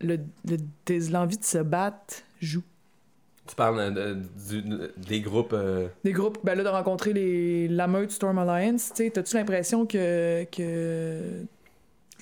le, 0.00 0.18
le 0.48 0.56
l'envie 1.10 1.38
de 1.38 1.44
se 1.44 1.58
battre 1.58 2.16
joue? 2.40 2.62
Tu 3.46 3.54
parles 3.56 3.92
de- 3.94 4.18
du- 4.48 4.62
des 5.08 5.20
groupes. 5.20 5.52
euh, 5.52 5.88
Des 6.04 6.12
groupes, 6.12 6.38
ben 6.44 6.54
là, 6.56 6.62
de 6.62 6.68
rencontrer 6.68 7.12
les, 7.12 7.66
la 7.68 7.86
meute 7.88 8.10
Storm 8.12 8.38
Alliance, 8.38 8.90
tu 8.94 9.04
sais, 9.04 9.10
t'as-tu 9.10 9.36
l'impression 9.36 9.86
que, 9.86 10.44
que 10.44 11.42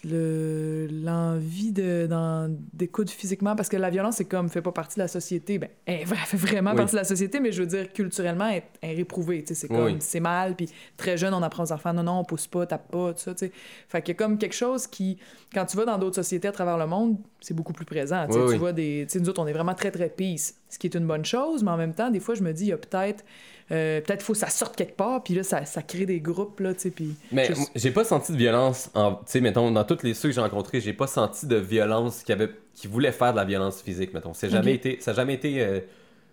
le, 0.04 0.86
l'envie 0.90 1.72
de, 1.72 2.06
d'en- 2.08 2.48
d'écoute 2.72 3.10
physiquement, 3.10 3.56
parce 3.56 3.68
que 3.68 3.76
la 3.76 3.90
violence, 3.90 4.16
c'est 4.16 4.24
comme, 4.24 4.48
fait 4.48 4.62
pas 4.62 4.72
partie 4.72 4.96
de 4.96 5.02
la 5.02 5.08
société, 5.08 5.58
ben, 5.58 5.68
elle 5.86 6.06
fait 6.06 6.36
vraiment 6.36 6.70
Oui. 6.70 6.76
partie 6.76 6.92
de 6.92 6.98
la 6.98 7.04
société, 7.04 7.40
mais 7.40 7.52
je 7.52 7.62
veux 7.62 7.66
dire, 7.68 7.92
culturellement, 7.92 8.48
elle, 8.48 8.62
elle 8.80 8.90
est 8.90 8.94
réprouvée, 8.96 9.42
tu 9.42 9.48
sais, 9.48 9.54
c'est 9.54 9.68
comme, 9.68 9.84
oui. 9.84 9.96
c'est 10.00 10.20
mal, 10.20 10.54
puis 10.56 10.68
très 10.96 11.16
jeune, 11.16 11.34
on 11.34 11.42
apprend 11.42 11.64
aux 11.64 11.72
enfants, 11.72 11.92
non, 11.92 12.02
non, 12.02 12.20
on 12.20 12.24
pousse 12.24 12.46
pas, 12.46 12.66
tape 12.66 12.90
pas, 12.90 13.12
tout 13.12 13.20
ça, 13.20 13.34
tu 13.34 13.46
sais. 13.46 13.52
Fait 13.88 14.02
qu'il 14.02 14.14
y 14.14 14.16
a 14.16 14.18
comme 14.18 14.38
quelque 14.38 14.54
chose 14.54 14.86
qui, 14.86 15.18
quand 15.54 15.64
tu 15.66 15.76
vas 15.76 15.84
dans 15.84 15.98
d'autres 15.98 16.16
sociétés 16.16 16.48
à 16.48 16.52
travers 16.52 16.78
le 16.78 16.86
monde, 16.86 17.16
c'est 17.40 17.54
beaucoup 17.54 17.72
plus 17.72 17.84
présent, 17.86 18.26
tu 18.30 18.38
Oui, 18.38 18.56
vois 18.56 18.72
des, 18.72 19.06
nous 19.20 19.28
autres, 19.28 19.42
on 19.42 19.46
est 19.46 19.52
vraiment 19.52 19.74
très, 19.74 19.90
très 19.90 20.08
peace, 20.08 20.54
ce 20.68 20.78
qui 20.78 20.86
est 20.86 20.94
une 20.94 21.06
bonne 21.06 21.24
chose, 21.24 21.62
mais 21.62 21.70
en 21.70 21.76
même 21.76 21.94
temps, 21.94 22.10
des 22.10 22.20
fois, 22.20 22.34
je 22.34 22.42
me 22.42 22.52
dis, 22.52 22.64
il 22.64 22.68
y 22.68 22.72
a 22.72 22.78
peut-être, 22.78 23.24
euh, 23.70 24.00
peut-être 24.00 24.22
faut 24.22 24.32
que 24.32 24.38
ça 24.38 24.48
sorte 24.48 24.76
quelque 24.76 24.96
part, 24.96 25.22
puis 25.22 25.34
là, 25.34 25.42
ça, 25.42 25.64
ça 25.66 25.82
crée 25.82 26.06
des 26.06 26.20
groupes, 26.20 26.60
là, 26.60 26.72
tu 26.72 26.80
sais, 26.80 26.90
puis... 26.90 27.14
Mais 27.32 27.50
j'ai 27.74 27.90
pas 27.90 28.04
senti 28.04 28.32
de 28.32 28.38
violence. 28.38 28.90
En, 28.94 29.16
tu 29.16 29.22
sais, 29.26 29.40
mettons, 29.40 29.70
dans 29.70 29.84
tous 29.84 30.02
les 30.02 30.14
ceux 30.14 30.30
que 30.30 30.34
j'ai 30.34 30.40
rencontrés, 30.40 30.80
j'ai 30.80 30.94
pas 30.94 31.06
senti 31.06 31.46
de 31.46 31.56
violence 31.56 32.22
qui 32.22 32.32
avait, 32.32 32.50
qui 32.74 32.86
voulait 32.86 33.12
faire 33.12 33.32
de 33.32 33.36
la 33.36 33.44
violence 33.44 33.82
physique, 33.82 34.14
mettons. 34.14 34.32
C'est 34.32 34.48
jamais 34.48 34.74
été, 34.74 34.98
ça 35.00 35.10
a 35.10 35.14
jamais 35.14 35.34
été. 35.34 35.62
euh, 35.62 35.80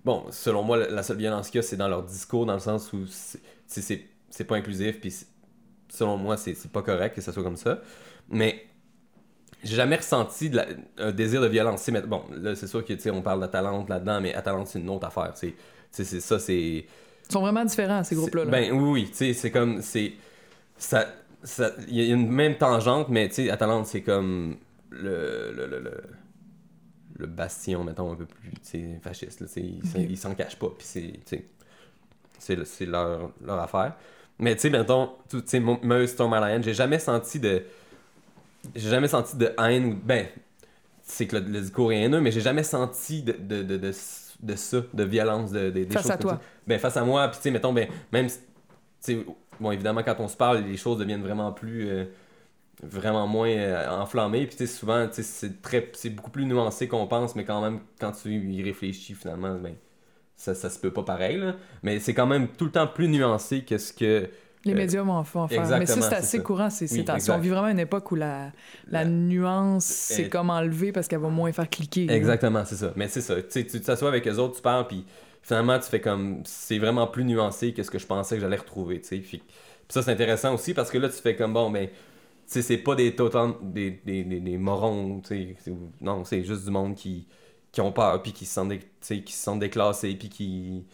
bon, 0.06 0.24
selon 0.32 0.63
moi, 0.63 0.78
la- 0.78 1.04
seule 1.04 1.17
violence 1.17 1.50
qu'il 1.50 1.58
y 1.58 1.63
a, 1.63 1.67
c'est 1.67 1.76
dans 1.76 1.89
leur 1.89 2.04
discours, 2.04 2.45
dans 2.45 2.54
le 2.54 2.60
sens 2.60 2.93
où 2.93 3.06
c'est, 3.08 4.43
pas 4.48 4.56
inclusif, 4.56 5.02
puis 5.02 5.13
selon 5.89 6.15
moi, 6.17 6.38
c'est, 6.38 6.56
pas 6.71 6.82
correct 6.84 7.15
que 7.15 7.21
ça 7.21 7.34
soit 7.34 7.43
comme 7.43 7.58
ça. 7.58 7.82
Mais 8.30 8.65
j'ai 9.63 9.76
jamais 9.76 9.98
ressenti 9.98 10.50
de 10.50 10.58
la- 10.58 10.67
un 11.00 11.12
désir 11.12 11.41
de 11.41 11.48
violence. 11.48 11.86
Mais 11.89 12.02
bon, 12.02 12.21
là, 12.32 12.56
c'est 12.56 12.67
sûr 12.67 12.86
que 12.86 13.10
on 13.10 13.21
parle 13.21 13.41
d'Atalante 13.41 13.89
là-dedans, 13.89 14.21
mais 14.21 14.34
Atalante, 14.34 14.67
c'est 14.67 14.80
une 14.80 14.89
autre 14.89 15.08
affaire. 15.08 15.34
C'est 15.36 16.06
ça, 16.21 16.39
c'est. 16.39 16.86
Ils 17.30 17.34
sont 17.34 17.42
vraiment 17.42 17.66
différents, 17.66 18.04
ces 18.04 18.16
groupes-là. 18.16 18.46
là. 18.46 18.52
Ben 18.52 18.72
oui, 18.72 18.90
oui, 18.90 19.08
tu 19.10 19.16
sais, 19.16 19.34
c'est 19.34 19.52
comme. 19.52 19.82
c'est 19.82 20.14
ça 20.78 21.08
ça- 21.44 21.72
Il 21.88 21.96
y 21.96 22.12
a 22.12 22.14
une 22.14 22.30
même 22.30 22.58
tangente, 22.58 23.10
mais 23.10 23.28
tu 23.30 23.36
sais, 23.36 23.50
Atalante, 23.52 23.86
c'est 23.88 24.02
comme 24.02 24.58
le, 24.90 25.54
le, 25.56 25.68
le, 25.68 25.80
le, 25.80 26.04
le 27.18 27.28
bastion, 27.28 27.84
mettons, 27.84 28.12
un 28.12 28.16
peu 28.16 28.26
plus 28.26 28.52
fasciste. 29.02 29.42
Là, 29.42 29.48
tu 29.48 29.54
sais, 29.54 29.62
ils 30.10 30.18
s'en- 30.18 30.36
cachent 30.36 30.58
pas, 30.58 30.70
puis 30.78 30.86
c'est. 30.86 31.14
leur, 32.86 33.32
leur 33.46 33.60
affaire. 33.60 33.94
Mais 34.40 34.56
tu 34.56 34.62
sais, 34.64 34.70
mettons, 34.70 35.12
tu 35.30 35.42
sais, 35.46 35.60
Meuse 35.60 36.10
Storm 36.10 36.34
Alliance, 36.34 36.66
j'ai 36.66 36.74
jamais 36.74 37.00
senti 37.00 37.40
de. 37.40 37.64
J'ai 38.76 38.90
jamais 38.90 39.08
senti 39.08 39.38
de 39.38 39.52
haine 39.60 39.86
ou. 39.86 39.96
Ben, 40.04 40.26
c'est 41.04 41.28
que 41.28 41.38
le, 41.38 41.46
le 41.48 41.62
discours 41.62 41.92
est 41.94 42.02
haineux, 42.02 42.20
mais 42.20 42.32
j'ai 42.32 42.42
jamais 42.42 42.64
senti 42.64 43.22
de, 43.22 43.34
de, 43.34 43.62
de, 43.64 43.78
de, 43.78 43.92
de 44.41 44.56
ça, 44.56 44.82
de 44.93 45.04
violence, 45.04 45.52
de, 45.52 45.69
de- 45.69 45.84
des 45.84 45.98
Face 45.98 45.98
choses 45.98 46.12
à 46.12 46.17
comme 46.17 46.28
toi. 46.28 46.34
ça. 46.38 46.41
Ben, 46.67 46.80
face 46.80 46.98
à 46.98 47.04
moi, 47.04 47.28
puis 47.30 47.38
tu 47.38 47.43
sais, 47.43 47.52
mettons, 47.52 47.74
ben, 47.74 47.88
même. 48.12 48.28
Tu 49.04 49.26
bon, 49.60 49.71
évidemment, 49.71 50.04
quand 50.04 50.15
on 50.19 50.28
se 50.28 50.38
parle, 50.38 50.60
les 50.63 50.78
choses 50.78 50.98
deviennent 51.00 51.21
vraiment 51.24 51.52
plus. 51.52 51.88
euh, 51.89 52.06
vraiment 52.84 53.28
moins 53.28 53.50
euh, 53.50 53.89
enflammées. 54.02 54.48
Puis 54.48 54.58
tu 54.58 54.67
sais, 54.67 54.74
souvent, 54.74 55.08
tu 55.08 55.15
sais, 55.15 55.24
c'est 55.24 55.62
très. 55.62 55.91
C'est 55.93 56.10
beaucoup 56.12 56.32
plus 56.32 56.45
nuancé 56.45 56.88
qu'on 56.88 57.08
pense, 57.08 57.36
mais 57.36 57.45
quand 57.45 57.62
même, 57.62 57.80
quand 58.00 58.12
tu 58.12 58.32
y 58.34 58.63
réfléchis, 58.63 59.13
finalement, 59.15 59.56
ben. 59.56 59.76
Ça, 60.38 60.56
ça 60.56 60.69
se 60.69 60.80
peut 60.80 60.91
pas 60.91 61.04
pareil, 61.04 61.38
là. 61.38 61.56
Mais 61.84 62.00
c'est 62.00 62.13
quand 62.13 62.28
même 62.28 62.50
tout 62.50 62.65
le 62.65 62.71
temps 62.71 62.88
plus 62.88 63.08
nuancé 63.08 63.63
que 63.65 63.78
ce 63.78 63.93
que. 63.93 64.30
Les 64.65 64.73
Euh, 64.73 64.78
médias 64.78 65.04
vont 65.04 65.13
en 65.13 65.23
font 65.23 65.47
faire. 65.47 65.62
Mais 65.80 65.86
ça, 65.86 65.93
c'est 65.95 66.01
c'est 66.01 66.15
assez 66.15 66.38
ça. 66.38 66.43
courant. 66.43 66.69
C'est, 66.69 66.88
c'est 66.88 67.08
Oui. 67.10 67.30
On 67.30 67.38
vit 67.38 67.49
vraiment 67.49 67.67
une 67.67 67.80
époque 67.80 68.12
où 68.12 68.15
la, 68.15 68.51
la 68.89 69.04
La- 69.04 69.06
nuance, 69.06 69.86
c'est 69.86 70.25
Euh, 70.25 70.30
comme 70.30 70.49
enlevée 70.49 70.91
parce 70.91 71.08
qu'elle 71.08 71.19
va 71.19 71.30
moins 71.30 71.51
faire 71.51 71.69
cliquer. 71.69 72.10
Exactement, 72.12 72.63
c'est 72.65 72.75
ça. 72.75 72.91
Mais 72.95 73.08
c'est 73.08 73.21
ça. 73.21 73.36
Tu 73.41 73.65
t'assois 73.82 74.10
avec 74.10 74.28
eux 74.28 74.38
autres, 74.38 74.56
tu 74.56 74.62
parles, 74.62 74.88
puis 74.88 75.06
finalement, 75.41 75.78
tu 75.80 75.86
fais 75.88 76.01
comme. 76.01 76.41
C'est 76.45 76.80
vraiment 76.80 77.08
plus 77.08 77.23
nuancé 77.25 77.73
que 77.73 77.84
ce 77.84 77.91
que 77.91 77.99
je 77.99 78.08
pensais 78.08 78.36
que 78.36 78.41
j'allais 78.41 78.56
retrouver. 78.58 78.99
Puis, 78.99 79.19
puis 79.21 79.41
ça, 79.88 80.01
c'est 80.01 80.12
intéressant 80.12 80.54
aussi 80.56 80.73
parce 80.73 80.89
que 80.89 80.97
là, 80.97 81.10
tu 81.10 81.15
fais 81.21 81.36
comme 81.36 81.54
bon, 81.54 81.69
ben. 81.69 81.88
Tu 81.88 81.93
sais, 82.54 82.62
c'est 82.62 82.78
pas 82.78 82.93
des 82.95 83.15
total. 83.15 83.54
des, 83.62 83.99
des, 84.06 84.23
des, 84.23 84.39
des 84.39 84.58
morons, 84.58 85.19
tu 85.21 85.28
sais. 85.30 85.56
c'est- 85.60 85.73
Non, 86.01 86.23
c'est 86.25 86.43
juste 86.43 86.63
du 86.65 86.69
monde 86.71 86.93
qui, 86.93 87.28
qui 87.71 87.82
ont 87.82 87.91
peur, 87.91 88.21
puis 88.21 88.34
qui 88.34 88.45
se 88.45 88.54
sentent, 88.54 88.69
dé- 88.69 89.23
qui 89.23 89.34
se 89.34 89.43
sentent 89.43 89.60
déclassés, 89.60 90.13
puis 90.15 90.30
qui, 90.30 90.86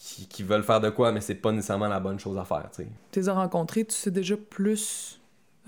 qui. 0.00 0.26
qui 0.26 0.42
veulent 0.42 0.62
faire 0.64 0.80
de 0.80 0.90
quoi, 0.90 1.12
mais 1.12 1.20
c'est 1.20 1.34
pas 1.34 1.52
nécessairement 1.52 1.88
la 1.88 2.00
bonne 2.00 2.18
chose 2.18 2.38
à 2.38 2.44
faire, 2.44 2.70
tu 2.76 2.84
les 3.20 3.28
as 3.28 3.34
rencontrés, 3.34 3.84
tu 3.84 3.94
sais 3.94 4.10
déjà 4.10 4.36
plus. 4.36 5.14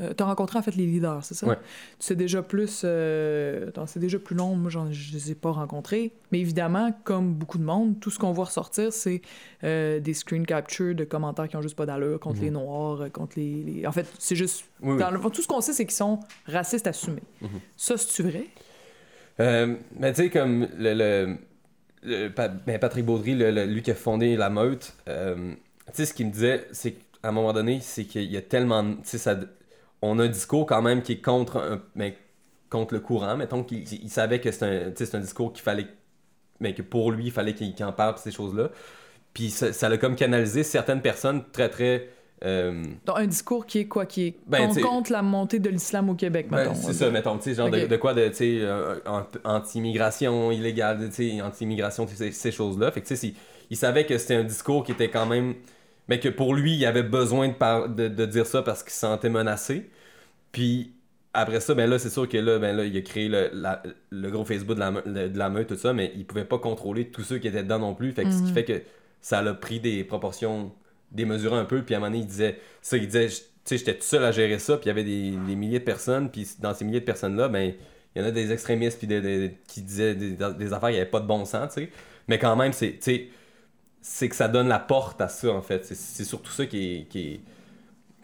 Euh, 0.01 0.15
tu 0.17 0.23
as 0.23 0.27
rencontré 0.27 0.59
en 0.59 0.63
fait 0.63 0.77
les 0.77 0.87
leaders, 0.87 1.23
c'est 1.25 1.35
ça? 1.35 1.47
Ouais. 1.47 1.57
Tu 1.99 2.07
sais 2.07 2.17
déjà 2.17 2.41
plus. 2.43 2.83
Euh... 2.85 3.71
c'est 3.87 3.99
déjà 4.01 4.19
plus 4.19 4.35
long, 4.35 4.57
moi 4.57 4.71
je 4.71 5.13
les 5.13 5.33
ai 5.33 5.35
pas 5.35 5.51
rencontrés. 5.51 6.13
Mais 6.33 6.41
évidemment, 6.41 6.91
comme 7.05 7.35
beaucoup 7.35 7.59
de 7.59 7.65
monde, 7.65 8.01
tout 8.01 8.09
ce 8.11 8.19
qu'on 8.19 8.33
voit 8.33 8.47
ressortir, 8.47 8.95
c'est 8.95 9.21
euh, 9.63 10.01
des 10.01 10.15
screen 10.15 10.47
captures 10.47 10.95
de 10.95 11.05
commentaires 11.05 11.49
qui 11.49 11.57
ont 11.59 11.61
juste 11.63 11.77
pas 11.77 11.85
d'allure 11.85 12.19
contre 12.19 12.39
Mhm. 12.39 12.45
les 12.45 12.51
Noirs, 12.51 13.01
euh, 13.03 13.09
contre 13.11 13.35
les. 13.37 13.63
les- 13.63 13.87
En 13.87 13.93
fait, 13.93 14.07
c'est 14.19 14.37
juste. 14.37 14.65
Oui, 14.81 14.93
oui. 14.95 14.99
Dans 14.99 15.11
le 15.11 15.19
fond, 15.21 15.29
tout 15.29 15.43
ce 15.43 15.49
qu'on 15.49 15.61
sait, 15.61 15.75
c'est 15.75 15.85
qu'ils 15.85 15.95
sont 15.95 16.19
racistes 16.47 16.87
assumés. 16.87 17.23
Mhm. 17.43 17.49
Ça, 17.77 17.99
c'est-tu 17.99 18.23
vrai? 18.23 18.47
Euh, 19.41 19.77
mais 19.99 20.13
tu 20.15 20.23
sais, 20.23 20.31
comme 20.31 20.67
le, 20.79 21.37
ben, 22.03 22.79
Patrick 22.81 23.05
Baudry, 23.05 23.35
lui 23.35 23.83
qui 23.83 23.91
a 23.91 23.95
fondé 23.95 24.37
la 24.37 24.51
meute, 24.51 24.95
euh, 25.09 25.53
tu 25.87 25.93
sais, 25.93 26.07
ce 26.07 26.15
qu'il 26.15 26.27
me 26.27 26.33
disait, 26.33 26.67
c'est 26.73 26.93
qu'à 26.93 27.29
un 27.29 27.33
moment 27.33 27.53
donné, 27.53 27.81
c'est 27.81 28.05
qu'il 28.05 28.31
y 28.31 28.37
a 28.37 28.43
tellement. 28.43 28.95
Tu 28.97 29.19
sais, 29.19 29.37
on 30.03 30.19
a 30.19 30.25
un 30.25 30.29
discours 30.29 30.67
quand 30.67 30.83
même 30.83 31.03
qui 31.03 31.13
est 31.13 31.21
contre, 31.21 31.83
ben, 31.95 32.13
contre 32.71 32.95
le 32.95 33.01
courant. 33.01 33.37
Mettons 33.37 33.65
qu'il 33.65 33.83
il 33.93 34.11
savait 34.11 34.41
que 34.41 34.51
c'est 34.51 35.15
un, 35.15 35.21
discours 35.21 35.53
qu'il 35.53 35.63
fallait. 35.63 35.89
Mais 36.61 36.75
que 36.75 36.83
pour 36.83 37.11
lui, 37.13 37.27
il 37.27 37.33
fallait 37.33 37.55
qu'il 37.55 37.75
en 37.85 37.93
parle, 37.93 38.17
ces 38.19 38.31
choses-là. 38.31 38.71
Puis 39.35 39.51
ça 39.51 39.89
l'a 39.89 39.97
comme 39.97 40.17
canalisé 40.17 40.63
certaines 40.63 41.03
personnes 41.03 41.45
très, 41.53 41.69
très. 41.69 42.09
Euh, 42.45 42.83
Donc, 43.07 43.19
un 43.19 43.27
discours 43.27 43.67
qui 43.67 43.81
est 43.81 43.85
quoi 43.87 44.07
Qui 44.07 44.29
est 44.29 44.35
Ben, 44.47 44.69
contre 44.81 45.13
la 45.13 45.23
montée 45.23 45.59
de 45.59 45.69
l'islam 45.69 46.09
au 46.11 46.15
Québec, 46.15 46.47
Ben, 46.51 46.59
mettons. 46.59 46.75
c'est 46.75 46.93
ça, 46.95 47.11
mettons, 47.11 47.37
tu 47.37 47.45
sais, 47.45 47.55
genre 47.55 47.71
de, 47.71 47.97
quoi 47.97 48.15
de, 48.15 48.29
tu 48.29 48.35
sais, 48.35 48.59
euh, 48.63 48.97
an- 49.07 49.27
anti-immigration 49.45 50.51
illégale, 50.51 51.09
tu 51.11 51.37
sais, 51.37 51.43
anti-immigration, 51.43 52.07
ces, 52.07 52.33
ces 52.33 52.51
choses-là. 52.53 52.91
Fait 52.93 53.01
que, 53.03 53.07
tu 53.07 53.17
sais, 53.17 53.29
si- 53.29 53.35
il 53.71 53.77
savait 53.77 54.05
que 54.07 54.19
c'était 54.19 54.35
un 54.37 54.45
discours 54.45 54.85
qui 54.85 54.93
était 54.93 55.11
quand 55.11 55.27
même. 55.27 55.55
Mais 56.09 56.19
que 56.19 56.29
pour 56.29 56.55
lui, 56.55 56.75
il 56.75 56.85
avait 56.87 57.05
besoin 57.05 57.49
de, 57.49 57.53
par- 57.55 57.89
de, 57.89 58.09
de 58.09 58.27
dire 58.27 58.47
ça 58.47 58.63
parce 58.63 58.83
qu'il 58.83 58.93
se 58.93 58.99
sentait 58.99 59.29
menacé. 59.29 59.89
Puis 60.53 60.93
après 61.33 61.61
ça, 61.61 61.75
ben 61.75 61.89
là, 61.89 61.99
c'est 61.99 62.11
sûr 62.11 62.29
que 62.29 62.37
là, 62.37 62.59
ben 62.59 62.77
là, 62.77 62.85
il 62.85 62.97
a 62.97 63.01
créé 63.03 63.29
le, 63.29 63.51
la- 63.53 63.83
le 64.11 64.31
gros 64.31 64.45
Facebook 64.45 64.75
de 64.75 64.81
la, 64.81 64.91
me- 64.91 65.29
de 65.29 65.39
la 65.39 65.49
meute, 65.51 65.69
tout 65.69 65.77
ça, 65.77 65.93
mais 65.93 66.13
il 66.17 66.25
pouvait 66.27 66.45
pas 66.45 66.59
contrôler 66.59 67.09
tous 67.11 67.23
ceux 67.23 67.39
qui 67.39 67.47
étaient 67.49 67.63
dedans 67.63 67.79
non 67.79 67.95
plus. 67.95 68.11
Fait 68.13 68.25
que 68.25 68.31
ce 68.33 68.39
qui 68.39 68.49
Mhm. 68.49 68.55
fait 68.55 68.65
que 68.65 68.83
ça 69.21 69.39
a 69.39 69.55
pris 69.55 69.79
des 69.79 70.03
proportions 70.03 70.73
démesurées 71.13 71.59
un 71.59 71.65
peu. 71.65 71.83
Puis 71.83 71.95
à 71.95 71.99
un 71.99 72.01
moment 72.01 72.11
donné, 72.13 72.23
il 72.25 72.27
disait, 72.29 72.59
ça, 72.83 72.97
il 72.97 73.07
disait, 73.07 73.29
tu 73.29 73.35
sais, 73.65 73.79
j'étais 73.79 73.95
tout 73.95 74.03
seul 74.05 74.25
à 74.25 74.33
gérer 74.33 74.59
ça, 74.59 74.77
puis 74.77 74.85
il 74.87 74.89
y 74.89 74.91
avait 74.91 75.05
des, 75.05 75.31
des 75.31 75.57
milliers 75.57 75.79
de 75.81 75.85
personnes, 75.85 76.31
puis 76.31 76.49
dans 76.61 76.75
ces 76.75 76.85
milliers 76.85 77.01
de 77.01 77.05
personnes-là, 77.05 77.49
ben, 77.49 77.73
il 78.17 78.23
y 78.23 78.25
en 78.25 78.29
a 78.29 78.31
des 78.33 78.51
extrémistes 78.53 78.99
puis 78.99 79.07
des, 79.07 79.21
des- 79.21 79.55
qui 79.69 79.83
disaient 79.83 80.15
des, 80.15 80.31
des 80.33 80.73
affaires 80.73 80.89
qui 80.91 80.97
n'avaient 80.97 81.07
pas 81.07 81.21
de 81.21 81.27
bon 81.27 81.45
sens, 81.45 81.75
tu 81.75 81.83
sais. 81.83 81.91
Mais 82.29 82.39
quand 82.39 82.57
même, 82.57 82.73
c'est, 82.73 82.99
que 84.29 84.35
ça 84.35 84.49
donne 84.49 84.69
la 84.69 84.79
porte 84.79 85.21
à 85.21 85.29
ça, 85.29 85.51
en 85.53 85.63
fait. 85.63 85.85
C'est, 85.85 86.25
surtout 86.25 86.53
ça 86.53 86.67
qui 86.67 86.97
est, 86.97 87.05
qui 87.09 87.19
est- 87.21 87.41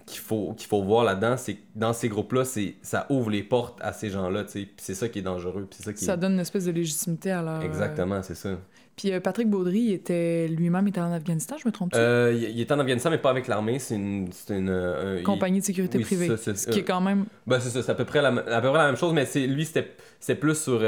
qu'il 0.07 0.21
faut, 0.21 0.55
qu'il 0.57 0.69
faut 0.69 0.83
voir 0.85 1.03
là-dedans, 1.05 1.37
c'est 1.37 1.55
que 1.55 1.63
dans 1.75 1.93
ces 1.93 2.09
groupes-là, 2.09 2.45
c'est, 2.45 2.75
ça 2.83 3.07
ouvre 3.11 3.29
les 3.31 3.43
portes 3.43 3.79
à 3.83 3.93
ces 3.93 4.09
gens-là, 4.09 4.45
tu 4.45 4.53
sais. 4.53 4.61
Puis 4.61 4.75
c'est 4.79 4.95
ça 4.95 5.09
qui 5.09 5.19
est 5.19 5.23
dangereux, 5.23 5.67
puis 5.69 5.79
c'est 5.79 5.85
ça 5.85 5.93
qui 5.93 6.05
Ça 6.05 6.15
est... 6.15 6.17
donne 6.17 6.35
une 6.35 6.41
espèce 6.41 6.65
de 6.65 6.71
légitimité 6.71 7.33
à 7.33 7.43
leur. 7.43 7.61
Exactement, 7.63 8.23
c'est 8.23 8.37
ça. 8.37 8.51
Puis 8.97 9.13
euh, 9.13 9.21
Patrick 9.21 9.49
Baudry, 9.51 9.93
était 9.93 10.49
lui-même 10.49 10.89
était 10.89 11.01
en 11.03 11.13
Afghanistan, 11.13 11.57
je 11.63 11.69
me 11.69 11.73
trompe-tu? 11.73 11.99
Euh, 11.99 12.33
il, 12.33 12.59
est 12.61 12.73
en 12.73 12.79
Afghanistan, 12.81 13.11
mais 13.11 13.19
pas 13.19 13.29
avec 13.29 13.47
l'armée. 13.47 13.79
C'est 13.79 13.95
une. 13.97 14.29
C'est 14.33 14.57
une 14.57 14.71
euh, 14.71 15.17
il- 15.19 15.23
Compagnie 15.23 15.61
de 15.61 15.65
sécurité 15.65 15.99
oui, 15.99 16.05
privée. 16.05 16.29
ça, 16.29 16.37
c'est- 16.39 16.57
ce 16.57 16.67
qui 16.69 16.79
est 16.79 16.85
quand 16.85 17.03
même. 17.03 17.27
Ben, 17.47 17.61
c'est 17.61 17.69
ça, 17.69 17.83
c'est 17.83 17.93
à 17.93 17.95
peu 17.95 18.07
près 18.07 18.23
la, 18.23 18.29
à 18.29 18.61
peu 18.63 18.69
près 18.71 18.79
la 18.79 18.87
même 18.87 18.97
chose, 18.97 19.13
mais 19.13 19.27
c'est, 19.27 19.47
lui, 19.47 19.67
c'était, 19.67 19.93
c'était 20.19 20.41
plus 20.41 20.55
sur 20.59 20.79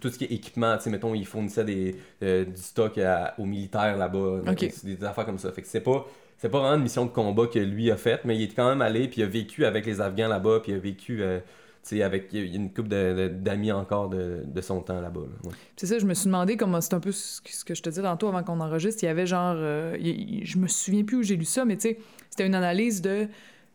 tout 0.00 0.08
ce 0.10 0.18
qui 0.18 0.24
est 0.24 0.32
équipement. 0.32 0.76
Mettons, 0.86 1.14
il 1.14 1.24
fournissait 1.26 1.64
des, 1.64 1.96
du 2.20 2.56
stock 2.56 2.98
à- 2.98 3.34
aux 3.38 3.44
militaires 3.46 3.96
là-bas. 3.96 4.40
c'est 4.58 4.84
des 4.84 5.04
affaires 5.04 5.24
comme 5.26 5.38
ça. 5.38 5.52
Fait 5.52 5.62
que 5.62 5.68
c'est 5.68 5.80
pas, 5.80 6.06
c'est 6.38 6.48
pas 6.48 6.58
vraiment 6.58 6.74
une 6.76 6.82
mission 6.82 7.04
de 7.04 7.10
combat 7.10 7.46
que 7.46 7.60
lui 7.60 7.88
a 7.92 7.96
faite, 7.96 8.22
mais 8.24 8.36
il 8.36 8.42
est 8.42 8.54
quand 8.54 8.68
même 8.68 8.82
allé, 8.82 9.06
puis 9.06 9.20
il 9.20 9.24
a 9.24 9.28
vécu 9.28 9.64
avec 9.64 9.86
les 9.86 10.00
Afghans 10.00 10.26
là-bas, 10.28 10.58
puis 10.60 10.72
il 10.72 10.74
a 10.74 10.78
vécu 10.78 11.22
sais, 11.88 12.02
avec 12.02 12.28
il 12.32 12.46
y 12.48 12.52
a 12.52 12.56
une 12.56 12.72
couple 12.72 12.88
d'amis 12.88 13.72
encore 13.72 14.08
de, 14.08 14.42
de 14.46 14.60
son 14.60 14.80
temps 14.80 15.00
là-bas. 15.00 15.20
C'est 15.76 15.86
ça, 15.86 15.98
je 15.98 16.06
me 16.06 16.14
suis 16.14 16.26
demandé 16.26 16.56
comment 16.56 16.80
c'est 16.80 16.94
un 16.94 17.00
peu 17.00 17.12
ce 17.12 17.40
que 17.64 17.74
je 17.74 17.82
te 17.82 17.88
disais 17.88 18.02
tantôt 18.02 18.28
avant 18.28 18.42
qu'on 18.42 18.60
enregistre. 18.60 19.02
Il 19.02 19.06
y 19.06 19.10
avait 19.10 19.26
genre. 19.26 19.54
euh, 19.56 19.96
il- 20.00 20.44
je 20.46 20.58
me 20.58 20.66
souviens 20.66 21.04
plus 21.04 21.16
où 21.18 21.22
j'ai 21.22 21.36
lu 21.36 21.44
ça, 21.44 21.64
mais 21.64 21.76
tu 21.76 21.96
c'était 22.30 22.46
une 22.46 22.54
analyse 22.54 23.00
de 23.02 23.28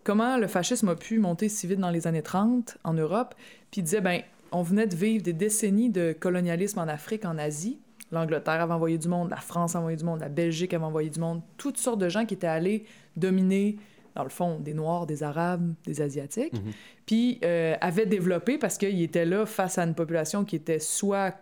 comment 0.03 0.37
le 0.37 0.47
fascisme 0.47 0.89
a 0.89 0.95
pu 0.95 1.19
monter 1.19 1.49
si 1.49 1.67
vite 1.67 1.79
dans 1.79 1.91
les 1.91 2.07
années 2.07 2.21
30 2.23 2.77
en 2.83 2.93
Europe. 2.93 3.35
Puis 3.71 3.81
il 3.81 3.83
disait, 3.83 4.01
ben, 4.01 4.21
on 4.51 4.63
venait 4.63 4.87
de 4.87 4.95
vivre 4.95 5.23
des 5.23 5.33
décennies 5.33 5.89
de 5.91 6.13
colonialisme 6.19 6.79
en 6.79 6.87
Afrique, 6.87 7.25
en 7.25 7.37
Asie. 7.37 7.77
L'Angleterre 8.11 8.59
avait 8.61 8.73
envoyé 8.73 8.97
du 8.97 9.07
monde, 9.07 9.29
la 9.29 9.35
France 9.37 9.75
avait 9.75 9.81
envoyé 9.81 9.97
du 9.97 10.03
monde, 10.03 10.19
la 10.21 10.29
Belgique 10.29 10.73
avait 10.73 10.83
envoyé 10.83 11.11
du 11.11 11.19
monde, 11.19 11.41
toutes 11.57 11.77
sortes 11.77 11.99
de 11.99 12.09
gens 12.09 12.25
qui 12.25 12.33
étaient 12.33 12.47
allés 12.47 12.85
dominer, 13.15 13.77
dans 14.19 14.25
le 14.25 14.29
fond, 14.29 14.59
des 14.59 14.73
Noirs, 14.73 15.05
des 15.07 15.23
Arabes, 15.23 15.73
des 15.85 16.01
Asiatiques, 16.01 16.53
Mhm. 16.53 16.71
puis 17.05 17.39
euh, 17.45 17.75
avaient 17.79 18.05
développé 18.05 18.57
parce 18.57 18.77
qu'ils 18.77 19.01
étaient 19.01 19.25
là 19.25 19.45
face 19.45 19.77
à 19.77 19.83
une 19.83 19.95
population 19.95 20.43
qui 20.43 20.57
était 20.57 20.79
soit 20.79 21.33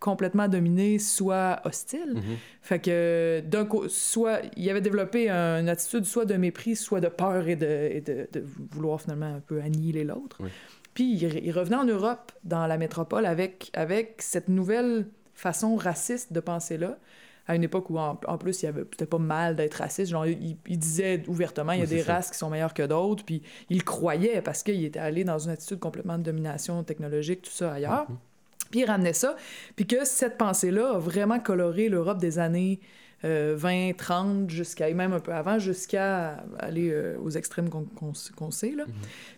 complètement 0.00 0.48
dominée, 0.48 0.98
soit 0.98 1.60
hostile. 1.64 2.14
Mhm. 2.14 2.22
Fait 2.60 2.80
que 2.80 3.40
d'un 3.46 3.66
soit 3.88 4.40
il 4.56 4.68
avait 4.68 4.80
développé 4.80 5.30
un- 5.30 5.60
une 5.60 5.68
attitude 5.68 6.04
soit 6.04 6.24
de 6.24 6.34
mépris, 6.34 6.74
soit 6.76 7.00
de 7.00 7.08
peur 7.08 7.46
et 7.46 7.54
de, 7.56 7.88
et 7.92 8.00
de, 8.00 8.28
de 8.32 8.44
vouloir 8.72 9.00
finalement 9.00 9.32
un 9.36 9.40
peu 9.40 9.60
annihiler 9.62 10.02
l'autre. 10.04 10.38
Oui. 10.40 10.50
Puis 10.92 11.12
il, 11.14 11.22
il 11.46 11.52
revenait 11.52 11.76
en 11.76 11.84
Europe, 11.84 12.32
dans 12.42 12.66
la 12.66 12.76
métropole, 12.78 13.26
avec, 13.26 13.70
avec 13.74 14.16
cette 14.18 14.48
nouvelle 14.48 15.06
façon 15.34 15.76
raciste 15.76 16.32
de 16.32 16.40
penser 16.40 16.78
là. 16.78 16.98
À 17.46 17.54
une 17.56 17.62
époque 17.64 17.90
où, 17.90 17.98
en, 17.98 18.18
en 18.26 18.38
plus, 18.38 18.62
il 18.62 18.66
y 18.66 18.68
avait 18.68 18.84
peut-être 18.84 19.10
pas 19.10 19.18
mal 19.18 19.54
d'être 19.56 19.74
raciste. 19.74 20.10
Genre, 20.12 20.26
il, 20.26 20.56
il 20.66 20.78
disait 20.78 21.22
ouvertement, 21.28 21.72
il 21.72 21.80
y 21.80 21.82
a 21.82 21.84
Oui, 21.84 21.90
des 21.90 22.02
ça. 22.02 22.14
races 22.14 22.30
qui 22.30 22.38
sont 22.38 22.48
meilleures 22.50 22.74
que 22.74 22.82
d'autres. 22.84 23.24
Puis 23.24 23.42
il 23.68 23.84
croyait 23.84 24.40
parce 24.40 24.62
qu'il 24.62 24.82
était 24.84 24.98
allé 24.98 25.24
dans 25.24 25.38
une 25.38 25.50
attitude 25.50 25.78
complètement 25.78 26.16
de 26.18 26.22
domination 26.22 26.82
technologique, 26.84 27.42
tout 27.42 27.50
ça 27.50 27.72
ailleurs. 27.72 28.08
Mhm. 28.08 28.16
Puis 28.70 28.80
il 28.80 28.86
ramenait 28.86 29.12
ça. 29.12 29.36
Puis 29.76 29.86
que 29.86 30.04
cette 30.04 30.38
pensée-là 30.38 30.94
a 30.94 30.98
vraiment 30.98 31.38
coloré 31.38 31.88
l'Europe 31.88 32.18
des 32.18 32.38
années 32.38 32.80
euh, 33.24 33.54
20, 33.56 33.96
30, 33.96 34.50
jusqu'à, 34.50 34.88
et 34.90 34.94
même 34.94 35.12
un 35.14 35.20
peu 35.20 35.32
avant, 35.32 35.58
jusqu'à 35.58 36.44
aller 36.58 36.90
euh, 36.90 37.16
aux 37.22 37.30
extrêmes 37.30 37.70
qu'on 37.70 38.50
sait. 38.50 38.72
Là. 38.72 38.84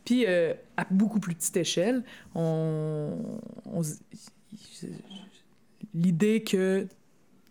Puis 0.05 0.25
euh, 0.27 0.55
à 0.77 0.87
beaucoup 0.91 1.21
plus 1.21 1.35
petite 1.35 1.57
échelle, 1.57 2.03
on, 2.35 3.13
l'idée 5.95 6.43
que 6.43 6.87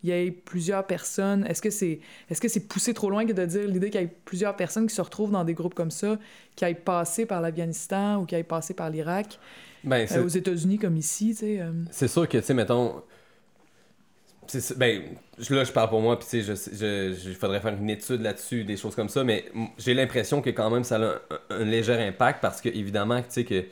il 0.05 0.09
y 0.09 0.11
ait 0.27 0.31
plusieurs 0.31 0.85
personnes, 0.85 1.45
est-ce 1.47 1.61
que 1.61 1.69
c'est 1.71 1.99
est-ce 2.29 2.39
que 2.39 2.47
c'est 2.47 2.67
poussé 2.67 2.93
trop 2.93 3.09
loin 3.09 3.25
que 3.25 3.33
de 3.33 3.45
dire 3.45 3.67
l'idée 3.67 3.89
qu'il 3.89 4.01
y 4.01 4.03
ait 4.03 4.15
plusieurs 4.25 4.55
personnes 4.55 4.87
qui 4.87 4.93
se 4.95 5.01
retrouvent 5.01 5.31
dans 5.31 5.43
des 5.43 5.53
groupes 5.53 5.73
comme 5.73 5.91
ça, 5.91 6.17
qui 6.55 6.63
aillent 6.65 6.75
passer 6.75 7.25
par 7.25 7.41
l'Afghanistan 7.41 8.17
ou 8.21 8.25
qui 8.25 8.35
aillent 8.35 8.43
passer 8.43 8.73
par 8.73 8.89
l'Irak, 8.89 9.39
Ben, 9.83 10.07
euh, 10.11 10.23
aux 10.23 10.27
États-Unis 10.27 10.77
comme 10.77 10.97
ici, 10.97 11.29
tu 11.31 11.35
sais. 11.45 11.59
euh, 11.61 11.71
C'est 11.91 12.07
sûr 12.07 12.27
que, 12.29 12.37
tu 12.37 12.43
sais, 12.43 12.53
mettons. 12.53 13.01
ben, 14.77 15.01
là, 15.49 15.63
je 15.63 15.71
parle 15.71 15.89
pour 15.89 16.01
moi, 16.01 16.19
puis 16.19 16.41
je- 16.43 16.53
je- 16.53 17.15
je- 17.19 17.29
il 17.29 17.35
faudrait 17.35 17.59
faire 17.61 17.73
une 17.75 17.89
étude 17.89 18.21
là-dessus, 18.21 18.63
des 18.63 18.77
choses 18.77 18.95
comme 18.95 19.09
ça, 19.09 19.23
mais 19.23 19.45
j'ai 19.79 19.93
l'impression 19.95 20.41
que 20.41 20.51
quand 20.51 20.69
même 20.69 20.83
ça 20.83 20.97
a 20.97 21.01
un, 21.03 21.19
un 21.49 21.63
léger 21.65 21.93
impact 21.93 22.41
parce 22.41 22.61
que, 22.61 22.69
évidemment, 22.69 23.19
tu 23.21 23.27
sais, 23.29 23.43
que 23.43 23.63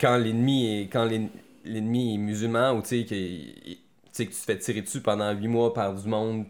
quand 0.00 0.16
l'ennemi 0.16 0.82
est, 0.82 0.82
quand 0.84 1.04
l'en- 1.04 1.28
l'ennemi 1.64 2.14
est 2.14 2.18
musulman 2.18 2.72
ou 2.74 2.82
tu 2.82 3.04
sais, 3.04 3.04
tu 3.04 3.78
sais, 4.18 4.26
que 4.26 4.32
tu 4.32 4.38
te 4.40 4.44
fais 4.44 4.58
tirer 4.58 4.82
dessus 4.82 5.00
pendant 5.02 5.32
huit 5.32 5.48
mois 5.48 5.74
par 5.74 5.94
du 5.94 6.08
monde 6.08 6.46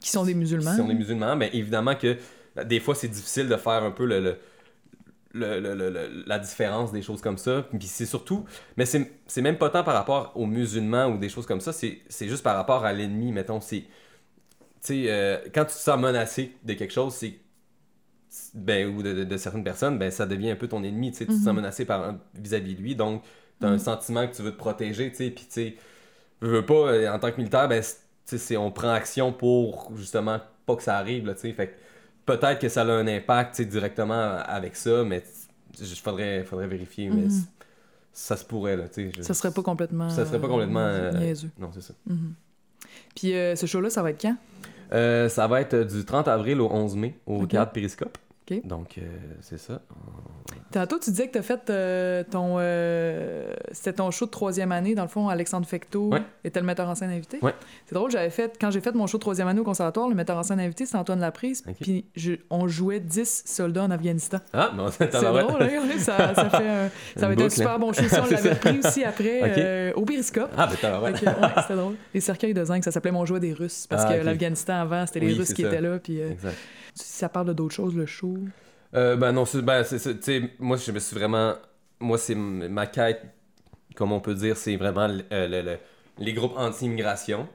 qui 0.00 0.10
sont 0.10 0.24
des 0.24 0.34
musulmans. 0.34 0.70
qui 0.70 0.76
sont 0.76 0.88
des 0.88 0.94
musulmans, 0.94 1.36
ben 1.36 1.50
évidemment 1.52 1.94
que 1.94 2.16
euh, 2.58 2.64
des 2.64 2.80
fois 2.80 2.94
c'est 2.94 3.08
difficile 3.08 3.48
de 3.48 3.56
faire 3.56 3.82
un 3.84 3.90
peu 3.90 4.06
le, 4.06 4.20
le- 4.20 4.38
le- 5.60 5.60
le- 5.60 6.24
la 6.26 6.38
différence 6.38 6.92
des 6.92 7.02
choses 7.02 7.20
comme 7.20 7.38
ça. 7.38 7.62
Puis 7.78 7.86
c'est 7.88 8.06
surtout, 8.06 8.44
mais 8.76 8.86
c'est 8.86 9.10
c'est 9.26 9.42
même 9.42 9.58
pas 9.58 9.70
tant 9.70 9.84
par 9.84 9.94
rapport 9.94 10.32
aux 10.36 10.46
musulmans 10.46 11.06
ou 11.08 11.18
des 11.18 11.28
choses 11.28 11.46
comme 11.46 11.60
ça, 11.60 11.72
c'est 11.72 12.00
c'est 12.08 12.28
juste 12.28 12.42
par 12.42 12.56
rapport 12.56 12.84
à 12.84 12.92
l'ennemi, 12.92 13.32
mettons. 13.32 13.60
C'est, 13.60 13.82
tu 13.82 13.86
sais, 14.80 15.04
euh, 15.08 15.38
quand 15.54 15.64
tu 15.66 15.72
te 15.74 15.78
sens 15.80 15.98
menacé 16.00 16.56
de 16.64 16.74
quelque 16.74 16.92
chose, 16.92 17.14
c'est 17.14 17.38
ben, 18.54 18.88
ou 18.94 19.02
de, 19.02 19.12
de- 19.14 19.24
de 19.24 19.36
certaines 19.36 19.64
personnes, 19.64 19.98
ben, 19.98 20.10
ça 20.10 20.26
devient 20.26 20.50
un 20.50 20.56
peu 20.56 20.68
ton 20.68 20.82
ennemi, 20.82 21.10
tu 21.12 21.18
sais, 21.18 21.26
tu 21.26 21.30
te 21.32 21.36
sens 21.36 21.54
Mhm. 21.54 21.54
menacé 21.54 21.86
vis-à-vis 22.34 22.74
de 22.74 22.80
lui, 22.82 22.94
donc 22.96 23.22
tu 23.60 23.66
as 23.66 23.70
un 23.70 23.72
Mhm. 23.72 23.78
sentiment 23.78 24.26
que 24.28 24.34
tu 24.36 24.42
veux 24.42 24.52
te 24.52 24.56
protéger, 24.58 25.10
tu 25.10 25.16
sais, 25.16 25.30
puis 25.30 25.44
tu 25.46 25.52
sais, 25.52 25.76
veux, 26.40 26.50
veux 26.58 26.66
pas, 26.66 26.74
euh, 26.74 27.12
en 27.12 27.18
tant 27.18 27.30
que 27.30 27.36
militaire, 27.38 27.68
ben, 27.68 27.82
on 28.56 28.70
prend 28.70 28.90
action 28.90 29.32
pour 29.32 29.90
justement 29.96 30.38
pas 30.66 30.76
que 30.76 30.82
ça 30.82 30.96
arrive, 30.98 31.26
là, 31.26 31.34
fait 31.54 31.74
peut-être 32.26 32.58
que 32.60 32.68
ça 32.68 32.82
a 32.82 32.84
un 32.84 33.06
impact, 33.06 33.54
directement 33.64 34.36
avec 34.44 34.76
ça, 34.76 35.02
mais 35.04 35.22
il 35.80 35.86
faudrait, 35.86 36.44
faudrait 36.44 36.66
vérifier, 36.68 37.08
mais 37.08 37.22
Mhm. 37.22 37.42
ça 38.12 38.36
se 38.36 38.44
pourrait, 38.44 38.76
là, 38.76 38.84
tu 38.88 39.06
sais. 39.06 39.12
je- 39.16 39.22
Ça 39.22 39.32
serait 39.34 39.50
pas 39.52 39.62
complètement. 39.62 40.10
Ça 40.10 40.26
serait 40.26 40.38
pas 40.40 40.48
complètement, 40.48 40.80
euh, 40.80 41.10
euh. 41.14 41.34
Non, 41.58 41.70
c'est 41.72 41.80
ça. 41.82 41.94
Mhm. 42.06 42.34
Puis 43.14 43.34
euh, 43.34 43.56
ce 43.56 43.64
show-là, 43.66 43.88
ça 43.90 44.02
va 44.02 44.10
être 44.10 44.20
quand? 44.20 44.36
Ça 45.28 45.46
va 45.46 45.60
être 45.62 45.74
du 45.76 46.04
30 46.04 46.28
avril 46.28 46.60
au 46.60 46.70
11 46.70 46.96
mai 46.96 47.14
au 47.26 47.42
Ok. 47.42 47.48
cadre 47.48 47.72
Périscope. 47.72 48.16
Donc, 48.64 48.98
euh, 48.98 49.02
c'est 49.40 49.58
ça. 49.58 49.80
Tantôt, 50.72 50.98
tu 50.98 51.10
disais 51.10 51.26
que 51.28 51.32
tu 51.32 51.38
as 51.38 51.42
fait 51.42 51.70
euh, 51.70 52.22
ton. 52.30 52.56
euh, 52.58 53.52
C'était 53.72 53.94
ton 53.94 54.10
show 54.10 54.26
de 54.26 54.30
troisième 54.30 54.72
année. 54.72 54.94
Dans 54.94 55.02
le 55.02 55.08
fond, 55.08 55.28
Alexandre 55.28 55.66
Fecteau 55.66 56.08
Ouais. 56.10 56.22
était 56.44 56.60
le 56.60 56.66
metteur 56.66 56.88
en 56.88 56.94
scène 56.94 57.10
invité. 57.10 57.38
Ouais. 57.42 57.54
C'est 57.86 57.94
drôle, 57.94 58.10
j'avais 58.10 58.30
fait. 58.30 58.56
Quand 58.60 58.70
j'ai 58.70 58.80
fait 58.80 58.94
mon 58.94 59.06
show 59.06 59.18
de 59.18 59.22
troisième 59.22 59.48
année 59.48 59.60
au 59.60 59.64
conservatoire, 59.64 60.08
le 60.08 60.14
metteur 60.14 60.36
en 60.36 60.42
scène 60.42 60.60
invité, 60.60 60.86
c'est 60.86 60.96
Antoine 60.96 61.20
Laprise. 61.20 61.62
Puis 61.80 62.06
on 62.50 62.68
jouait 62.68 63.00
10 63.00 63.44
soldats 63.46 63.84
en 63.84 63.90
Afghanistan. 63.90 64.38
Ah, 64.52 64.70
non, 64.76 64.88
C'est 64.90 65.10
drôle, 65.12 65.62
hein? 65.62 65.80
Ça, 65.98 66.34
ça 66.34 66.50
fait. 66.50 66.68
un- 66.68 66.90
ça 67.16 67.26
va 67.28 67.32
Une 67.34 67.40
être 67.40 67.46
un 67.46 67.50
super 67.50 67.70
hein. 67.72 67.78
bon 67.78 67.92
show. 67.92 68.04
Si 68.08 68.14
on 68.20 68.26
l'avait 68.30 68.54
pris 68.54 68.78
aussi 68.78 69.04
après 69.04 69.40
euh, 69.58 69.92
au 69.94 70.04
Périscope. 70.04 70.50
Ah, 70.56 70.68
ben, 70.82 71.00
ouais, 71.00 71.12
c'était 71.14 71.74
drôle. 71.76 71.94
Les 72.14 72.20
cercueils 72.20 72.54
de 72.54 72.64
zinc, 72.64 72.84
ça 72.84 72.90
s'appelait 72.90 73.12
Mon 73.12 73.24
jouet 73.24 73.40
des 73.40 73.52
Russes. 73.52 73.86
Parce 73.88 74.04
Ah, 74.06 74.14
que 74.18 74.24
l'Afghanistan 74.24 74.74
avant, 74.80 75.06
c'était 75.06 75.20
les 75.20 75.32
Oui, 75.32 75.38
Russes 75.38 75.52
qui 75.52 75.62
ça. 75.62 75.68
étaient 75.68 75.80
là. 75.80 75.98
Puis 75.98 76.20
euh, 76.20 76.30
Exact. 76.32 76.56
Ça 77.04 77.28
parle 77.28 77.48
de 77.48 77.52
d'autres 77.54 77.74
choses, 77.74 77.94
le 77.96 78.06
show? 78.06 78.52
Euh, 78.94 79.16
ben 79.16 79.32
non, 79.32 79.44
c'est, 79.44 79.62
ben, 79.62 79.84
c'est, 79.84 79.98
c'est- 79.98 80.16
tu 80.18 80.22
sais, 80.22 80.50
moi, 80.58 80.76
je 80.76 80.92
me 80.92 80.98
suis 80.98 81.16
vraiment... 81.16 81.54
Moi, 82.00 82.16
c'est 82.18 82.34
ma 82.34 82.86
quête, 82.86 83.22
comme 83.96 84.12
on 84.12 84.20
peut 84.20 84.34
dire, 84.34 84.56
c'est 84.56 84.76
vraiment 84.76 85.06
l- 85.06 85.26
euh, 85.32 85.48
le- 85.48 85.62
le- 85.62 85.78
les 86.18 86.32
groupes 86.34 86.54
anti-immigration. 86.56 87.48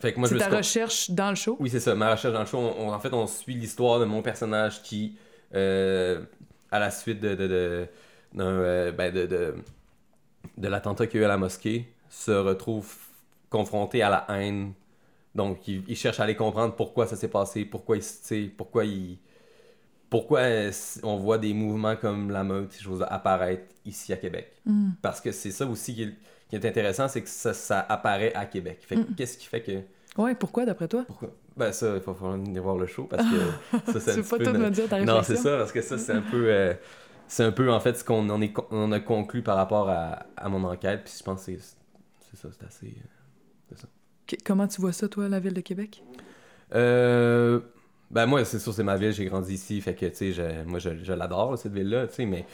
Fait 0.00 0.12
que 0.14 0.20
moi, 0.20 0.28
je 0.28 0.34
C'est 0.34 0.36
me 0.36 0.40
ta 0.40 0.48
suis... 0.48 0.56
recherche 0.58 1.10
dans 1.10 1.30
le 1.30 1.36
show? 1.36 1.58
Oui, 1.58 1.70
c'est 1.70 1.80
ça. 1.80 1.94
Ma 1.94 2.12
recherche 2.12 2.34
dans 2.34 2.40
le 2.40 2.46
show, 2.46 2.58
on- 2.58 2.88
on- 2.88 2.92
en 2.94 3.00
fait, 3.00 3.12
on 3.12 3.26
suit 3.26 3.54
l'histoire 3.54 4.00
de 4.00 4.04
mon 4.04 4.22
personnage 4.22 4.82
qui, 4.82 5.16
euh, 5.54 6.22
à 6.70 6.78
la 6.78 6.90
suite 6.90 7.20
de, 7.20 7.34
de, 7.34 7.46
de, 7.48 7.88
euh, 8.40 8.92
ben, 8.92 9.12
de, 9.12 9.26
de, 9.26 9.54
de 10.56 10.68
l'attentat 10.68 11.06
qu'il 11.06 11.20
y 11.20 11.22
a 11.22 11.22
eu 11.22 11.24
à 11.26 11.28
la 11.28 11.36
mosquée, 11.36 11.88
se 12.08 12.30
retrouve 12.30 12.92
confronté 13.50 14.02
à 14.02 14.10
la 14.10 14.26
haine. 14.30 14.72
Donc, 15.38 15.66
il, 15.68 15.84
il 15.88 15.96
cherche 15.96 16.18
à 16.20 16.24
aller 16.24 16.34
comprendre 16.36 16.74
pourquoi 16.74 17.06
ça 17.06 17.16
s'est 17.16 17.28
passé, 17.28 17.64
pourquoi 17.64 17.96
il, 17.96 18.02
tu 18.02 18.08
sais, 18.22 18.50
pourquoi 18.56 18.84
il, 18.84 19.18
pourquoi 20.10 20.40
euh, 20.40 20.70
on 21.02 21.16
voit 21.16 21.38
des 21.38 21.54
mouvements 21.54 21.96
comme 21.96 22.30
la 22.30 22.42
meute, 22.44 22.72
ces 22.72 22.82
choses 22.82 23.04
apparaître 23.08 23.64
ici 23.84 24.12
à 24.12 24.16
Québec. 24.16 24.52
Mm. 24.66 24.90
Parce 25.00 25.20
que 25.20 25.30
c'est 25.32 25.50
ça 25.52 25.64
aussi 25.66 25.94
qui 25.94 26.02
est, 26.02 26.14
qui 26.50 26.56
est 26.56 26.64
intéressant, 26.66 27.08
c'est 27.08 27.22
que 27.22 27.28
ça, 27.28 27.54
ça 27.54 27.80
apparaît 27.88 28.34
à 28.34 28.46
Québec. 28.46 28.78
Fait 28.82 28.96
Mm. 28.96 29.14
qu'est-ce 29.16 29.38
qui 29.38 29.46
fait 29.46 29.62
que... 29.62 29.80
Ouais, 30.20 30.34
pourquoi 30.34 30.64
d'après 30.64 30.88
toi? 30.88 31.04
Pourquoi? 31.06 31.30
Ben 31.56 31.70
ça, 31.72 31.86
il 31.86 32.00
va 32.00 32.14
falloir 32.14 32.36
venir 32.36 32.62
voir 32.62 32.76
le 32.76 32.86
show 32.86 33.04
parce 33.04 33.22
que 33.24 33.92
ça, 33.92 34.00
c'est 34.00 34.14
Tu 34.22 34.28
pas 34.28 34.38
tout 34.38 34.52
me 34.58 34.70
dire 34.70 34.88
ta? 34.88 35.00
Non, 35.04 35.22
c'est 35.22 35.36
ça, 35.36 35.56
parce 35.58 35.70
que 35.72 35.82
ça, 35.82 35.98
c'est 35.98 36.12
un 36.12 36.22
peu... 36.22 36.46
euh, 36.48 36.74
c'est 37.28 37.44
un 37.44 37.52
peu, 37.52 37.70
en 37.70 37.78
fait, 37.78 37.94
ce 37.96 38.02
qu'on 38.04 38.28
en 38.30 38.40
est, 38.40 38.52
con- 38.52 38.66
on 38.70 38.90
a 38.90 38.98
conclu 39.00 39.42
par 39.42 39.56
rapport 39.56 39.88
à, 39.90 40.24
à 40.36 40.48
mon 40.48 40.64
enquête, 40.64 41.04
puis 41.04 41.14
je 41.18 41.22
pense 41.22 41.44
que 41.46 41.52
c'est 41.52 41.76
c'est 42.30 42.36
ça, 42.36 42.48
c'est 42.58 42.66
assez... 42.66 42.86
euh, 42.86 43.74
Que- 43.76 43.80
Comment 44.44 44.68
tu 44.68 44.80
vois 44.80 44.92
ça, 44.92 45.08
toi, 45.08 45.28
la 45.28 45.40
ville 45.40 45.54
de 45.54 45.60
Québec? 45.60 46.02
Euh, 46.74 47.60
ben 48.10 48.26
moi, 48.26 48.44
c'est 48.44 48.58
sûr, 48.58 48.72
c'est 48.74 48.82
ma 48.82 48.96
ville, 48.96 49.12
j'ai 49.12 49.24
grandi 49.26 49.54
ici, 49.54 49.80
fait 49.80 49.94
que, 49.94 50.06
tu 50.06 50.14
sais, 50.16 50.32
je- 50.32 50.64
moi, 50.64 50.78
je, 50.78 50.90
je 51.02 51.12
l'adore, 51.12 51.56
cette 51.58 51.72
ville-là, 51.72 52.06
tu 52.08 52.14
sais, 52.14 52.26
mais, 52.26 52.46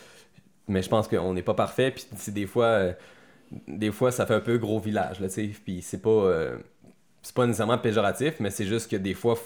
mais 0.68 0.83
je 0.83 0.89
pense 0.91 1.09
qu'on 1.09 1.35
n'est 1.35 1.43
pas 1.43 1.55
parfait, 1.55 1.93
puis 1.93 2.07
des 2.33 2.47
fois, 2.47 2.66
euh, 2.66 2.93
des 3.68 3.93
fois, 3.93 4.12
ça 4.12 4.27
fait 4.27 4.35
un 4.35 4.41
peu 4.41 4.59
gros 4.59 4.81
village, 4.81 5.20
là, 5.20 5.29
tu 5.29 5.35
sais, 5.35 5.49
puis 5.64 5.83
c'est 5.83 6.03
pas, 6.03 6.11
euh, 6.11 6.59
c'est 7.22 7.35
pas 7.35 7.47
nécessairement 7.47 7.79
péjoratif, 7.79 8.37
mais 8.41 8.51
c'est 8.51 8.66
juste 8.66 8.91
que 8.91 8.97
des 8.97 9.14
fois, 9.14 9.37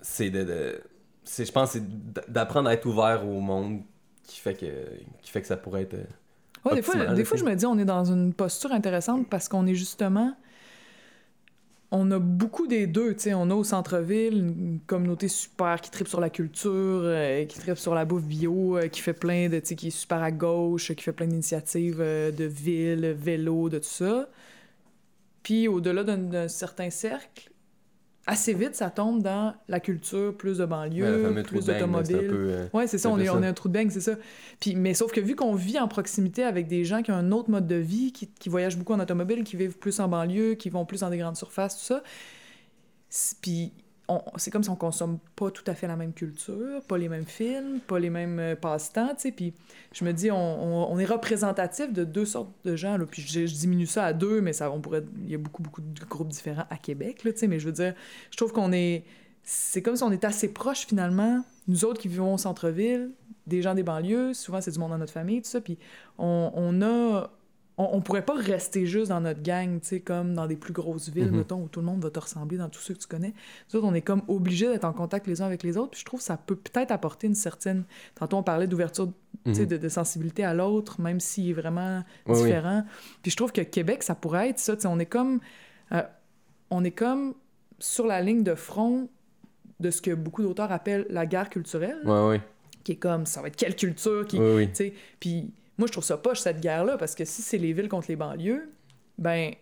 c'est 0.00 0.30
de, 0.30 0.44
de- 0.44 0.82
c'est, 1.24 1.44
je 1.44 1.52
pense, 1.52 1.72
que 1.72 1.78
c'est 1.78 2.30
d'apprendre 2.32 2.68
à 2.68 2.74
être 2.74 2.86
ouvert 2.86 3.26
au 3.26 3.40
monde 3.40 3.82
qui 4.24 4.40
fait 4.40 4.54
que, 4.54 4.66
qui 5.22 5.30
fait 5.30 5.40
que 5.42 5.46
ça 5.46 5.56
pourrait 5.56 5.82
être... 5.82 5.94
euh, 5.94 6.04
Ouais, 6.64 6.74
des 6.74 6.82
fois, 6.82 6.96
des 7.14 7.24
fois, 7.24 7.36
je 7.36 7.44
me 7.44 7.54
dis, 7.54 7.66
on 7.66 7.78
est 7.78 7.84
dans 7.84 8.04
une 8.04 8.34
posture 8.34 8.72
intéressante 8.72 9.28
parce 9.28 9.48
qu'on 9.48 9.66
est 9.66 9.74
justement. 9.74 10.34
On 11.90 12.10
a 12.10 12.18
beaucoup 12.18 12.66
des 12.66 12.86
deux, 12.86 13.14
tu 13.14 13.20
sais. 13.20 13.34
On 13.34 13.50
a 13.50 13.54
au 13.54 13.64
centre-ville 13.64 14.36
une 14.38 14.80
communauté 14.86 15.28
super 15.28 15.80
qui 15.80 15.90
tripe 15.90 16.08
sur 16.08 16.20
la 16.20 16.28
culture, 16.28 16.72
euh, 16.72 17.44
qui 17.46 17.58
tripe 17.58 17.78
sur 17.78 17.94
la 17.94 18.04
bouffe 18.04 18.24
bio, 18.24 18.76
euh, 18.76 18.88
qui 18.88 19.00
fait 19.00 19.14
plein 19.14 19.48
de. 19.48 19.58
Qui 19.60 19.88
est 19.88 19.90
super 19.90 20.22
à 20.22 20.30
gauche, 20.30 20.92
qui 20.92 21.02
fait 21.02 21.12
plein 21.12 21.26
d'initiatives 21.26 22.00
euh, 22.00 22.30
de 22.30 22.44
ville, 22.44 23.16
vélo, 23.18 23.70
de 23.70 23.78
tout 23.78 23.84
ça. 23.84 24.28
Puis 25.42 25.66
au-delà 25.66 26.04
d'un 26.04 26.48
certain 26.48 26.90
cercle, 26.90 27.50
assez 28.28 28.52
vite, 28.52 28.74
ça 28.76 28.90
tombe 28.90 29.22
dans 29.22 29.54
la 29.68 29.80
culture, 29.80 30.36
plus 30.36 30.58
de 30.58 30.66
banlieue, 30.66 31.04
plus 31.42 31.64
peu... 32.28 32.34
euh, 32.50 32.66
Ouais, 32.74 32.86
c'est 32.86 32.98
ça, 32.98 33.08
on 33.10 33.18
est, 33.18 33.26
ça. 33.26 33.34
on 33.34 33.42
est 33.42 33.46
un 33.46 33.52
trou 33.54 33.68
de 33.68 33.72
beigne, 33.72 33.90
c'est 33.90 34.02
ça. 34.02 34.12
Puis, 34.60 34.76
mais 34.76 34.92
sauf 34.94 35.10
que 35.10 35.20
vu 35.20 35.34
qu'on 35.34 35.54
vit 35.54 35.78
en 35.78 35.88
proximité 35.88 36.44
avec 36.44 36.68
des 36.68 36.84
gens 36.84 37.02
qui 37.02 37.10
ont 37.10 37.16
un 37.16 37.32
autre 37.32 37.50
mode 37.50 37.66
de 37.66 37.74
vie, 37.76 38.12
qui, 38.12 38.28
qui 38.28 38.48
voyagent 38.50 38.76
beaucoup 38.76 38.92
en 38.92 39.00
automobile, 39.00 39.44
qui 39.44 39.56
vivent 39.56 39.78
plus 39.78 39.98
en 39.98 40.08
banlieue, 40.08 40.54
qui 40.54 40.68
vont 40.68 40.84
plus 40.84 41.00
dans 41.00 41.10
des 41.10 41.18
grandes 41.18 41.36
surfaces, 41.36 41.78
tout 41.78 41.84
ça, 41.84 42.02
puis 43.40 43.72
c'est 44.36 44.50
comme 44.50 44.62
si 44.62 44.70
on 44.70 44.76
consomme 44.76 45.18
pas 45.36 45.50
tout 45.50 45.64
à 45.66 45.74
fait 45.74 45.86
la 45.86 45.96
même 45.96 46.12
culture, 46.12 46.82
pas 46.88 46.96
les 46.96 47.08
mêmes 47.08 47.26
films, 47.26 47.80
pas 47.80 47.98
les 47.98 48.10
mêmes 48.10 48.38
euh, 48.38 48.56
passe-temps, 48.56 49.14
tu 49.14 49.22
sais. 49.22 49.32
Puis 49.32 49.52
je 49.92 50.04
me 50.04 50.12
dis, 50.12 50.30
on, 50.30 50.92
on- 50.92 50.98
est 50.98 51.04
représentatif 51.04 51.92
de 51.92 52.04
deux 52.04 52.24
sortes 52.24 52.50
de 52.64 52.74
gens, 52.74 52.96
là. 52.96 53.04
Puis 53.04 53.22
je, 53.22 53.40
diminue 53.44 53.86
ça 53.86 54.06
à 54.06 54.12
deux, 54.12 54.40
mais 54.40 54.52
ça, 54.52 54.70
on 54.70 54.80
pourrait... 54.80 55.04
Il 55.24 55.30
y 55.30 55.34
a 55.34 55.38
beaucoup, 55.38 55.62
beaucoup 55.62 55.82
de 55.82 56.04
groupes 56.06 56.28
différents 56.28 56.66
à 56.70 56.76
Québec, 56.76 57.24
là, 57.24 57.32
tu 57.32 57.40
sais. 57.40 57.46
Mais 57.48 57.58
je 57.58 57.66
veux 57.66 57.72
dire, 57.72 57.94
je 58.30 58.36
trouve 58.36 58.52
qu'on 58.52 58.72
est... 58.72 59.04
C'est 59.42 59.82
comme 59.82 59.96
si 59.96 60.02
on 60.02 60.12
était 60.12 60.26
assez 60.26 60.52
proches, 60.52 60.86
finalement, 60.86 61.44
nous 61.68 61.84
autres 61.84 62.00
qui 62.00 62.08
vivons 62.08 62.34
au 62.34 62.38
centre-ville, 62.38 63.10
des 63.46 63.62
gens 63.62 63.74
des 63.74 63.82
banlieues, 63.82 64.34
souvent 64.34 64.60
c'est 64.60 64.70
du 64.70 64.78
monde 64.78 64.90
dans 64.90 64.98
notre 64.98 65.12
famille, 65.12 65.40
tout 65.42 65.48
ça, 65.48 65.60
puis 65.60 65.78
on, 66.18 66.50
on 66.54 66.82
a... 66.82 67.30
On, 67.78 67.90
on 67.92 68.00
pourrait 68.00 68.24
pas 68.24 68.34
rester 68.34 68.86
juste 68.86 69.08
dans 69.08 69.20
notre 69.20 69.40
gang, 69.42 69.80
tu 69.80 69.86
sais, 69.86 70.00
comme 70.00 70.34
dans 70.34 70.46
des 70.46 70.56
plus 70.56 70.72
grosses 70.72 71.08
villes, 71.08 71.30
mettons, 71.30 71.62
où 71.62 71.68
tout 71.68 71.78
le 71.80 71.86
monde 71.86 72.02
va 72.02 72.10
te 72.10 72.18
ressembler 72.18 72.58
dans 72.58 72.68
tous 72.68 72.80
ceux 72.80 72.94
que 72.94 72.98
tu 72.98 73.06
connais. 73.06 73.32
Nous 73.72 73.78
autres, 73.78 73.86
on 73.88 73.94
est 73.94 74.02
comme 74.02 74.22
obligés 74.26 74.66
d'être 74.66 74.84
en 74.84 74.92
contact 74.92 75.26
les 75.28 75.40
uns 75.42 75.46
avec 75.46 75.62
les 75.62 75.76
autres, 75.76 75.92
puis 75.92 76.00
je 76.00 76.04
trouve 76.04 76.18
que 76.20 76.26
ça 76.26 76.36
peut 76.36 76.56
peut-être 76.56 76.90
apporter 76.90 77.28
une 77.28 77.36
certaine... 77.36 77.84
Tantôt, 78.16 78.36
on 78.36 78.42
parlait 78.42 78.66
d'ouverture, 78.66 79.12
tu 79.44 79.54
sais, 79.54 79.62
mhm. 79.62 79.68
de, 79.68 79.76
de 79.76 79.88
sensibilité 79.88 80.44
à 80.44 80.54
l'autre, 80.54 81.00
même 81.00 81.20
s'il 81.20 81.50
est 81.50 81.52
vraiment 81.52 82.02
oui. 82.26 82.42
différent. 82.42 82.84
Puis 83.22 83.30
je 83.30 83.36
trouve 83.36 83.52
que 83.52 83.60
Québec, 83.60 84.02
ça 84.02 84.14
pourrait 84.14 84.50
être 84.50 84.58
ça, 84.58 84.74
tu 84.74 84.82
sais, 84.82 84.88
on 84.88 84.98
est 84.98 85.06
comme... 85.06 85.40
euh, 85.92 86.02
on 86.70 86.82
est 86.84 86.90
comme 86.90 87.34
sur 87.78 88.06
la 88.06 88.20
ligne 88.20 88.42
de 88.42 88.54
front 88.54 89.08
de 89.78 89.90
ce 89.90 90.02
que 90.02 90.10
beaucoup 90.12 90.42
d'auteurs 90.42 90.72
appellent 90.72 91.06
la 91.10 91.26
guerre 91.26 91.48
culturelle, 91.48 92.00
Ouais, 92.04 92.26
ouais. 92.28 92.40
qui 92.82 92.92
est 92.92 92.96
comme, 92.96 93.24
ça 93.24 93.40
va 93.40 93.46
être 93.46 93.56
quelle 93.56 93.76
culture 93.76 94.26
qui... 94.26 94.40
Puis 95.20 95.52
moi, 95.78 95.86
je 95.86 95.92
trouve 95.92 96.04
ça 96.04 96.16
poche, 96.16 96.40
cette 96.40 96.60
guerre-là, 96.60 96.98
parce 96.98 97.14
que 97.14 97.24
si 97.24 97.40
c'est 97.42 97.58
les 97.58 97.72
villes 97.72 97.88
contre 97.88 98.08
les 98.08 98.16
banlieues, 98.16 98.68
ben 99.16 99.52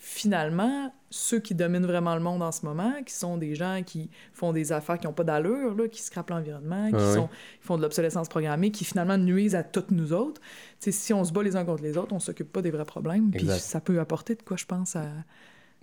finalement, 0.00 0.92
ceux 1.10 1.40
qui 1.40 1.54
dominent 1.56 1.84
vraiment 1.86 2.14
le 2.14 2.20
monde 2.20 2.40
en 2.42 2.52
ce 2.52 2.64
moment, 2.64 2.92
qui 3.04 3.12
sont 3.12 3.36
des 3.36 3.56
gens 3.56 3.82
qui 3.84 4.10
font 4.32 4.52
des 4.52 4.70
affaires 4.70 4.96
qui 4.98 5.06
n'ont 5.08 5.12
pas 5.12 5.24
d'allure, 5.24 5.74
là, 5.74 5.88
qui 5.88 6.00
scrapent 6.02 6.30
l'environnement, 6.30 6.88
qui, 6.90 6.96
Ah 6.96 7.14
sont, 7.14 7.26
qui 7.26 7.66
font 7.66 7.76
de 7.76 7.82
l'obsolescence 7.82 8.28
programmée, 8.28 8.70
qui 8.70 8.84
finalement 8.84 9.18
nuisent 9.18 9.56
à 9.56 9.64
toutes 9.64 9.90
nous 9.90 10.12
autres. 10.12 10.40
Tu 10.40 10.76
sais, 10.78 10.92
si 10.92 11.12
on 11.12 11.24
se 11.24 11.32
bat 11.32 11.42
les 11.42 11.56
uns 11.56 11.64
contre 11.64 11.82
les 11.82 11.96
autres, 11.98 12.12
on 12.14 12.20
s'occupe 12.20 12.52
pas 12.52 12.62
des 12.62 12.70
vrais 12.70 12.84
problèmes. 12.84 13.32
Puis 13.32 13.48
ça 13.48 13.80
peut 13.80 13.98
apporter 13.98 14.36
de 14.36 14.42
quoi, 14.42 14.56
je 14.56 14.66
pense, 14.66 14.94
à 14.94 15.06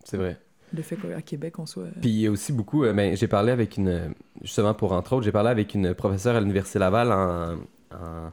C'est 0.05 0.17
vrai. 0.17 0.39
le 0.73 0.81
fait 0.81 0.95
qu'à 0.95 1.21
Québec, 1.21 1.59
on 1.59 1.65
soit... 1.65 1.87
Puis 1.99 2.11
il 2.11 2.19
y 2.21 2.27
a 2.27 2.31
aussi 2.31 2.53
beaucoup, 2.53 2.85
euh, 2.85 2.93
ben, 2.93 3.17
j'ai 3.17 3.27
parlé 3.27 3.51
avec 3.51 3.75
une, 3.75 4.13
justement 4.43 4.73
pour 4.73 4.93
entre 4.93 5.11
autres, 5.13 5.25
j'ai 5.25 5.33
parlé 5.33 5.49
avec 5.49 5.73
une 5.73 5.93
professeure 5.93 6.37
à 6.37 6.39
l'Université 6.39 6.79
Laval 6.79 7.11
en, 7.11 7.55
en- 7.93 8.31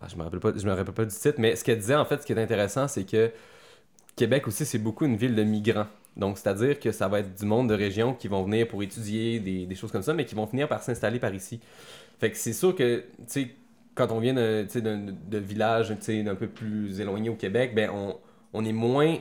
ah, 0.00 0.06
je 0.10 0.16
me 0.16 0.22
rappelle 0.22 0.40
pas, 0.40 0.52
je 0.56 0.66
me 0.66 0.72
rappelle 0.72 0.94
pas 0.94 1.04
du 1.04 1.14
titre, 1.14 1.36
mais 1.38 1.56
ce 1.56 1.64
qu'elle 1.64 1.78
disait 1.78 1.96
en 1.96 2.04
fait, 2.04 2.20
ce 2.20 2.26
qui 2.26 2.32
est 2.32 2.40
intéressant, 2.40 2.88
c'est 2.88 3.04
que 3.04 3.30
Québec 4.16 4.46
aussi, 4.48 4.64
c'est 4.64 4.78
beaucoup 4.78 5.04
une 5.04 5.16
ville 5.16 5.34
de 5.34 5.42
migrants. 5.42 5.86
Donc, 6.16 6.38
c'est-à-dire 6.38 6.80
que 6.80 6.90
ça 6.90 7.06
va 7.08 7.20
être 7.20 7.38
du 7.38 7.46
monde 7.46 7.68
de 7.68 7.74
région 7.74 8.12
qui 8.12 8.26
vont 8.26 8.42
venir 8.42 8.66
pour 8.66 8.82
étudier 8.82 9.38
des, 9.38 9.74
choses 9.76 9.92
comme 9.92 10.02
ça, 10.02 10.12
mais 10.14 10.24
qui 10.24 10.34
vont 10.34 10.46
finir 10.46 10.68
par 10.68 10.82
s'installer 10.82 11.20
par 11.20 11.32
ici. 11.32 11.60
Fait 12.18 12.30
que 12.30 12.36
c'est 12.36 12.52
sûr 12.52 12.74
que, 12.74 13.04
tu 13.18 13.24
sais, 13.26 13.50
quand 13.94 14.10
on 14.10 14.18
vient 14.18 14.34
de, 14.34 14.66
de 14.74 15.38
village, 15.38 15.88
tu 15.88 15.96
sais, 16.00 16.22
d'un 16.24 16.34
peu 16.34 16.48
plus 16.48 17.00
éloigné 17.00 17.28
au 17.30 17.36
Québec, 17.36 17.72
ben 17.74 17.90
on, 18.52 18.64
est 18.64 18.72
moins 18.72 19.16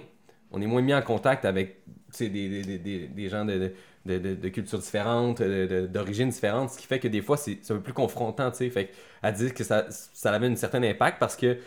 on 0.51 0.61
est 0.61 0.65
moins 0.65 0.81
mis 0.81 0.93
en 0.93 1.01
contact 1.01 1.45
avec 1.45 1.77
des- 2.19 2.63
des, 2.79 3.07
des 3.07 3.29
gens 3.29 3.45
de, 3.45 3.73
de, 4.07 4.17
de, 4.17 4.33
de 4.35 4.49
cultures 4.49 4.79
différentes, 4.79 5.41
de- 5.41 5.85
d'origines 5.87 6.29
différentes, 6.29 6.71
ce 6.71 6.77
qui 6.79 6.87
fait 6.87 6.99
que 6.99 7.07
des 7.07 7.21
fois, 7.21 7.37
c'est 7.37 7.59
un 7.69 7.75
peu 7.75 7.81
plus 7.81 7.93
confrontant, 7.93 8.49
tu 8.49 8.57
sais. 8.57 8.69
Fait 8.71 8.89
à 9.21 9.31
dire 9.31 9.53
que 9.53 9.63
ça, 9.63 9.85
ça 9.89 10.31
avait 10.33 10.47
un 10.47 10.55
certain 10.55 10.81
impact 10.83 11.19
parce 11.19 11.35
que 11.35 11.57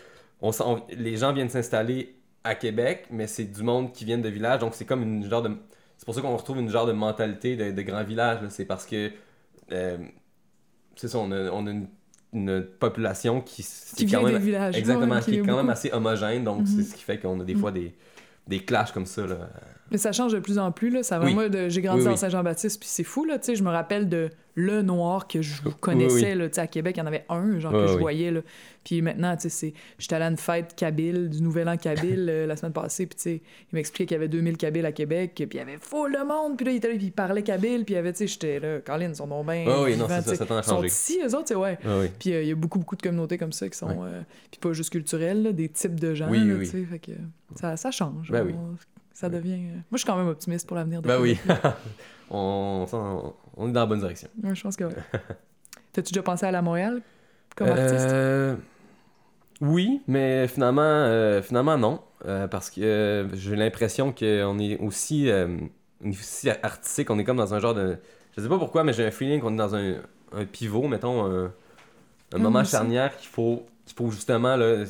on, 0.41 0.51
on- 0.61 0.81
les 0.89 1.15
gens 1.17 1.31
viennent 1.33 1.49
s'installer 1.49 2.15
à 2.43 2.55
Québec, 2.55 3.05
mais 3.11 3.27
c'est 3.27 3.45
du 3.45 3.63
monde 3.63 3.93
qui 3.93 4.03
viennent 4.03 4.23
de 4.23 4.29
villages, 4.29 4.59
donc 4.59 4.73
c'est 4.75 4.85
comme 4.85 5.03
une 5.03 5.29
genre 5.29 5.43
de... 5.43 5.51
C'est 5.97 6.05
pour 6.05 6.15
ça 6.15 6.21
qu'on 6.21 6.35
retrouve 6.35 6.57
une 6.59 6.69
genre 6.69 6.87
de 6.87 6.93
mentalité 6.93 7.55
de, 7.55 7.69
de 7.71 7.81
grand 7.83 8.03
village, 8.03 8.39
c'est 8.49 8.65
parce 8.65 8.85
que... 8.87 9.11
euh, 9.71 9.97
c'est 10.95 11.07
ça, 11.07 11.19
on 11.19 11.31
a, 11.31 11.51
on 11.51 11.67
a 11.67 11.71
une, 11.71 11.87
une 12.33 12.63
population 12.79 13.41
qui... 13.41 13.63
Qui 13.95 14.05
quand 14.05 14.19
vient 14.19 14.23
même- 14.23 14.39
des 14.39 14.45
villages. 14.45 14.75
Exactement, 14.75 15.15
ouais, 15.15 15.21
qui 15.21 15.35
est 15.35 15.37
quand 15.39 15.45
beaucoup. 15.45 15.57
même 15.57 15.69
assez 15.69 15.91
homogène, 15.91 16.43
donc 16.43 16.67
c'est 16.67 16.81
ce 16.83 16.95
qui 16.95 17.03
fait 17.03 17.19
qu'on 17.19 17.39
a 17.39 17.43
des 17.43 17.55
fois 17.55 17.71
des, 17.71 17.93
des 18.47 18.59
clashs 18.65 18.91
comme 18.91 19.05
ça. 19.05 19.27
Là. 19.27 19.49
Mais 19.91 19.97
ça 19.97 20.13
change 20.13 20.31
de 20.31 20.39
plus 20.39 20.57
en 20.57 20.71
plus, 20.71 20.89
là. 20.89 21.03
Ça 21.03 21.19
va, 21.19 21.25
Oui. 21.25 21.33
moi, 21.33 21.45
j'ai 21.67 21.81
grandi 21.81 21.99
Oui, 21.99 22.05
dans 22.05 22.11
oui. 22.11 22.17
Saint-Jean-Baptiste, 22.17 22.79
puis 22.79 22.89
c'est 22.89 23.03
fou, 23.03 23.25
là, 23.25 23.37
tu 23.37 23.47
sais. 23.47 23.55
Je 23.55 23.63
me 23.63 23.69
rappelle 23.69 24.07
de 24.07 24.29
Le 24.55 24.81
Noir 24.81 25.27
que 25.27 25.41
je 25.41 25.61
connaissais, 25.81 26.33
là, 26.33 26.47
à 26.55 26.67
Québec, 26.67 26.95
il 26.95 26.99
y 26.99 27.03
en 27.03 27.07
avait 27.07 27.25
un, 27.29 27.59
genre, 27.59 27.73
que 27.73 27.87
je 27.87 27.97
voyais, 27.97 28.31
là. 28.31 28.39
Puis 28.83 29.01
maintenant, 29.01 29.35
tu 29.35 29.43
sais, 29.43 29.49
c'est... 29.49 29.73
J'étais 29.99 30.15
allé 30.15 30.25
à 30.25 30.29
une 30.29 30.37
fête 30.37 30.75
Kabyle, 30.75 31.29
du 31.29 31.41
Nouvel 31.43 31.69
An 31.69 31.77
Kabyle, 31.77 32.27
euh, 32.29 32.47
la 32.47 32.55
semaine 32.55 32.73
passée, 32.73 33.05
puis 33.05 33.15
tu 33.15 33.21
sais, 33.21 33.35
il 33.71 33.75
m'expliquait 33.75 34.05
qu'il 34.07 34.15
y 34.15 34.17
avait 34.17 34.27
2000 34.27 34.57
Kabyles 34.57 34.85
à 34.85 34.91
Québec, 34.91 35.33
puis 35.35 35.47
il 35.51 35.57
y 35.57 35.59
avait 35.59 35.77
full 35.79 36.13
de 36.13 36.25
monde, 36.25 36.57
puis 36.57 36.65
là, 36.65 36.71
il 36.71 36.77
était 36.77 36.87
là, 36.87 36.95
puis 36.95 37.05
il 37.05 37.11
parlait 37.11 37.43
Kabyle, 37.43 37.85
puis 37.85 37.93
il 37.93 37.97
y 37.97 37.99
avait, 37.99 38.11
tu 38.13 38.19
sais, 38.19 38.27
j'étais 38.27 38.59
là, 38.59 38.79
Colin, 38.79 39.09
ils 39.09 39.15
sont 39.15 39.27
donc 39.27 39.45
bien 39.45 39.65
Ah 39.67 39.83
oui, 39.83 39.95
non, 39.97 40.07
vivants, 40.07 40.21
ça, 40.21 40.35
ça 40.35 40.43
à 40.43 40.57
Ils 40.59 40.63
sont 40.63 40.83
ici, 40.83 41.19
eux 41.23 41.35
autres, 41.35 41.53
ouais. 41.55 41.77
Puis 42.17 42.33
euh, 42.33 42.41
il 42.41 42.49
y 42.49 42.51
a 42.51 42.55
beaucoup, 42.55 42.79
beaucoup 42.79 42.95
de 42.95 43.01
communautés 43.03 43.37
comme 43.37 43.51
ça 43.51 43.69
qui 43.69 43.77
sont... 43.77 44.03
Euh, 44.03 44.21
puis 44.49 44.59
pas 44.59 44.73
juste 44.73 44.89
culturelles, 44.89 45.43
là, 45.43 45.51
des 45.51 45.69
types 45.69 45.99
de 45.99 46.15
gens, 46.15 46.29
Oui, 46.29 46.39
là, 46.39 46.55
oui, 46.55 46.65
tu 46.65 46.71
sais, 46.71 46.85
fait 46.85 46.99
que 46.99 47.11
ça, 47.55 47.77
ça 47.77 47.91
change. 47.91 48.31
Ben 48.31 48.47
Ça 49.21 49.29
devient... 49.29 49.53
euh, 49.53 49.73
Moi, 49.75 49.81
je 49.93 49.97
suis 49.97 50.05
quand 50.07 50.17
même 50.17 50.27
optimiste 50.27 50.67
pour 50.67 50.75
l'avenir 50.75 51.01
de 51.01 51.07
Ben 51.07 51.19
oui, 51.21 51.37
on, 52.31 52.85
on, 52.91 53.33
on 53.57 53.69
est 53.69 53.71
dans 53.71 53.81
la 53.81 53.85
bonne 53.85 53.99
direction. 53.99 54.29
Ouais, 54.43 54.55
je 54.55 54.63
pense 54.63 54.75
que 54.75 54.85
oui. 54.85 54.93
T'as-tu 55.93 56.11
déjà 56.13 56.23
pensé 56.23 56.45
à 56.45 56.49
à 56.57 56.61
Montréal 56.61 57.01
comme 57.55 57.67
artiste? 57.67 58.07
Euh, 58.09 58.55
Oui, 59.61 60.01
mais 60.07 60.47
finalement, 60.47 60.81
euh, 60.81 61.41
finalement 61.41 61.77
non. 61.77 62.01
Parce 62.49 62.69
que 62.69 63.27
j'ai 63.33 63.55
l'impression 63.55 64.11
qu'on 64.11 64.59
est 64.59 64.77
aussi, 64.79 65.29
aussi 66.07 66.49
artistique, 66.49 67.09
on 67.09 67.19
est 67.19 67.23
comme 67.23 67.37
dans 67.37 67.53
un 67.53 67.59
genre 67.59 67.73
de... 67.73 67.97
Je 68.37 68.41
sais 68.41 68.49
pas 68.49 68.57
pourquoi, 68.59 68.83
mais 68.83 68.93
j'ai 68.93 69.05
un 69.05 69.11
feeling 69.11 69.41
qu'on 69.41 69.53
est 69.53 69.57
dans 69.57 69.75
un, 69.75 69.95
un 70.33 70.45
pivot, 70.45 70.87
mettons, 70.87 71.25
un, 71.25 71.45
un 71.45 71.51
Ah, 72.33 72.37
moment 72.37 72.63
charnière 72.63 73.15
qu'il 73.17 73.27
faut, 73.29 73.65
qu'il 73.85 73.95
faut 73.95 74.09
justement 74.11 74.55
là, 74.55 74.85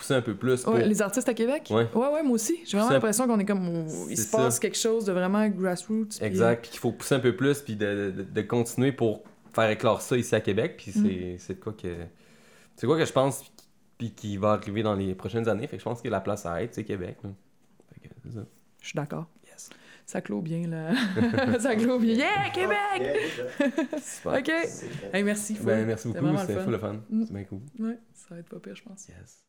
pousser 0.00 0.14
un 0.14 0.22
peu 0.22 0.34
plus. 0.34 0.62
Pour... 0.62 0.74
Ouais, 0.74 0.86
les 0.86 1.02
artistes 1.02 1.28
à 1.28 1.34
Québec? 1.34 1.68
Ouais. 1.70 1.86
ouais, 1.94 2.08
ouais, 2.08 2.22
moi 2.22 2.32
aussi. 2.32 2.58
J'ai 2.64 2.76
vraiment 2.78 2.92
l'impression 2.92 3.26
qu'on 3.26 3.38
est 3.38 3.44
comme. 3.44 3.86
Il 4.08 4.16
se 4.18 4.30
passe 4.30 4.54
ça. 4.54 4.60
quelque 4.60 4.76
chose 4.78 5.04
de 5.04 5.12
vraiment 5.12 5.46
grassroots. 5.48 6.20
Exact, 6.22 6.62
puis 6.62 6.70
qu'il 6.72 6.80
faut 6.80 6.92
pousser 6.92 7.14
un 7.14 7.20
peu 7.20 7.36
plus, 7.36 7.60
puis 7.60 7.76
de, 7.76 8.12
de, 8.16 8.22
de 8.22 8.42
continuer 8.42 8.92
pour 8.92 9.22
faire 9.52 9.68
éclore 9.70 10.00
ça 10.00 10.16
ici 10.16 10.34
à 10.34 10.40
Québec. 10.40 10.76
Puis 10.78 10.92
Mm. 10.98 11.38
c'est 11.38 11.54
de 11.54 11.60
quoi 11.60 11.72
que. 11.74 11.94
C'est 12.76 12.86
quoi 12.86 12.96
que 12.98 13.04
je 13.04 13.12
pense 13.12 13.44
puis 13.98 14.12
qui 14.12 14.38
va 14.38 14.52
arriver 14.52 14.82
dans 14.82 14.94
les 14.94 15.14
prochaines 15.14 15.46
années. 15.48 15.66
Fait 15.66 15.76
que 15.76 15.80
je 15.80 15.84
pense 15.84 16.00
que 16.00 16.08
la 16.08 16.20
place 16.20 16.46
à 16.46 16.62
être, 16.62 16.74
c'est 16.74 16.84
Québec. 16.84 17.18
là. 17.22 17.30
Fait 17.92 18.08
que 18.08 18.14
c'est 18.24 18.32
ça. 18.34 18.46
Je 18.80 18.86
suis 18.88 18.96
d'accord. 18.96 19.26
Yes. 19.46 19.68
Ça 20.06 20.22
clôt 20.22 20.40
bien, 20.40 20.66
là. 20.66 20.92
ça 21.60 21.76
clôt 21.76 21.98
bien. 21.98 22.14
Yeah, 22.14 22.48
Québec! 22.54 23.30
Super. 24.02 24.38
OK. 24.38 24.50
Hey, 25.12 25.22
merci. 25.22 25.58
Ben, 25.62 25.84
merci 25.86 26.08
beaucoup. 26.08 26.20
vraiment 26.20 26.38
C'était 26.38 26.54
fun. 26.64 26.70
le 26.70 26.78
fun. 26.78 27.00
Mm. 27.10 27.24
C'est 27.26 27.32
bien 27.34 27.44
cool. 27.44 27.60
Ouais, 27.78 27.98
ça 28.14 28.26
va 28.34 28.40
être 28.40 28.48
pas 28.48 28.58
pire, 28.58 28.74
je 28.74 28.82
pense. 28.82 29.06
Yes. 29.08 29.44